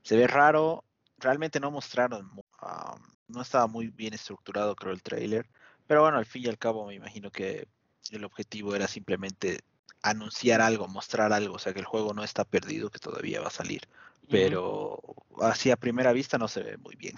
Se 0.00 0.16
ve 0.16 0.26
raro. 0.26 0.84
Realmente 1.18 1.60
no 1.60 1.70
mostraron, 1.70 2.30
um, 2.32 3.02
no 3.28 3.42
estaba 3.42 3.66
muy 3.66 3.88
bien 3.88 4.14
estructurado, 4.14 4.74
creo, 4.74 4.92
el 4.92 5.02
trailer. 5.02 5.46
Pero 5.86 6.02
bueno, 6.02 6.18
al 6.18 6.26
fin 6.26 6.44
y 6.44 6.48
al 6.48 6.58
cabo 6.58 6.86
me 6.86 6.94
imagino 6.94 7.30
que 7.30 7.66
el 8.10 8.24
objetivo 8.24 8.74
era 8.74 8.86
simplemente 8.86 9.60
anunciar 10.02 10.60
algo, 10.60 10.88
mostrar 10.88 11.32
algo, 11.32 11.54
o 11.54 11.58
sea 11.58 11.72
que 11.72 11.80
el 11.80 11.84
juego 11.84 12.14
no 12.14 12.22
está 12.22 12.44
perdido, 12.44 12.90
que 12.90 12.98
todavía 12.98 13.40
va 13.40 13.48
a 13.48 13.50
salir, 13.50 13.82
pero 14.30 15.00
así 15.40 15.70
a 15.70 15.76
primera 15.76 16.12
vista 16.12 16.38
no 16.38 16.48
se 16.48 16.62
ve 16.62 16.76
muy 16.78 16.94
bien. 16.96 17.14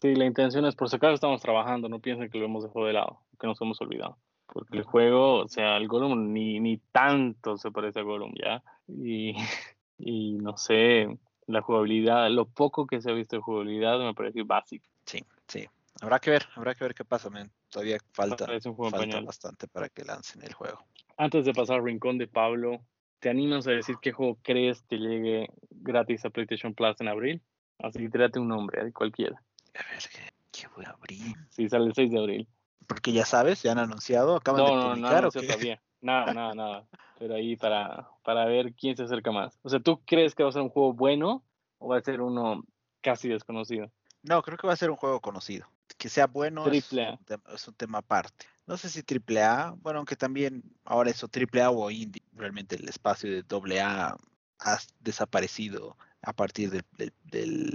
Sí, 0.00 0.14
la 0.16 0.24
intención 0.24 0.64
es, 0.64 0.74
por 0.74 0.88
si 0.90 0.96
acaso 0.96 1.14
estamos 1.14 1.40
trabajando, 1.40 1.88
no 1.88 2.00
piensen 2.00 2.28
que 2.28 2.38
lo 2.38 2.46
hemos 2.46 2.64
dejado 2.64 2.86
de 2.86 2.92
lado, 2.92 3.20
que 3.38 3.46
nos 3.46 3.60
hemos 3.60 3.80
olvidado, 3.80 4.18
porque 4.46 4.78
el 4.78 4.82
juego, 4.82 5.44
o 5.44 5.48
sea, 5.48 5.76
el 5.76 5.86
Gollum 5.86 6.32
ni, 6.32 6.58
ni 6.58 6.78
tanto 6.78 7.56
se 7.56 7.70
parece 7.70 8.00
a 8.00 8.02
Gollum, 8.02 8.32
¿ya? 8.34 8.62
Y, 8.88 9.34
y 9.98 10.32
no 10.38 10.56
sé, 10.56 11.16
la 11.52 11.62
jugabilidad, 11.62 12.30
lo 12.30 12.46
poco 12.46 12.86
que 12.86 13.00
se 13.00 13.10
ha 13.10 13.14
visto 13.14 13.36
de 13.36 13.42
jugabilidad 13.42 13.98
me 13.98 14.14
parece 14.14 14.42
básico. 14.42 14.86
Sí, 15.04 15.24
sí, 15.46 15.66
Habrá 16.00 16.18
que 16.18 16.30
ver, 16.30 16.46
habrá 16.54 16.74
que 16.74 16.84
ver 16.84 16.94
qué 16.94 17.04
pasa, 17.04 17.28
Todavía 17.68 17.98
falta, 18.12 18.46
bastante 19.22 19.68
para 19.68 19.88
que 19.88 20.04
lancen 20.04 20.42
el 20.42 20.54
juego. 20.54 20.84
Antes 21.16 21.44
de 21.44 21.52
pasar 21.52 21.76
al 21.76 21.84
rincón 21.84 22.16
de 22.16 22.26
Pablo, 22.26 22.80
¿te 23.18 23.28
animas 23.28 23.66
a 23.66 23.72
decir 23.72 23.96
qué 24.00 24.12
juego 24.12 24.38
crees 24.42 24.82
que 24.88 24.96
llegue 24.96 25.50
gratis 25.70 26.24
a 26.24 26.30
PlayStation 26.30 26.74
Plus 26.74 27.00
en 27.00 27.08
abril? 27.08 27.42
Así 27.78 27.98
que 27.98 28.08
tírate 28.08 28.38
un 28.38 28.48
nombre, 28.48 28.92
cualquiera. 28.92 29.42
A 29.74 29.92
ver, 29.92 30.02
¿qué, 30.50 30.66
voy 30.74 30.86
a 30.86 30.90
abrir? 30.90 31.36
Sí, 31.50 31.68
sale 31.68 31.86
el 31.86 31.94
6 31.94 32.10
de 32.10 32.18
abril. 32.18 32.48
Porque 32.86 33.12
ya 33.12 33.26
sabes, 33.26 33.62
ya 33.62 33.72
han 33.72 33.78
anunciado, 33.78 34.36
acaban 34.36 34.64
de 34.64 34.70
publicar. 34.70 34.96
No, 34.96 35.10
no, 35.10 35.22
no, 35.22 35.30
todavía. 35.30 35.82
Nada, 36.00 36.32
nada, 36.32 36.54
nada. 36.54 36.86
Pero 37.18 37.34
ahí 37.34 37.56
para, 37.56 38.08
para 38.22 38.46
ver 38.46 38.74
quién 38.74 38.96
se 38.96 39.02
acerca 39.02 39.30
más. 39.30 39.58
O 39.62 39.68
sea, 39.68 39.80
¿tú 39.80 40.00
crees 40.06 40.34
que 40.34 40.42
va 40.42 40.48
a 40.48 40.52
ser 40.52 40.62
un 40.62 40.70
juego 40.70 40.92
bueno 40.92 41.44
o 41.78 41.88
va 41.88 41.98
a 41.98 42.02
ser 42.02 42.20
uno 42.20 42.64
casi 43.00 43.28
desconocido? 43.28 43.90
No, 44.22 44.42
creo 44.42 44.56
que 44.58 44.66
va 44.66 44.72
a 44.72 44.76
ser 44.76 44.90
un 44.90 44.96
juego 44.96 45.20
conocido 45.20 45.66
que 46.00 46.08
sea 46.08 46.26
bueno 46.26 46.66
es, 46.66 46.90
un 47.68 47.74
tema 47.74 47.98
aparte. 47.98 48.46
No 48.66 48.78
sé 48.78 48.88
si 48.88 49.02
AAA, 49.02 49.76
bueno, 49.82 49.98
aunque 49.98 50.16
también 50.16 50.62
ahora 50.84 51.10
eso 51.10 51.28
AAA 51.28 51.70
o 51.70 51.90
indie, 51.90 52.22
realmente 52.32 52.76
el 52.76 52.88
espacio 52.88 53.42
de 53.42 53.80
AA 53.80 54.16
ha 54.60 54.78
desaparecido 55.00 55.98
a 56.22 56.32
partir 56.32 56.70
de, 56.70 57.12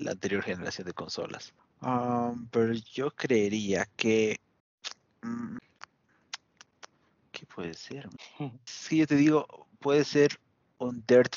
la 0.01 0.11
anterior 0.11 0.41
generación 0.41 0.87
de 0.87 0.93
consolas. 0.93 1.53
Um, 1.81 2.47
pero 2.49 2.73
yo 2.73 3.11
creería 3.11 3.87
que... 3.95 4.39
Mm, 5.21 5.57
¿Qué 7.35 7.45
puede 7.45 7.73
ser? 7.73 8.07
Si 8.63 8.97
yo 8.97 9.07
te 9.07 9.15
digo, 9.15 9.45
puede 9.79 10.05
ser 10.05 10.39
un 10.77 11.03
Dirt, 11.05 11.35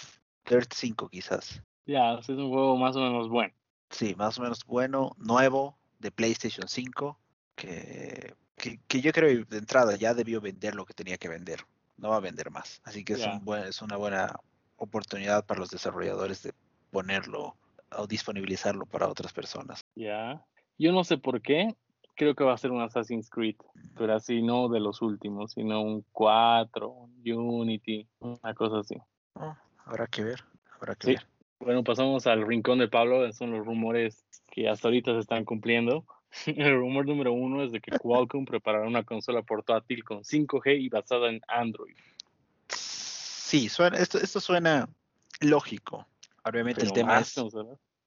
Dirt 0.49 0.73
5 0.73 1.09
quizás. 1.09 1.61
Ya, 1.87 2.15
es 2.15 2.29
un 2.29 2.51
juego 2.51 2.77
más 2.77 2.95
o 2.95 3.01
menos 3.01 3.29
bueno. 3.29 3.53
Sí, 3.91 4.15
más 4.17 4.39
o 4.39 4.43
menos 4.43 4.65
bueno, 4.65 5.17
nuevo, 5.19 5.77
de 5.99 6.13
PlayStation 6.13 6.69
5 6.69 7.19
que, 7.57 8.35
que, 8.57 9.01
yo 9.01 9.11
creo 9.13 9.45
de 9.45 9.59
entrada 9.59 9.97
ya 9.97 10.15
debió 10.15 10.41
vender 10.41 10.77
lo 10.77 10.87
que 10.87 10.95
tenía 10.95 11.19
que 11.19 11.29
vender. 11.29 11.65
No 11.97 12.11
va 12.11 12.17
a 12.17 12.21
vender 12.21 12.51
más. 12.51 12.81
Así 12.85 13.05
que 13.05 13.15
es, 13.15 13.27
un 13.27 13.45
buen, 13.45 13.65
es 13.65 13.83
una 13.83 13.97
buena 13.97 14.39
oportunidad 14.77 15.45
para 15.45 15.59
los 15.59 15.71
desarrolladores 15.71 16.45
de 16.45 16.53
ponerlo 16.91 17.57
o 17.97 18.07
disponibilizarlo 18.07 18.87
para 18.87 19.09
otras 19.09 19.33
personas. 19.33 19.81
Ya. 19.97 20.45
Yo 20.79 20.93
no 20.93 21.03
sé 21.03 21.19
por 21.19 21.43
qué. 21.43 21.75
Creo 22.19 22.35
que 22.35 22.43
va 22.43 22.53
a 22.53 22.59
ser 22.59 22.73
un 22.73 22.83
Assassin's 22.83 23.31
Creed, 23.31 23.55
pero 23.97 24.13
así 24.13 24.43
no 24.43 24.69
de 24.69 24.81
los 24.81 25.03
últimos, 25.03 25.53
sino 25.53 25.81
un 25.81 26.05
4, 26.11 26.89
un 26.91 27.33
Unity, 27.33 28.09
una 28.19 28.55
cosa 28.55 28.81
así. 28.81 28.97
Oh, 29.35 29.57
habrá 29.87 30.09
que 30.09 30.25
ver, 30.25 30.43
habrá 30.75 30.97
que 30.97 31.13
ver. 31.13 31.27
Bueno, 31.61 31.85
pasamos 31.85 32.27
al 32.27 32.45
rincón 32.45 32.81
de 32.81 32.89
Pablo, 32.89 33.33
son 33.33 33.53
los 33.53 33.65
rumores 33.65 34.25
que 34.51 34.69
hasta 34.69 34.89
ahorita 34.89 35.13
se 35.15 35.21
están 35.21 35.45
cumpliendo. 35.45 36.05
El 36.47 36.77
rumor 36.77 37.07
número 37.07 37.33
uno 37.33 37.63
es 37.63 37.71
de 37.71 37.81
que 37.81 37.91
Qualcomm 38.03 38.45
preparará 38.45 38.89
una 38.89 39.05
consola 39.05 39.43
portátil 39.43 40.03
con 40.03 40.25
5G 40.25 40.81
y 40.81 40.89
basada 40.89 41.29
en 41.29 41.41
Android. 41.47 41.95
Sí, 42.67 43.69
suena, 43.69 43.97
esto, 43.97 44.19
esto 44.19 44.41
suena 44.41 44.89
lógico. 45.39 46.05
Obviamente 46.43 46.83
el 46.83 46.93
tema 46.93 47.21
es 47.21 47.37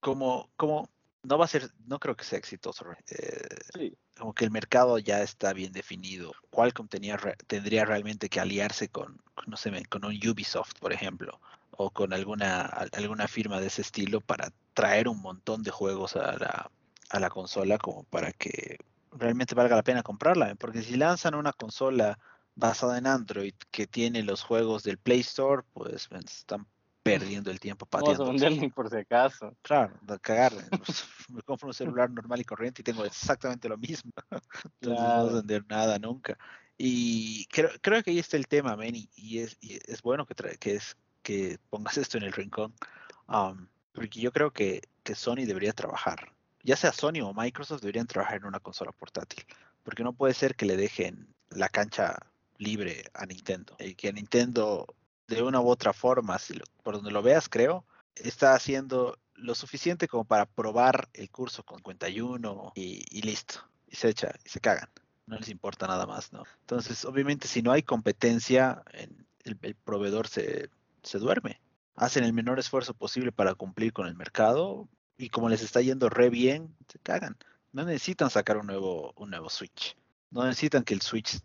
como, 0.01 0.49
como 0.57 0.89
no 1.23 1.37
va 1.37 1.45
a 1.45 1.47
ser, 1.47 1.69
no 1.85 1.99
creo 1.99 2.15
que 2.15 2.23
sea 2.23 2.39
exitoso. 2.39 2.85
Eh, 3.09 3.93
como 4.17 4.33
que 4.33 4.45
el 4.45 4.51
mercado 4.51 4.97
ya 4.99 5.21
está 5.21 5.53
bien 5.53 5.71
definido. 5.71 6.31
Qualcomm 6.49 6.87
tenía, 6.87 7.17
tendría 7.47 7.85
realmente 7.85 8.29
que 8.29 8.39
aliarse 8.39 8.89
con, 8.89 9.21
no 9.47 9.57
sé, 9.57 9.71
con 9.85 10.05
un 10.05 10.15
Ubisoft, 10.15 10.73
por 10.79 10.93
ejemplo, 10.93 11.39
o 11.71 11.89
con 11.91 12.13
alguna, 12.13 12.61
alguna 12.93 13.27
firma 13.27 13.59
de 13.59 13.67
ese 13.67 13.81
estilo 13.81 14.21
para 14.21 14.51
traer 14.73 15.07
un 15.07 15.21
montón 15.21 15.63
de 15.63 15.71
juegos 15.71 16.15
a 16.15 16.37
la, 16.37 16.71
a 17.09 17.19
la 17.19 17.29
consola 17.29 17.77
como 17.77 18.03
para 18.03 18.31
que 18.31 18.77
realmente 19.11 19.55
valga 19.55 19.75
la 19.75 19.83
pena 19.83 20.03
comprarla. 20.03 20.55
Porque 20.55 20.81
si 20.81 20.95
lanzan 20.95 21.35
una 21.35 21.53
consola 21.53 22.17
basada 22.55 22.97
en 22.97 23.07
Android 23.07 23.53
que 23.69 23.87
tiene 23.87 24.23
los 24.23 24.43
juegos 24.43 24.83
del 24.83 24.97
Play 24.97 25.21
Store, 25.21 25.63
pues 25.73 26.09
están 26.11 26.65
perdiendo 27.03 27.51
el 27.51 27.59
tiempo 27.59 27.85
pateando. 27.85 28.31
No 28.31 28.49
ni 28.49 28.69
por 28.69 28.89
si 28.89 28.97
acaso. 28.97 29.55
Claro, 29.61 29.97
de 30.01 30.19
cagar. 30.19 30.53
me 31.29 31.41
compro 31.41 31.67
un 31.67 31.73
celular 31.73 32.09
normal 32.09 32.39
y 32.41 32.43
corriente 32.43 32.81
y 32.81 32.83
tengo 32.83 33.05
exactamente 33.05 33.67
lo 33.69 33.77
mismo. 33.77 34.11
Entonces 34.81 35.03
no 35.03 35.23
vas 35.23 35.29
a 35.29 35.35
vender 35.35 35.65
nada 35.67 35.99
nunca. 35.99 36.37
Y 36.77 37.45
creo, 37.45 37.69
creo 37.81 38.01
que 38.01 38.11
ahí 38.11 38.19
está 38.19 38.37
el 38.37 38.47
tema, 38.47 38.75
Manny, 38.75 39.07
y 39.15 39.39
es, 39.39 39.57
es 39.61 40.01
bueno 40.01 40.25
que, 40.25 40.33
que, 40.57 40.75
es, 40.75 40.97
que 41.21 41.59
pongas 41.69 41.97
esto 41.97 42.17
en 42.17 42.23
el 42.23 42.33
rincón, 42.33 42.73
um, 43.27 43.67
porque 43.93 44.19
yo 44.19 44.31
creo 44.31 44.51
que, 44.51 44.81
que 45.03 45.13
Sony 45.13 45.45
debería 45.45 45.73
trabajar, 45.73 46.33
ya 46.63 46.75
sea 46.75 46.91
Sony 46.91 47.21
o 47.23 47.35
Microsoft 47.35 47.81
deberían 47.81 48.07
trabajar 48.07 48.37
en 48.37 48.45
una 48.45 48.59
consola 48.59 48.91
portátil, 48.93 49.45
porque 49.83 50.03
no 50.03 50.13
puede 50.13 50.33
ser 50.33 50.55
que 50.55 50.65
le 50.65 50.75
dejen 50.75 51.27
la 51.51 51.69
cancha 51.69 52.17
libre 52.57 53.03
a 53.13 53.25
Nintendo. 53.25 53.75
Y 53.79 53.95
que 53.95 54.13
Nintendo, 54.13 54.87
de 55.35 55.43
una 55.43 55.61
u 55.61 55.69
otra 55.69 55.93
forma, 55.93 56.37
si 56.39 56.59
por 56.83 56.95
donde 56.95 57.11
lo 57.11 57.21
veas, 57.21 57.49
creo, 57.49 57.85
está 58.15 58.53
haciendo 58.53 59.17
lo 59.33 59.55
suficiente 59.55 60.07
como 60.07 60.25
para 60.25 60.45
probar 60.45 61.09
el 61.13 61.29
curso 61.29 61.63
con 61.63 61.77
51 61.77 62.73
y, 62.75 63.03
y 63.09 63.21
listo. 63.21 63.55
Y 63.87 63.95
se 63.95 64.09
echa, 64.09 64.33
y 64.45 64.49
se 64.49 64.59
cagan. 64.59 64.89
No 65.25 65.37
les 65.37 65.49
importa 65.49 65.87
nada 65.87 66.05
más, 66.05 66.31
¿no? 66.31 66.43
Entonces, 66.61 67.05
obviamente, 67.05 67.47
si 67.47 67.61
no 67.61 67.71
hay 67.71 67.83
competencia, 67.83 68.83
el, 68.93 69.57
el 69.61 69.75
proveedor 69.75 70.27
se, 70.27 70.69
se 71.03 71.19
duerme. 71.19 71.61
Hacen 71.95 72.23
el 72.23 72.33
menor 72.33 72.59
esfuerzo 72.59 72.93
posible 72.93 73.31
para 73.31 73.55
cumplir 73.55 73.93
con 73.93 74.07
el 74.07 74.15
mercado 74.15 74.87
y 75.17 75.29
como 75.29 75.49
les 75.49 75.61
está 75.61 75.81
yendo 75.81 76.09
re 76.09 76.29
bien, 76.29 76.75
se 76.87 76.99
cagan. 76.99 77.37
No 77.73 77.85
necesitan 77.85 78.29
sacar 78.29 78.57
un 78.57 78.67
nuevo, 78.67 79.13
un 79.15 79.29
nuevo 79.29 79.49
Switch. 79.49 79.95
No 80.29 80.45
necesitan 80.45 80.83
que 80.83 80.93
el 80.93 81.01
Switch 81.01 81.39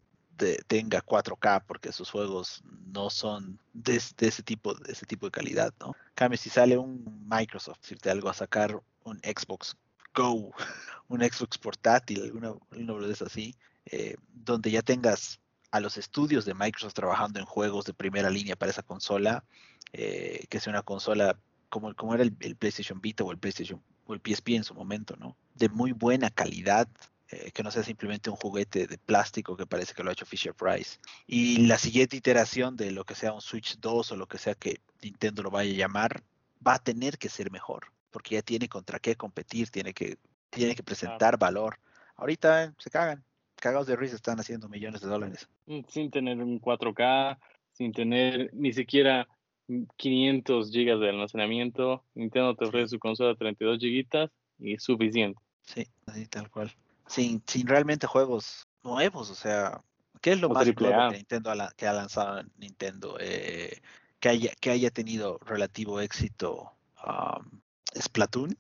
tenga 0.66 1.02
4K 1.02 1.64
porque 1.66 1.92
sus 1.92 2.10
juegos 2.10 2.62
no 2.86 3.10
son 3.10 3.58
de, 3.72 3.96
ese 3.96 4.42
tipo 4.42 4.74
de 4.74 4.92
ese 4.92 5.06
tipo 5.06 5.26
de 5.26 5.32
calidad, 5.32 5.72
¿no? 5.80 5.94
Cambio 6.14 6.38
si 6.38 6.50
sale 6.50 6.76
un 6.76 7.26
Microsoft, 7.28 7.80
decirte 7.80 8.10
algo 8.10 8.28
a 8.28 8.34
sacar 8.34 8.80
un 9.04 9.18
Xbox 9.18 9.76
Go, 10.14 10.52
un 11.08 11.20
Xbox 11.20 11.58
portátil, 11.58 12.22
alguna, 12.22 12.54
alguna 12.70 13.06
de 13.06 13.16
así, 13.24 13.54
eh, 13.86 14.16
donde 14.32 14.70
ya 14.70 14.82
tengas 14.82 15.40
a 15.70 15.80
los 15.80 15.96
estudios 15.96 16.44
de 16.44 16.54
Microsoft 16.54 16.94
trabajando 16.94 17.38
en 17.38 17.46
juegos 17.46 17.84
de 17.84 17.94
primera 17.94 18.30
línea 18.30 18.56
para 18.56 18.70
esa 18.70 18.82
consola, 18.82 19.44
eh, 19.92 20.46
que 20.48 20.60
sea 20.60 20.72
una 20.72 20.82
consola 20.82 21.38
como, 21.68 21.94
como 21.94 22.14
era 22.14 22.22
el, 22.22 22.32
PlayStation 22.32 23.00
Vita 23.00 23.24
o 23.24 23.32
el 23.32 23.38
PlayStation 23.38 23.82
o 24.06 24.14
el 24.14 24.20
PSP 24.20 24.50
en 24.50 24.64
su 24.64 24.74
momento, 24.74 25.16
¿no? 25.16 25.36
De 25.54 25.68
muy 25.68 25.92
buena 25.92 26.30
calidad, 26.30 26.88
eh, 27.30 27.50
que 27.52 27.62
no 27.62 27.70
sea 27.72 27.82
simplemente 27.82 28.30
un 28.30 28.36
juguete 28.36 28.86
de 28.86 28.98
plástico 28.98 29.56
que 29.56 29.66
parece 29.66 29.94
que 29.94 30.02
lo 30.04 30.10
ha 30.10 30.12
hecho 30.12 30.26
Fisher 30.26 30.54
Price. 30.54 30.98
Y 31.26 31.66
la 31.66 31.76
siguiente 31.76 32.16
iteración 32.16 32.76
de 32.76 32.92
lo 32.92 33.04
que 33.04 33.16
sea 33.16 33.32
un 33.32 33.40
Switch 33.40 33.78
2 33.80 34.12
o 34.12 34.16
lo 34.16 34.26
que 34.26 34.38
sea 34.38 34.54
que 34.54 34.80
Nintendo 35.02 35.42
lo 35.42 35.50
vaya 35.50 35.72
a 35.72 35.76
llamar, 35.76 36.22
va 36.66 36.74
a 36.74 36.78
tener 36.78 37.18
que 37.18 37.28
ser 37.28 37.50
mejor, 37.50 37.86
porque 38.10 38.36
ya 38.36 38.42
tiene 38.42 38.68
contra 38.68 39.00
qué 39.00 39.16
competir, 39.16 39.70
tiene 39.70 39.92
que, 39.92 40.18
tiene 40.50 40.76
que 40.76 40.84
presentar 40.84 41.36
valor. 41.36 41.78
Ahorita 42.14 42.64
eh, 42.64 42.72
se 42.78 42.90
cagan, 42.90 43.24
cagados 43.56 43.88
de 43.88 43.96
risa 43.96 44.14
están 44.14 44.38
haciendo 44.38 44.68
millones 44.68 45.00
de 45.00 45.08
dólares. 45.08 45.48
Mm, 45.66 45.80
sin 45.88 46.10
tener 46.10 46.38
un 46.38 46.60
4K, 46.60 47.38
sin 47.72 47.92
tener 47.92 48.50
ni 48.52 48.72
siquiera 48.72 49.26
500 49.96 50.70
gigas 50.70 51.00
de 51.00 51.08
almacenamiento. 51.08 52.04
Nintendo 52.14 52.54
te 52.54 52.66
ofrece 52.66 52.88
su 52.88 52.98
consola 52.98 53.30
de 53.30 53.36
32 53.36 53.78
gigas 53.80 54.30
y 54.58 54.74
es 54.74 54.82
suficiente. 54.84 55.40
Sí, 55.62 55.86
así 56.06 56.26
tal 56.26 56.50
cual. 56.50 56.72
Sin, 57.06 57.42
sin 57.46 57.66
realmente 57.66 58.06
juegos 58.06 58.66
nuevos, 58.82 59.30
o 59.30 59.34
sea, 59.34 59.80
¿qué 60.20 60.32
es 60.32 60.40
lo 60.40 60.48
más 60.48 60.66
nuevo 60.66 61.10
que 61.10 61.16
Nintendo 61.16 61.52
que 61.76 61.86
ha 61.86 61.92
lanzado 61.92 62.42
Nintendo? 62.56 63.16
Eh, 63.20 63.80
que 64.20 64.28
haya 64.28 64.52
que 64.60 64.70
haya 64.70 64.90
tenido 64.90 65.38
relativo 65.44 66.00
éxito 66.00 66.72
um, 67.06 67.60
Splatoon. 67.94 68.56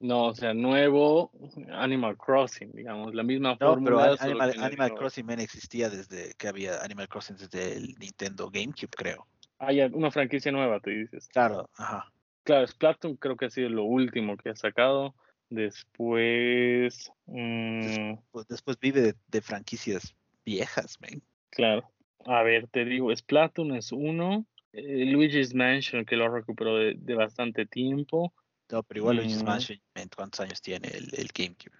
No, 0.00 0.24
o 0.26 0.34
sea, 0.34 0.52
nuevo 0.52 1.30
Animal 1.70 2.16
Crossing, 2.16 2.72
digamos, 2.72 3.14
la 3.14 3.22
misma 3.22 3.56
no, 3.60 3.80
Pero 3.84 4.00
Animal, 4.00 4.52
Animal 4.58 4.94
Crossing 4.94 5.30
existía 5.30 5.88
desde 5.88 6.34
que 6.34 6.48
había 6.48 6.82
Animal 6.82 7.08
Crossing 7.08 7.36
desde 7.36 7.76
el 7.76 7.94
Nintendo 8.00 8.50
GameCube, 8.50 8.90
creo. 8.90 9.26
Hay 9.60 9.80
una 9.80 10.10
franquicia 10.10 10.50
nueva, 10.50 10.80
te 10.80 10.90
dices. 10.90 11.28
Claro, 11.28 11.70
ajá. 11.76 12.10
Claro, 12.42 12.66
Splatoon 12.66 13.14
creo 13.14 13.36
que 13.36 13.44
ha 13.44 13.50
sido 13.50 13.68
lo 13.68 13.84
último 13.84 14.36
que 14.36 14.50
ha 14.50 14.56
sacado. 14.56 15.14
Después. 15.52 17.12
Mm, 17.26 18.14
después, 18.48 18.78
vive 18.80 19.14
de, 19.28 19.40
franquicias 19.42 20.14
viejas, 20.46 20.98
man. 21.00 21.22
Claro. 21.50 21.90
A 22.24 22.42
ver, 22.42 22.68
te 22.68 22.86
digo, 22.86 23.14
Splatoon 23.14 23.76
es 23.76 23.92
uno. 23.92 24.46
Eh, 24.72 25.04
Luigi's 25.04 25.54
Mansion, 25.54 26.06
que 26.06 26.16
lo 26.16 26.28
recuperó 26.28 26.76
de, 26.76 26.94
de 26.96 27.14
bastante 27.14 27.66
tiempo. 27.66 28.32
No, 28.70 28.82
pero 28.82 29.00
igual 29.00 29.16
Luigi's 29.16 29.42
mm. 29.42 29.46
Mansion, 29.46 29.78
¿cuántos 30.16 30.40
años 30.40 30.62
tiene 30.62 30.88
el, 30.88 31.10
el 31.12 31.28
GameCube? 31.34 31.76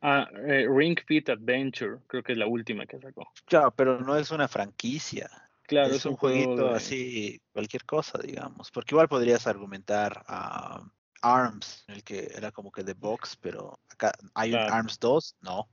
Ah, 0.00 0.28
eh, 0.46 0.68
Ring 0.68 0.96
Fit 1.04 1.28
Adventure, 1.28 1.98
creo 2.06 2.22
que 2.22 2.32
es 2.32 2.38
la 2.38 2.46
última 2.46 2.86
que 2.86 3.00
sacó. 3.00 3.32
Claro, 3.46 3.72
pero 3.74 4.00
no 4.00 4.16
es 4.16 4.30
una 4.30 4.46
franquicia. 4.46 5.28
Claro, 5.64 5.94
es, 5.94 6.06
un, 6.06 6.16
jueguito 6.16 6.70
así, 6.70 7.40
cualquier 7.52 7.84
cosa, 7.84 8.18
digamos. 8.18 8.70
Porque 8.70 8.94
igual 8.94 9.08
podrías 9.08 9.46
argumentar 9.48 10.22
a 10.26 10.84
ARMS, 11.22 11.84
el 11.88 12.02
que 12.04 12.30
era 12.34 12.52
como 12.52 12.70
que 12.70 12.84
de 12.84 12.94
box, 12.94 13.36
pero 13.40 13.78
acá 13.88 14.12
hay 14.34 14.52
un 14.52 14.58
ARMS 14.58 14.98
2, 15.00 15.36
no, 15.40 15.68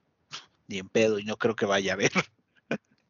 ni 0.67 0.77
en 0.77 0.87
pedo, 0.87 1.19
y 1.19 1.25
no 1.25 1.37
creo 1.37 1.55
que 1.55 1.65
vaya 1.65 1.91
a 1.91 1.95
haber. 1.95 2.11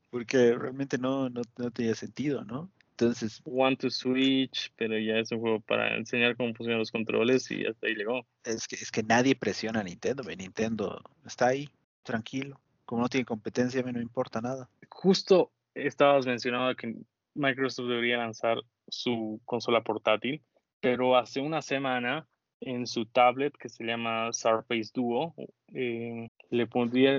porque 0.09 0.55
realmente 0.55 0.97
no, 0.97 1.29
no, 1.29 1.41
no 1.57 1.71
tenía 1.71 1.95
sentido, 1.95 2.43
¿no? 2.43 2.71
Entonces. 2.91 3.41
One 3.45 3.77
to 3.77 3.89
Switch, 3.89 4.73
pero 4.75 4.97
ya 4.97 5.17
es 5.17 5.31
un 5.31 5.39
juego 5.39 5.61
para 5.61 5.95
enseñar 5.95 6.35
cómo 6.35 6.53
funcionan 6.53 6.79
los 6.79 6.91
controles 6.91 7.49
y 7.51 7.65
hasta 7.65 7.87
ahí 7.87 7.95
llegó. 7.95 8.25
Es 8.43 8.67
que, 8.67 8.75
es 8.75 8.91
que 8.91 9.03
nadie 9.03 9.35
presiona 9.35 9.79
a 9.79 9.83
Nintendo, 9.83 10.23
Nintendo 10.23 11.01
está 11.25 11.47
ahí, 11.47 11.69
tranquilo. 12.03 12.59
Como 12.85 13.03
no 13.03 13.09
tiene 13.09 13.25
competencia, 13.25 13.83
me 13.83 13.93
no 13.93 14.01
importa 14.01 14.41
nada. 14.41 14.69
Justo 14.89 15.51
estabas 15.75 16.25
mencionando 16.25 16.75
que 16.75 16.95
Microsoft 17.35 17.87
debería 17.87 18.17
lanzar 18.17 18.57
su 18.87 19.39
consola 19.45 19.83
portátil, 19.83 20.43
pero 20.81 21.15
hace 21.15 21.39
una 21.39 21.61
semana 21.61 22.27
en 22.61 22.87
su 22.87 23.05
tablet 23.05 23.55
que 23.57 23.69
se 23.69 23.83
llama 23.83 24.31
Surface 24.33 24.91
Duo 24.93 25.33
eh, 25.73 26.29
le, 26.49 26.67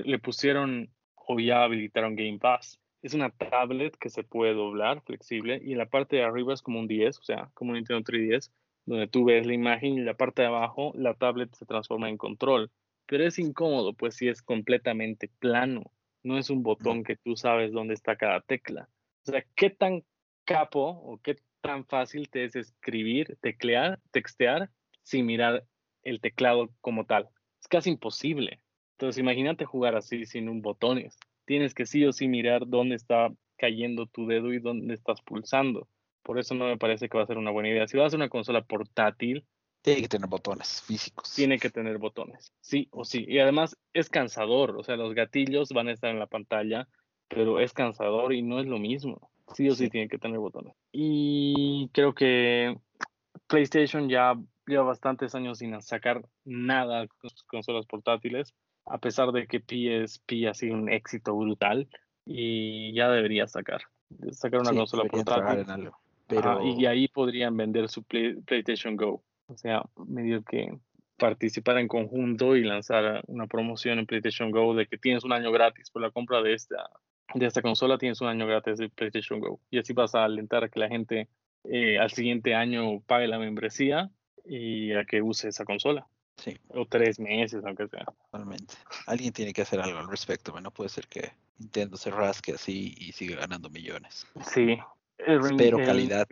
le 0.03 0.19
pusieron 0.19 0.89
o 1.15 1.39
ya 1.39 1.63
habilitaron 1.63 2.15
Game 2.15 2.39
Pass. 2.39 2.79
Es 3.01 3.13
una 3.13 3.29
tablet 3.29 3.95
que 3.97 4.09
se 4.09 4.23
puede 4.23 4.53
doblar, 4.53 5.01
flexible, 5.01 5.59
y 5.63 5.71
en 5.71 5.77
la 5.79 5.87
parte 5.87 6.17
de 6.17 6.23
arriba 6.23 6.53
es 6.53 6.61
como 6.61 6.79
un 6.79 6.87
10, 6.87 7.17
o 7.17 7.23
sea, 7.23 7.49
como 7.53 7.71
un 7.71 7.77
Nintendo 7.77 8.03
3DS, 8.03 8.51
donde 8.85 9.07
tú 9.07 9.25
ves 9.25 9.45
la 9.45 9.53
imagen 9.53 9.93
y 9.93 10.01
la 10.01 10.13
parte 10.13 10.43
de 10.43 10.49
abajo 10.49 10.91
la 10.95 11.13
tablet 11.13 11.53
se 11.55 11.65
transforma 11.65 12.09
en 12.09 12.17
control. 12.17 12.71
Pero 13.07 13.25
es 13.25 13.39
incómodo, 13.39 13.93
pues 13.93 14.15
si 14.15 14.27
es 14.27 14.41
completamente 14.41 15.29
plano 15.39 15.83
no 16.23 16.37
es 16.37 16.49
un 16.49 16.63
botón 16.63 17.03
que 17.03 17.15
tú 17.15 17.35
sabes 17.35 17.71
dónde 17.71 17.93
está 17.93 18.15
cada 18.15 18.41
tecla. 18.41 18.89
O 19.25 19.31
sea, 19.31 19.43
¿qué 19.55 19.69
tan 19.69 20.03
capo 20.45 20.89
o 20.89 21.19
qué 21.21 21.37
tan 21.61 21.85
fácil 21.85 22.29
te 22.29 22.43
es 22.43 22.55
escribir, 22.55 23.37
teclear, 23.41 23.99
textear 24.11 24.69
sin 25.03 25.25
mirar 25.25 25.65
el 26.03 26.21
teclado 26.21 26.69
como 26.81 27.05
tal? 27.05 27.29
Es 27.59 27.67
casi 27.67 27.89
imposible. 27.89 28.61
Entonces, 28.93 29.19
imagínate 29.19 29.65
jugar 29.65 29.95
así 29.95 30.25
sin 30.25 30.49
un 30.49 30.61
botones. 30.61 31.17
Tienes 31.45 31.73
que 31.73 31.85
sí 31.85 32.05
o 32.05 32.13
sí 32.13 32.27
mirar 32.27 32.67
dónde 32.67 32.95
está 32.95 33.31
cayendo 33.57 34.05
tu 34.05 34.27
dedo 34.27 34.53
y 34.53 34.59
dónde 34.59 34.93
estás 34.93 35.21
pulsando. 35.21 35.87
Por 36.23 36.39
eso 36.39 36.53
no 36.55 36.65
me 36.65 36.77
parece 36.77 37.09
que 37.09 37.17
va 37.17 37.23
a 37.23 37.27
ser 37.27 37.37
una 37.37 37.51
buena 37.51 37.69
idea. 37.69 37.87
Si 37.87 37.97
vas 37.97 38.13
a 38.13 38.15
una 38.15 38.29
consola 38.29 38.61
portátil, 38.61 39.45
tiene 39.81 40.01
que 40.01 40.07
tener 40.07 40.29
botones 40.29 40.83
físicos. 40.83 41.33
Tiene 41.35 41.57
que 41.57 41.71
tener 41.71 41.97
botones, 41.97 42.53
sí 42.61 42.87
o 42.91 43.03
sí. 43.03 43.25
Y 43.27 43.39
además 43.39 43.75
es 43.93 44.09
cansador, 44.09 44.77
o 44.77 44.83
sea, 44.83 44.95
los 44.95 45.15
gatillos 45.15 45.69
van 45.69 45.87
a 45.87 45.91
estar 45.91 46.11
en 46.11 46.19
la 46.19 46.27
pantalla, 46.27 46.87
pero 47.27 47.59
es 47.59 47.73
cansador 47.73 48.33
y 48.33 48.43
no 48.43 48.59
es 48.59 48.67
lo 48.67 48.77
mismo. 48.77 49.31
Sí 49.55 49.67
o 49.69 49.75
sí, 49.75 49.89
tiene 49.89 50.07
que 50.07 50.19
tener 50.19 50.37
botones. 50.37 50.75
Y 50.91 51.89
creo 51.93 52.13
que 52.13 52.77
PlayStation 53.47 54.07
ya 54.07 54.35
lleva 54.65 54.83
bastantes 54.83 55.35
años 55.35 55.59
sin 55.59 55.79
sacar 55.81 56.23
nada 56.45 57.07
con 57.07 57.29
sus 57.29 57.43
consolas 57.43 57.85
portátiles, 57.85 58.53
a 58.85 58.97
pesar 58.97 59.31
de 59.31 59.47
que 59.47 59.59
PSP 59.59 60.47
ha 60.49 60.53
sido 60.53 60.75
un 60.75 60.91
éxito 60.91 61.35
brutal 61.35 61.87
y 62.25 62.93
ya 62.93 63.09
debería 63.09 63.47
sacar, 63.47 63.81
sacar 64.31 64.61
una 64.61 64.73
consola 64.73 65.03
portátil. 65.05 65.91
Pero... 66.27 66.63
y 66.63 66.85
ahí 66.85 67.07
podrían 67.07 67.57
vender 67.57 67.89
su 67.89 68.03
PlayStation 68.03 68.95
Go. 68.95 69.21
O 69.47 69.57
sea, 69.57 69.83
medio 70.07 70.43
que 70.43 70.71
participar 71.17 71.77
en 71.77 71.87
conjunto 71.87 72.55
y 72.55 72.63
lanzar 72.63 73.21
una 73.27 73.47
promoción 73.47 73.99
en 73.99 74.05
PlayStation 74.05 74.49
Go 74.49 74.73
de 74.73 74.87
que 74.87 74.97
tienes 74.97 75.23
un 75.23 75.33
año 75.33 75.51
gratis 75.51 75.91
por 75.91 76.01
la 76.01 76.09
compra 76.09 76.41
de 76.41 76.53
esta, 76.53 76.89
de 77.35 77.45
esta 77.45 77.61
consola, 77.61 77.97
tienes 77.97 78.21
un 78.21 78.27
año 78.27 78.47
gratis 78.47 78.77
de 78.77 78.89
PlayStation 78.89 79.39
Go. 79.39 79.59
Y 79.69 79.77
así 79.77 79.93
vas 79.93 80.15
a 80.15 80.23
alentar 80.23 80.63
a 80.63 80.69
que 80.69 80.79
la 80.79 80.87
gente 80.87 81.27
eh, 81.65 81.99
al 81.99 82.11
siguiente 82.11 82.55
año 82.55 83.01
pague 83.01 83.27
la 83.27 83.37
membresía 83.37 84.09
y 84.45 84.93
a 84.93 85.05
que 85.05 85.21
use 85.21 85.49
esa 85.49 85.65
consola. 85.65 86.07
Sí. 86.37 86.57
O 86.69 86.85
tres 86.85 87.19
meses, 87.19 87.63
aunque 87.65 87.87
sea. 87.87 88.05
Totalmente. 88.05 88.73
Alguien 89.05 89.33
tiene 89.33 89.53
que 89.53 89.61
hacer 89.61 89.79
algo 89.79 89.99
al 89.99 90.09
respecto. 90.09 90.59
No 90.59 90.71
puede 90.71 90.89
ser 90.89 91.07
que 91.07 91.33
Nintendo 91.59 91.97
se 91.97 92.09
rasque 92.09 92.53
así 92.53 92.95
y 92.97 93.11
siga 93.11 93.41
ganando 93.41 93.69
millones. 93.69 94.25
Sí. 94.53 94.77
Espero 95.17 95.77
calidad 95.77 96.27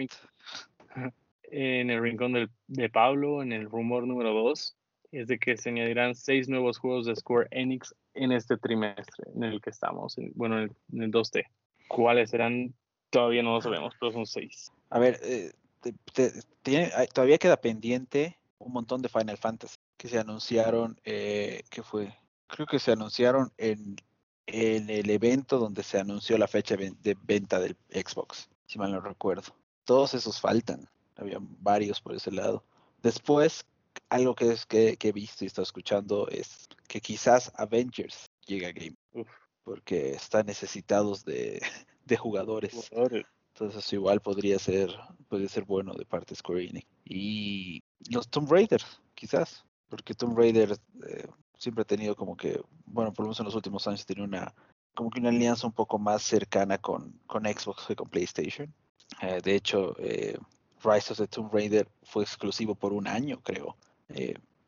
en 1.51 1.89
el 1.89 2.01
rincón 2.01 2.49
de 2.67 2.89
Pablo, 2.89 3.41
en 3.41 3.51
el 3.51 3.69
rumor 3.69 4.05
número 4.05 4.33
2, 4.33 4.75
es 5.11 5.27
de 5.27 5.39
que 5.39 5.57
se 5.57 5.69
añadirán 5.69 6.15
seis 6.15 6.47
nuevos 6.49 6.77
juegos 6.77 7.05
de 7.05 7.15
Square 7.15 7.47
Enix 7.51 7.95
en 8.13 8.31
este 8.31 8.57
trimestre 8.57 9.25
en 9.35 9.43
el 9.43 9.61
que 9.61 9.71
estamos, 9.71 10.15
bueno, 10.35 10.59
en 10.59 10.75
el, 10.91 11.11
2T. 11.11 11.45
¿Cuáles 11.87 12.29
serán? 12.29 12.73
Todavía 13.09 13.41
no 13.41 13.53
lo 13.53 13.61
sabemos, 13.61 13.95
pero 13.99 14.11
son 14.11 14.27
seis. 14.27 14.71
A 14.91 14.99
ver, 14.99 15.19
eh, 15.23 15.51
todavía 17.13 17.37
queda 17.37 17.57
pendiente 17.57 18.37
un 18.57 18.73
montón 18.73 19.01
de 19.01 19.09
Final 19.09 19.37
Fantasy 19.37 19.77
que 19.97 20.07
se 20.07 20.19
anunciaron, 20.19 20.99
eh, 21.03 21.63
que 21.69 21.83
fue, 21.83 22.17
creo 22.47 22.65
que 22.67 22.79
se 22.79 22.91
anunciaron 22.91 23.51
en 23.57 23.97
en 24.51 24.89
el 24.89 25.09
evento 25.09 25.59
donde 25.59 25.83
se 25.83 25.99
anunció 25.99 26.37
la 26.37 26.47
fecha 26.47 26.75
de 26.75 27.17
venta 27.23 27.59
del 27.59 27.77
Xbox, 27.89 28.49
si 28.65 28.79
mal 28.79 28.91
no 28.91 28.99
recuerdo. 28.99 29.55
Todos 29.83 30.13
esos 30.13 30.41
faltan, 30.41 30.89
había 31.15 31.37
varios 31.39 32.01
por 32.01 32.15
ese 32.15 32.31
lado. 32.31 32.63
Después, 33.01 33.65
algo 34.09 34.35
que, 34.35 34.51
es, 34.51 34.65
que, 34.65 34.97
he 34.99 35.11
visto 35.11 35.43
y 35.43 35.47
estado 35.47 35.63
escuchando 35.63 36.27
es 36.29 36.67
que 36.87 36.99
quizás 36.99 37.51
Avengers 37.55 38.25
llegue 38.45 38.65
a 38.65 38.71
Game, 38.71 38.95
porque 39.63 40.11
están 40.11 40.47
necesitados 40.47 41.23
de, 41.25 41.61
jugadores. 42.17 42.89
Entonces 43.59 43.91
igual 43.91 44.21
podría 44.21 44.57
ser, 44.57 44.89
podría 45.27 45.49
ser 45.49 45.65
bueno 45.65 45.93
de 45.93 46.05
parte 46.05 46.29
de 46.29 46.37
Square 46.37 46.63
Enix. 46.63 46.87
Y 47.03 47.83
los 48.09 48.29
Tomb 48.29 48.49
Raider, 48.49 48.81
quizás, 49.15 49.65
porque 49.89 50.13
Tomb 50.13 50.37
Raider 50.37 50.79
eh, 51.05 51.27
siempre 51.57 51.81
ha 51.81 51.85
tenido 51.85 52.15
como 52.15 52.37
que, 52.37 52.61
bueno, 52.85 53.11
por 53.11 53.25
lo 53.25 53.27
menos 53.27 53.39
en 53.41 53.45
los 53.47 53.55
últimos 53.55 53.85
años 53.85 54.05
tiene 54.05 54.23
una, 54.23 54.53
como 54.95 55.09
que 55.09 55.19
una 55.19 55.27
alianza 55.27 55.67
un 55.67 55.73
poco 55.73 55.99
más 55.99 56.21
cercana 56.23 56.77
con, 56.77 57.19
con 57.27 57.43
Xbox 57.43 57.85
que 57.85 57.97
con 57.97 58.07
PlayStation. 58.07 58.73
Eh, 59.21 59.41
de 59.43 59.55
hecho, 59.55 59.93
eh, 59.99 60.37
Rise 60.81 61.11
of 61.11 61.17
the 61.17 61.27
Tomb 61.27 61.53
Raider 61.53 61.85
fue 62.03 62.23
exclusivo 62.23 62.75
por 62.75 62.93
un 62.93 63.07
año, 63.09 63.41
creo, 63.43 63.75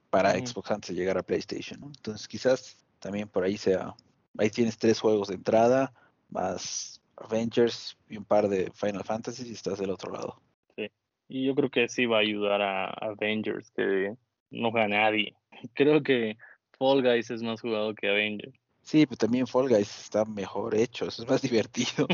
para 0.10 0.34
Xbox 0.34 0.70
antes 0.70 0.90
de 0.90 0.96
llegar 0.96 1.18
a 1.18 1.24
PlayStation. 1.24 1.82
Entonces, 1.82 2.28
quizás 2.28 2.76
también 3.00 3.30
por 3.30 3.46
ahí 3.46 3.58
sea. 3.58 3.96
Ahí 4.38 4.50
tienes 4.50 4.78
tres 4.78 5.00
juegos 5.00 5.30
de 5.30 5.36
entrada, 5.36 5.94
más 6.30 7.01
Avengers 7.24 7.98
y 8.10 8.18
un 8.18 8.26
par 8.26 8.48
de 8.48 8.72
Final 8.74 9.04
Fantasy 9.04 9.48
y 9.48 9.54
estás 9.54 9.80
del 9.80 9.90
otro 9.90 10.12
lado. 10.12 10.42
Sí, 10.76 10.90
y 11.28 11.46
yo 11.46 11.56
creo 11.56 11.70
que 11.70 11.88
sí 11.88 12.06
va 12.06 12.18
a 12.18 12.22
ayudar 12.22 12.62
a 12.62 12.86
Avengers, 12.90 13.72
que 13.72 14.16
no 14.52 14.72
juega 14.72 14.88
nadie. 14.88 15.36
Creo 15.74 16.04
que 16.04 16.38
Fall 16.78 17.02
Guys 17.02 17.32
es 17.32 17.44
más 17.44 17.62
jugado 17.62 17.94
que 17.96 18.10
Avengers. 18.10 18.54
Sí, 18.82 19.06
pero 19.06 19.18
también 19.18 19.48
Fall 19.48 19.70
Guys 19.70 20.00
está 20.00 20.26
mejor 20.26 20.76
hecho, 20.76 21.08
eso 21.08 21.24
es 21.24 21.30
más 21.30 21.42
divertido. 21.42 22.08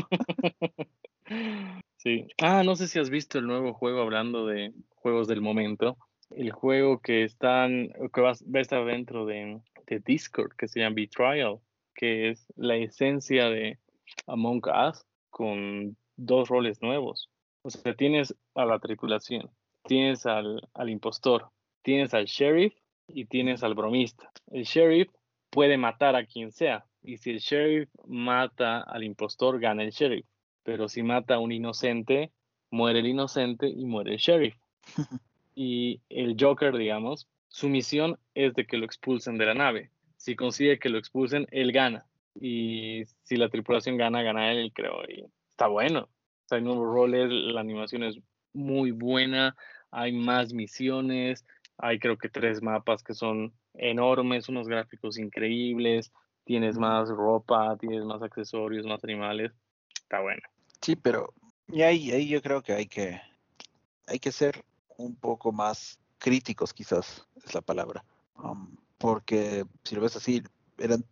sí. 1.96 2.26
Ah, 2.40 2.62
no 2.62 2.76
sé 2.76 2.88
si 2.88 2.98
has 2.98 3.10
visto 3.10 3.38
el 3.38 3.46
nuevo 3.46 3.72
juego 3.74 4.02
hablando 4.02 4.46
de 4.46 4.72
juegos 4.96 5.28
del 5.28 5.40
momento. 5.40 5.96
El 6.30 6.52
juego 6.52 7.00
que 7.00 7.24
están, 7.24 7.88
que 8.12 8.20
va, 8.20 8.30
a 8.32 8.60
estar 8.60 8.84
dentro 8.84 9.24
de, 9.24 9.60
de 9.86 10.00
Discord, 10.00 10.52
que 10.56 10.68
se 10.68 10.80
llama 10.80 10.96
Betrayal, 10.96 11.58
que 11.94 12.28
es 12.30 12.46
la 12.56 12.76
esencia 12.76 13.48
de 13.48 13.78
Among 14.26 14.62
Us 14.66 15.04
con 15.30 15.96
dos 16.16 16.48
roles 16.48 16.82
nuevos. 16.82 17.30
O 17.62 17.70
sea, 17.70 17.94
tienes 17.94 18.34
a 18.54 18.64
la 18.64 18.78
tripulación, 18.78 19.50
tienes 19.84 20.26
al, 20.26 20.68
al 20.74 20.90
impostor, 20.90 21.50
tienes 21.82 22.14
al 22.14 22.26
sheriff 22.26 22.74
y 23.06 23.24
tienes 23.26 23.62
al 23.62 23.74
bromista. 23.74 24.30
El 24.50 24.64
sheriff 24.64 25.08
puede 25.50 25.76
matar 25.76 26.16
a 26.16 26.26
quien 26.26 26.52
sea. 26.52 26.84
Y 27.02 27.18
si 27.18 27.30
el 27.30 27.38
sheriff 27.38 27.88
mata 28.06 28.80
al 28.80 29.04
impostor, 29.04 29.60
gana 29.60 29.82
el 29.82 29.90
sheriff. 29.90 30.26
Pero 30.62 30.88
si 30.88 31.02
mata 31.02 31.36
a 31.36 31.38
un 31.38 31.52
inocente, 31.52 32.32
muere 32.70 33.00
el 33.00 33.06
inocente 33.06 33.68
y 33.68 33.84
muere 33.84 34.12
el 34.12 34.18
sheriff. 34.18 34.56
y 35.54 36.00
el 36.08 36.36
Joker, 36.38 36.76
digamos, 36.76 37.28
su 37.48 37.68
misión 37.68 38.18
es 38.34 38.54
de 38.54 38.66
que 38.66 38.76
lo 38.76 38.84
expulsen 38.84 39.38
de 39.38 39.46
la 39.46 39.54
nave. 39.54 39.90
Si 40.16 40.36
consigue 40.36 40.78
que 40.78 40.88
lo 40.88 40.98
expulsen, 40.98 41.46
él 41.50 41.72
gana. 41.72 42.06
Y 42.40 43.04
si 43.22 43.36
la 43.36 43.48
tripulación 43.48 43.96
gana, 43.96 44.22
gana 44.22 44.52
él, 44.52 44.72
creo. 44.72 45.02
Y 45.08 45.24
está 45.50 45.66
bueno. 45.66 46.02
O 46.02 46.48
sea, 46.48 46.58
hay 46.58 46.64
nuevos 46.64 46.86
roles, 46.86 47.30
la 47.30 47.60
animación 47.60 48.04
es 48.04 48.18
muy 48.52 48.90
buena, 48.90 49.56
hay 49.90 50.12
más 50.12 50.52
misiones, 50.52 51.44
hay 51.76 51.98
creo 51.98 52.16
que 52.16 52.28
tres 52.28 52.62
mapas 52.62 53.02
que 53.02 53.14
son 53.14 53.52
enormes, 53.74 54.48
unos 54.48 54.68
gráficos 54.68 55.18
increíbles, 55.18 56.12
tienes 56.44 56.78
más 56.78 57.08
ropa, 57.08 57.76
tienes 57.78 58.04
más 58.04 58.22
accesorios, 58.22 58.86
más 58.86 59.02
animales. 59.04 59.52
Está 59.94 60.20
bueno. 60.20 60.42
Sí, 60.80 60.96
pero 60.96 61.34
y 61.68 61.82
ahí, 61.82 62.10
ahí 62.12 62.28
yo 62.28 62.40
creo 62.40 62.62
que 62.62 62.72
hay 62.72 62.86
que 62.86 63.20
hay 64.06 64.18
que 64.18 64.32
ser 64.32 64.64
un 64.96 65.14
poco 65.14 65.52
más 65.52 65.98
críticos, 66.18 66.72
quizás 66.72 67.26
es 67.44 67.54
la 67.54 67.60
palabra. 67.60 68.04
Um, 68.36 68.76
porque 68.96 69.64
si 69.84 69.94
lo 69.94 70.00
ves 70.00 70.16
así, 70.16 70.42
eran 70.78 71.04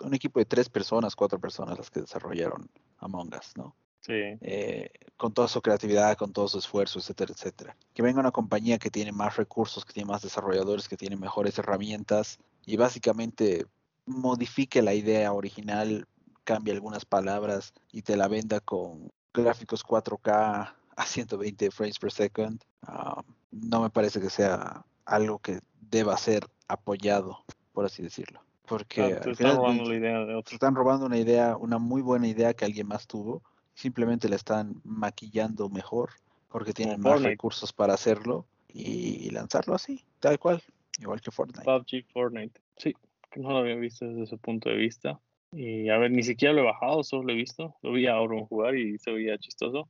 un 0.00 0.14
equipo 0.14 0.38
de 0.38 0.46
tres 0.46 0.68
personas, 0.68 1.16
cuatro 1.16 1.38
personas 1.38 1.78
las 1.78 1.90
que 1.90 2.00
desarrollaron 2.00 2.68
Among 2.98 3.34
Us, 3.34 3.52
¿no? 3.56 3.74
Eh, 4.06 4.90
con 5.16 5.32
toda 5.32 5.48
su 5.48 5.62
creatividad, 5.62 6.16
con 6.16 6.32
todo 6.32 6.46
su 6.48 6.58
esfuerzo, 6.58 6.98
etcétera, 6.98 7.32
etcétera. 7.32 7.76
Que 7.94 8.02
venga 8.02 8.20
una 8.20 8.32
compañía 8.32 8.78
que 8.78 8.90
tiene 8.90 9.12
más 9.12 9.36
recursos, 9.36 9.84
que 9.84 9.94
tiene 9.94 10.10
más 10.10 10.22
desarrolladores, 10.22 10.88
que 10.88 10.96
tiene 10.96 11.16
mejores 11.16 11.58
herramientas 11.58 12.38
y 12.66 12.76
básicamente 12.76 13.66
modifique 14.06 14.82
la 14.82 14.94
idea 14.94 15.32
original, 15.32 16.06
cambie 16.44 16.74
algunas 16.74 17.06
palabras 17.06 17.72
y 17.92 18.02
te 18.02 18.16
la 18.16 18.28
venda 18.28 18.60
con 18.60 19.10
gráficos 19.32 19.82
4K 19.82 20.74
a 20.96 21.06
120 21.06 21.70
frames 21.70 21.98
per 21.98 22.12
second. 22.12 22.62
Ah, 22.82 23.22
no 23.50 23.80
me 23.80 23.90
parece 23.90 24.20
que 24.20 24.30
sea 24.30 24.84
algo 25.06 25.38
que 25.38 25.60
deba 25.80 26.16
ser 26.18 26.46
apoyado, 26.68 27.44
por 27.72 27.86
así 27.86 28.02
decirlo. 28.02 28.42
Porque 28.66 29.18
están 29.26 29.56
robando 29.56 29.84
la 29.84 29.94
idea 29.94 30.24
de 30.24 30.38
Están 30.38 30.74
robando 30.74 31.06
una 31.06 31.18
idea, 31.18 31.56
una 31.56 31.78
muy 31.78 32.02
buena 32.02 32.26
idea 32.26 32.54
que 32.54 32.64
alguien 32.64 32.88
más 32.88 33.06
tuvo 33.06 33.42
simplemente 33.74 34.28
la 34.28 34.36
están 34.36 34.80
maquillando 34.84 35.68
mejor 35.68 36.10
porque 36.48 36.72
tienen 36.72 37.00
más 37.00 37.20
recursos 37.22 37.72
para 37.72 37.94
hacerlo 37.94 38.46
y 38.68 39.30
lanzarlo 39.30 39.74
así, 39.74 40.04
tal 40.20 40.38
cual, 40.38 40.62
igual 41.00 41.20
que 41.20 41.30
Fortnite. 41.30 41.64
PUBG, 41.64 42.04
Fortnite, 42.12 42.60
sí, 42.76 42.94
no 43.36 43.50
lo 43.50 43.58
había 43.58 43.74
visto 43.74 44.06
desde 44.06 44.22
ese 44.22 44.36
punto 44.36 44.68
de 44.68 44.76
vista. 44.76 45.20
Y 45.52 45.88
a 45.88 45.98
ver, 45.98 46.10
ni 46.10 46.22
siquiera 46.22 46.52
lo 46.52 46.62
he 46.62 46.64
bajado, 46.64 47.04
solo 47.04 47.24
lo 47.24 47.32
he 47.32 47.36
visto. 47.36 47.76
Lo 47.82 47.92
vi 47.92 48.06
a 48.06 48.14
Auron 48.14 48.46
jugar 48.46 48.74
y 48.76 48.98
se 48.98 49.12
veía 49.12 49.38
chistoso. 49.38 49.88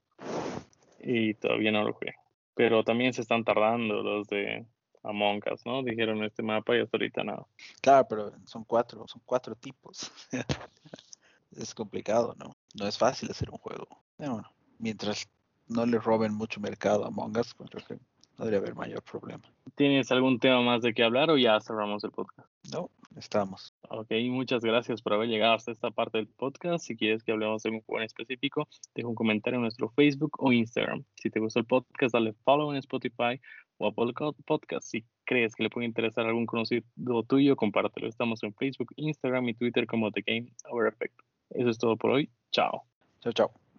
Y 1.00 1.34
todavía 1.34 1.72
no 1.72 1.84
lo 1.84 1.94
jugué. 1.94 2.14
Pero 2.54 2.84
también 2.84 3.14
se 3.14 3.22
están 3.22 3.44
tardando 3.44 4.02
los 4.02 4.28
de 4.28 4.66
Among 5.04 5.42
Us, 5.52 5.64
¿no? 5.66 5.82
Dijeron 5.82 6.24
este 6.24 6.42
mapa 6.42 6.76
y 6.76 6.80
hasta 6.80 6.96
ahorita 6.96 7.24
nada. 7.24 7.46
Claro, 7.80 8.06
pero 8.08 8.32
son 8.46 8.64
cuatro, 8.64 9.06
son 9.06 9.22
cuatro 9.24 9.54
tipos. 9.54 10.10
es 11.52 11.74
complicado, 11.74 12.34
¿no? 12.38 12.56
No 12.74 12.86
es 12.86 12.98
fácil 12.98 13.30
hacer 13.30 13.50
un 13.50 13.58
juego. 13.58 13.86
bueno, 14.18 14.50
mientras 14.78 15.28
no 15.68 15.86
le 15.86 15.98
roben 15.98 16.34
mucho 16.34 16.60
mercado 16.60 17.04
a 17.04 17.08
Among 17.08 17.38
Us, 17.38 17.54
pues 17.54 17.70
creo 17.70 17.86
que 17.86 17.98
no 18.38 18.44
debería 18.44 18.58
haber 18.58 18.74
mayor 18.74 19.02
problema. 19.02 19.42
¿Tienes 19.76 20.10
algún 20.10 20.38
tema 20.38 20.60
más 20.62 20.82
de 20.82 20.92
qué 20.92 21.04
hablar 21.04 21.30
o 21.30 21.36
ya 21.36 21.60
cerramos 21.60 22.02
el 22.04 22.10
podcast? 22.10 22.48
No, 22.72 22.90
estamos. 23.16 23.74
Ok, 23.88 24.10
muchas 24.30 24.62
gracias 24.62 25.02
por 25.02 25.12
haber 25.12 25.28
llegado 25.28 25.54
hasta 25.54 25.70
esta 25.70 25.90
parte 25.90 26.18
del 26.18 26.26
podcast. 26.26 26.84
Si 26.84 26.96
quieres 26.96 27.22
que 27.22 27.32
hablemos 27.32 27.62
de 27.62 27.70
un 27.70 27.80
juego 27.82 28.00
en 28.00 28.06
específico, 28.06 28.68
deja 28.94 29.08
un 29.08 29.14
comentario 29.14 29.58
en 29.58 29.62
nuestro 29.62 29.88
Facebook 29.90 30.32
o 30.38 30.52
Instagram. 30.52 31.04
Si 31.14 31.30
te 31.30 31.40
gustó 31.40 31.60
el 31.60 31.66
podcast, 31.66 32.12
dale 32.12 32.32
follow 32.44 32.72
en 32.72 32.78
Spotify 32.78 33.40
o 33.78 33.88
Apple 33.88 34.12
Podcast. 34.46 34.86
Si 34.86 35.04
crees 35.24 35.54
que 35.54 35.62
le 35.62 35.70
puede 35.70 35.86
interesar 35.86 36.26
algún 36.26 36.46
conocido 36.46 36.84
tuyo, 37.26 37.56
compártelo. 37.56 38.08
Estamos 38.08 38.42
en 38.42 38.54
Facebook, 38.54 38.92
Instagram 38.96 39.48
y 39.48 39.54
Twitter 39.54 39.86
como 39.86 40.10
The 40.10 40.22
Game 40.26 40.52
Over 40.70 40.88
Effect. 40.88 41.14
Eso 41.50 41.70
es 41.70 41.78
todo 41.78 41.96
por 41.96 42.10
hoy. 42.10 42.30
Chao. 42.50 42.82
Chao, 43.20 43.32
chao. 43.32 43.63